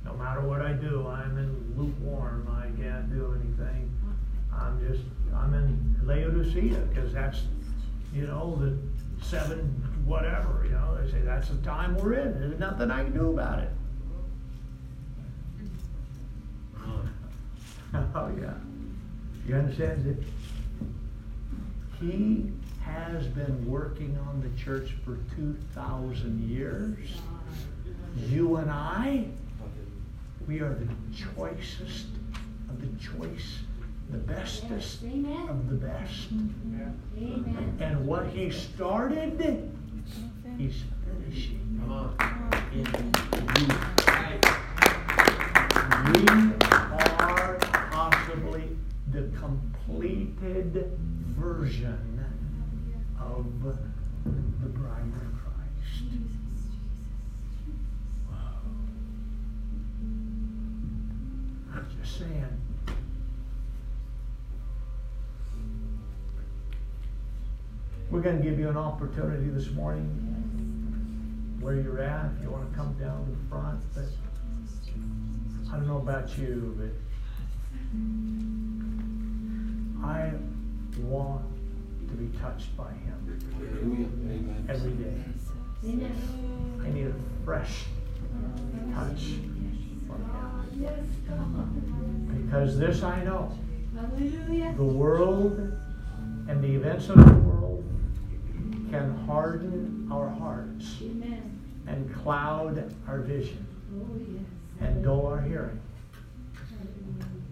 No 0.04 0.14
matter 0.14 0.40
what 0.40 0.62
I 0.62 0.72
do, 0.72 1.06
I'm 1.06 1.36
in 1.36 1.74
lukewarm. 1.76 2.48
I 2.50 2.66
can't 2.80 3.10
do 3.10 3.34
anything. 3.34 3.90
I'm 4.52 4.80
just, 4.86 5.02
I'm 5.34 5.54
in 5.54 6.00
Laodicea 6.04 6.78
because 6.88 7.12
that's, 7.12 7.42
you 8.14 8.26
know, 8.26 8.56
the 8.56 8.76
seven 9.24 9.58
whatever, 10.06 10.62
you 10.64 10.70
know. 10.70 10.98
They 11.00 11.10
say 11.10 11.20
that's 11.20 11.48
the 11.48 11.56
time 11.58 11.96
we're 11.96 12.14
in. 12.14 12.40
There's 12.40 12.58
nothing 12.58 12.90
I 12.90 13.04
can 13.04 13.12
do 13.12 13.30
about 13.30 13.60
it. 13.60 13.70
Oh, 18.14 18.30
yeah. 18.38 18.52
You 19.46 19.54
understand 19.54 20.04
that 20.04 20.22
he 21.98 22.52
has 22.88 23.26
been 23.26 23.66
working 23.66 24.18
on 24.28 24.40
the 24.40 24.62
church 24.62 24.94
for 25.04 25.18
2,000 25.36 26.48
years. 26.48 26.96
You 28.28 28.56
and 28.56 28.70
I, 28.70 29.26
we 30.46 30.60
are 30.60 30.74
the 30.74 30.88
choicest 31.34 32.06
of 32.68 32.80
the 32.80 32.88
choice, 32.98 33.58
the 34.10 34.18
bestest 34.18 35.02
Amen. 35.04 35.48
of 35.48 35.68
the 35.68 35.76
best. 35.76 36.28
Amen. 36.32 37.76
And 37.80 38.06
what 38.06 38.26
he 38.28 38.50
started, 38.50 39.70
he's 40.56 40.82
finishing 41.04 41.80
Come 41.80 41.92
on. 41.92 42.16
in 42.72 42.86
you. 43.56 43.74
We 46.12 46.26
are 46.98 47.58
possibly 47.90 48.64
the 49.10 49.22
completed 49.38 50.98
version 51.38 52.07
of 53.20 53.62
the 53.62 54.68
bride 54.68 55.12
of 55.14 55.32
Christ. 55.38 56.04
Wow. 58.30 58.60
I'm 61.74 61.86
just 62.00 62.18
saying. 62.18 62.60
We're 68.10 68.20
going 68.20 68.38
to 68.38 68.42
give 68.42 68.58
you 68.58 68.68
an 68.68 68.76
opportunity 68.76 69.50
this 69.50 69.70
morning 69.70 70.06
where 71.60 71.74
you're 71.74 72.00
at. 72.00 72.30
If 72.36 72.42
you 72.42 72.50
want 72.50 72.70
to 72.70 72.76
come 72.76 72.94
down 72.94 73.26
to 73.26 73.30
the 73.32 73.48
front, 73.50 73.80
but 73.94 74.04
I 75.70 75.76
don't 75.76 75.86
know 75.86 75.98
about 75.98 76.38
you, 76.38 76.74
but 76.78 76.90
I 80.06 80.32
want 81.02 81.57
to 82.10 82.14
be 82.14 82.36
touched 82.38 82.76
by 82.76 82.90
Him 82.90 83.40
Amen. 83.82 84.66
every 84.68 84.92
day. 84.92 85.14
Amen. 85.84 86.82
I 86.84 86.90
need 86.90 87.06
a 87.06 87.14
fresh 87.44 87.84
touch 88.94 89.22
from 90.06 90.22
Him. 90.74 92.44
Because 92.46 92.78
this 92.78 93.02
I 93.02 93.22
know 93.24 93.52
the 94.76 94.84
world 94.84 95.58
and 96.48 96.62
the 96.62 96.74
events 96.74 97.08
of 97.08 97.16
the 97.16 97.32
world 97.34 97.84
can 98.90 99.14
harden 99.26 100.08
our 100.10 100.28
hearts 100.28 101.00
and 101.86 102.14
cloud 102.14 102.94
our 103.06 103.20
vision 103.20 103.66
Oh, 103.94 104.84
and 104.84 105.02
dull 105.02 105.26
our 105.26 105.40
hearing. 105.40 105.80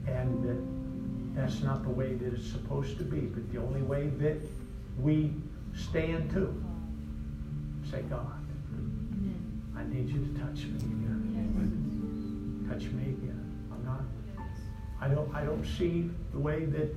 And 0.07 0.45
that 0.45 0.76
that's 1.37 1.63
not 1.63 1.83
the 1.83 1.91
way 1.91 2.15
that 2.15 2.33
it's 2.33 2.51
supposed 2.51 2.97
to 2.97 3.05
be. 3.05 3.21
But 3.21 3.53
the 3.53 3.61
only 3.61 3.83
way 3.83 4.09
that 4.19 4.39
we 4.99 5.35
stand 5.75 6.31
to 6.31 6.63
say, 7.91 8.01
God, 8.09 8.33
I 9.77 9.85
need 9.85 10.09
you 10.09 10.25
to 10.25 10.41
touch 10.41 10.65
me 10.65 10.79
again. 10.79 12.67
Touch 12.69 12.85
me 12.85 13.03
again. 13.03 13.69
I'm 13.71 13.85
not. 13.85 14.01
I 15.01 15.09
don't. 15.09 15.33
I 15.35 15.45
don't 15.45 15.65
see 15.65 16.11
the 16.33 16.39
way 16.39 16.65
that 16.65 16.89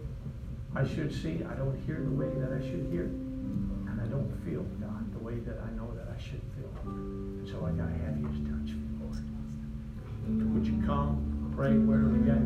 I 0.73 0.87
should 0.87 1.13
see. 1.13 1.43
I 1.43 1.53
don't 1.55 1.77
hear 1.85 1.99
the 1.99 2.11
way 2.11 2.29
that 2.39 2.53
I 2.53 2.61
should 2.61 2.87
hear, 2.89 3.03
and 3.03 3.99
I 4.01 4.05
don't 4.07 4.31
feel 4.45 4.63
God 4.79 5.11
the 5.13 5.19
way 5.19 5.35
that 5.39 5.59
I 5.67 5.75
know 5.75 5.91
that 5.95 6.07
I 6.07 6.17
should 6.17 6.41
feel. 6.55 6.71
And 6.85 7.47
so 7.47 7.65
I 7.65 7.71
gotta 7.71 7.91
have 8.05 8.17
you 8.17 8.27
to 8.27 8.39
touch 8.49 8.71
me, 8.71 8.87
Lord. 9.03 10.53
Would 10.53 10.65
you 10.65 10.81
come, 10.87 11.51
pray 11.55 11.73
wherever 11.77 12.09
you 12.09 12.23
got 12.23 12.39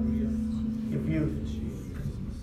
If 1.00 1.08
you, 1.08 1.63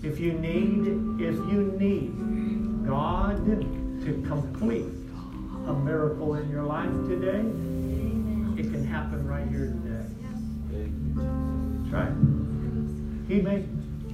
if 0.03 0.19
you 0.19 0.33
need, 0.33 0.87
if 1.21 1.35
you 1.51 1.75
need 1.79 2.87
God 2.87 3.45
to 3.45 4.23
complete 4.27 4.85
a 5.67 5.73
miracle 5.73 6.35
in 6.35 6.49
your 6.49 6.63
life 6.63 6.89
today, 7.07 7.39
it 8.59 8.71
can 8.71 8.85
happen 8.85 9.27
right 9.27 9.47
here 9.47 9.67
today. 9.67 10.05
That's 11.13 11.93
right. 11.93 12.11
He 13.27 13.41
may, 13.41 13.65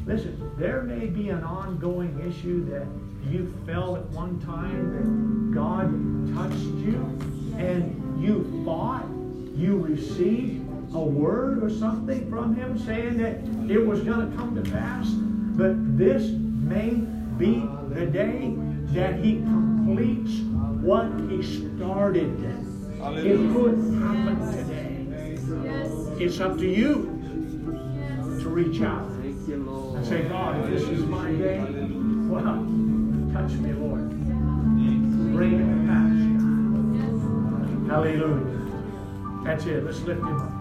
listen, 0.06 0.52
there 0.58 0.84
may 0.84 1.06
be 1.06 1.30
an 1.30 1.44
ongoing 1.44 2.20
issue 2.30 2.70
that 2.70 2.86
you 3.32 3.54
felt 3.66 3.98
at 3.98 4.06
one 4.10 4.40
time 4.42 4.92
that 4.94 5.56
God 5.56 5.90
touched 6.36 6.64
you 6.86 6.98
and 7.58 8.22
you 8.22 8.64
thought 8.66 9.06
you 9.56 9.78
received 9.78 10.68
a 10.94 11.00
word 11.00 11.64
or 11.64 11.70
something 11.70 12.30
from 12.30 12.56
Him 12.56 12.78
saying 12.78 13.18
that 13.18 13.38
it 13.72 13.86
was 13.86 14.02
going 14.02 14.30
to 14.30 14.38
come 14.38 14.62
to 14.62 14.70
pass. 14.70 15.08
But 15.58 15.98
this 15.98 16.30
may 16.32 16.92
be 17.38 17.68
the 17.90 18.06
day 18.06 18.54
that 18.94 19.16
He 19.20 19.38
completes 19.38 20.42
what 20.86 21.10
He 21.30 21.42
started. 21.42 22.40
It 22.44 23.38
could 23.54 23.78
happen 24.02 24.38
today. 24.52 24.94
It's 26.24 26.40
up 26.40 26.58
to 26.60 26.68
you 26.68 27.14
to 28.42 28.50
reach 28.50 28.82
out 28.82 29.10
Thank 29.22 29.48
you, 29.48 29.64
Lord. 29.64 29.98
and 29.98 30.06
say, 30.06 30.24
God, 30.24 30.64
if 30.64 30.70
this 30.72 30.84
is 30.84 31.06
my 31.06 31.32
day, 31.32 31.60
well, 32.30 32.44
touch 33.34 33.52
me, 33.54 33.74
Lord. 33.74 34.10
Bring 35.34 35.54
it 35.54 35.66
to 35.66 35.78
pass, 35.88 36.14
Hallelujah. 37.90 38.46
That's 39.44 39.66
it. 39.66 39.84
Let's 39.84 40.02
lift 40.02 40.22
him 40.22 40.38
up. 40.38 40.52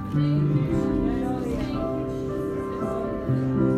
Yes. 3.29 3.76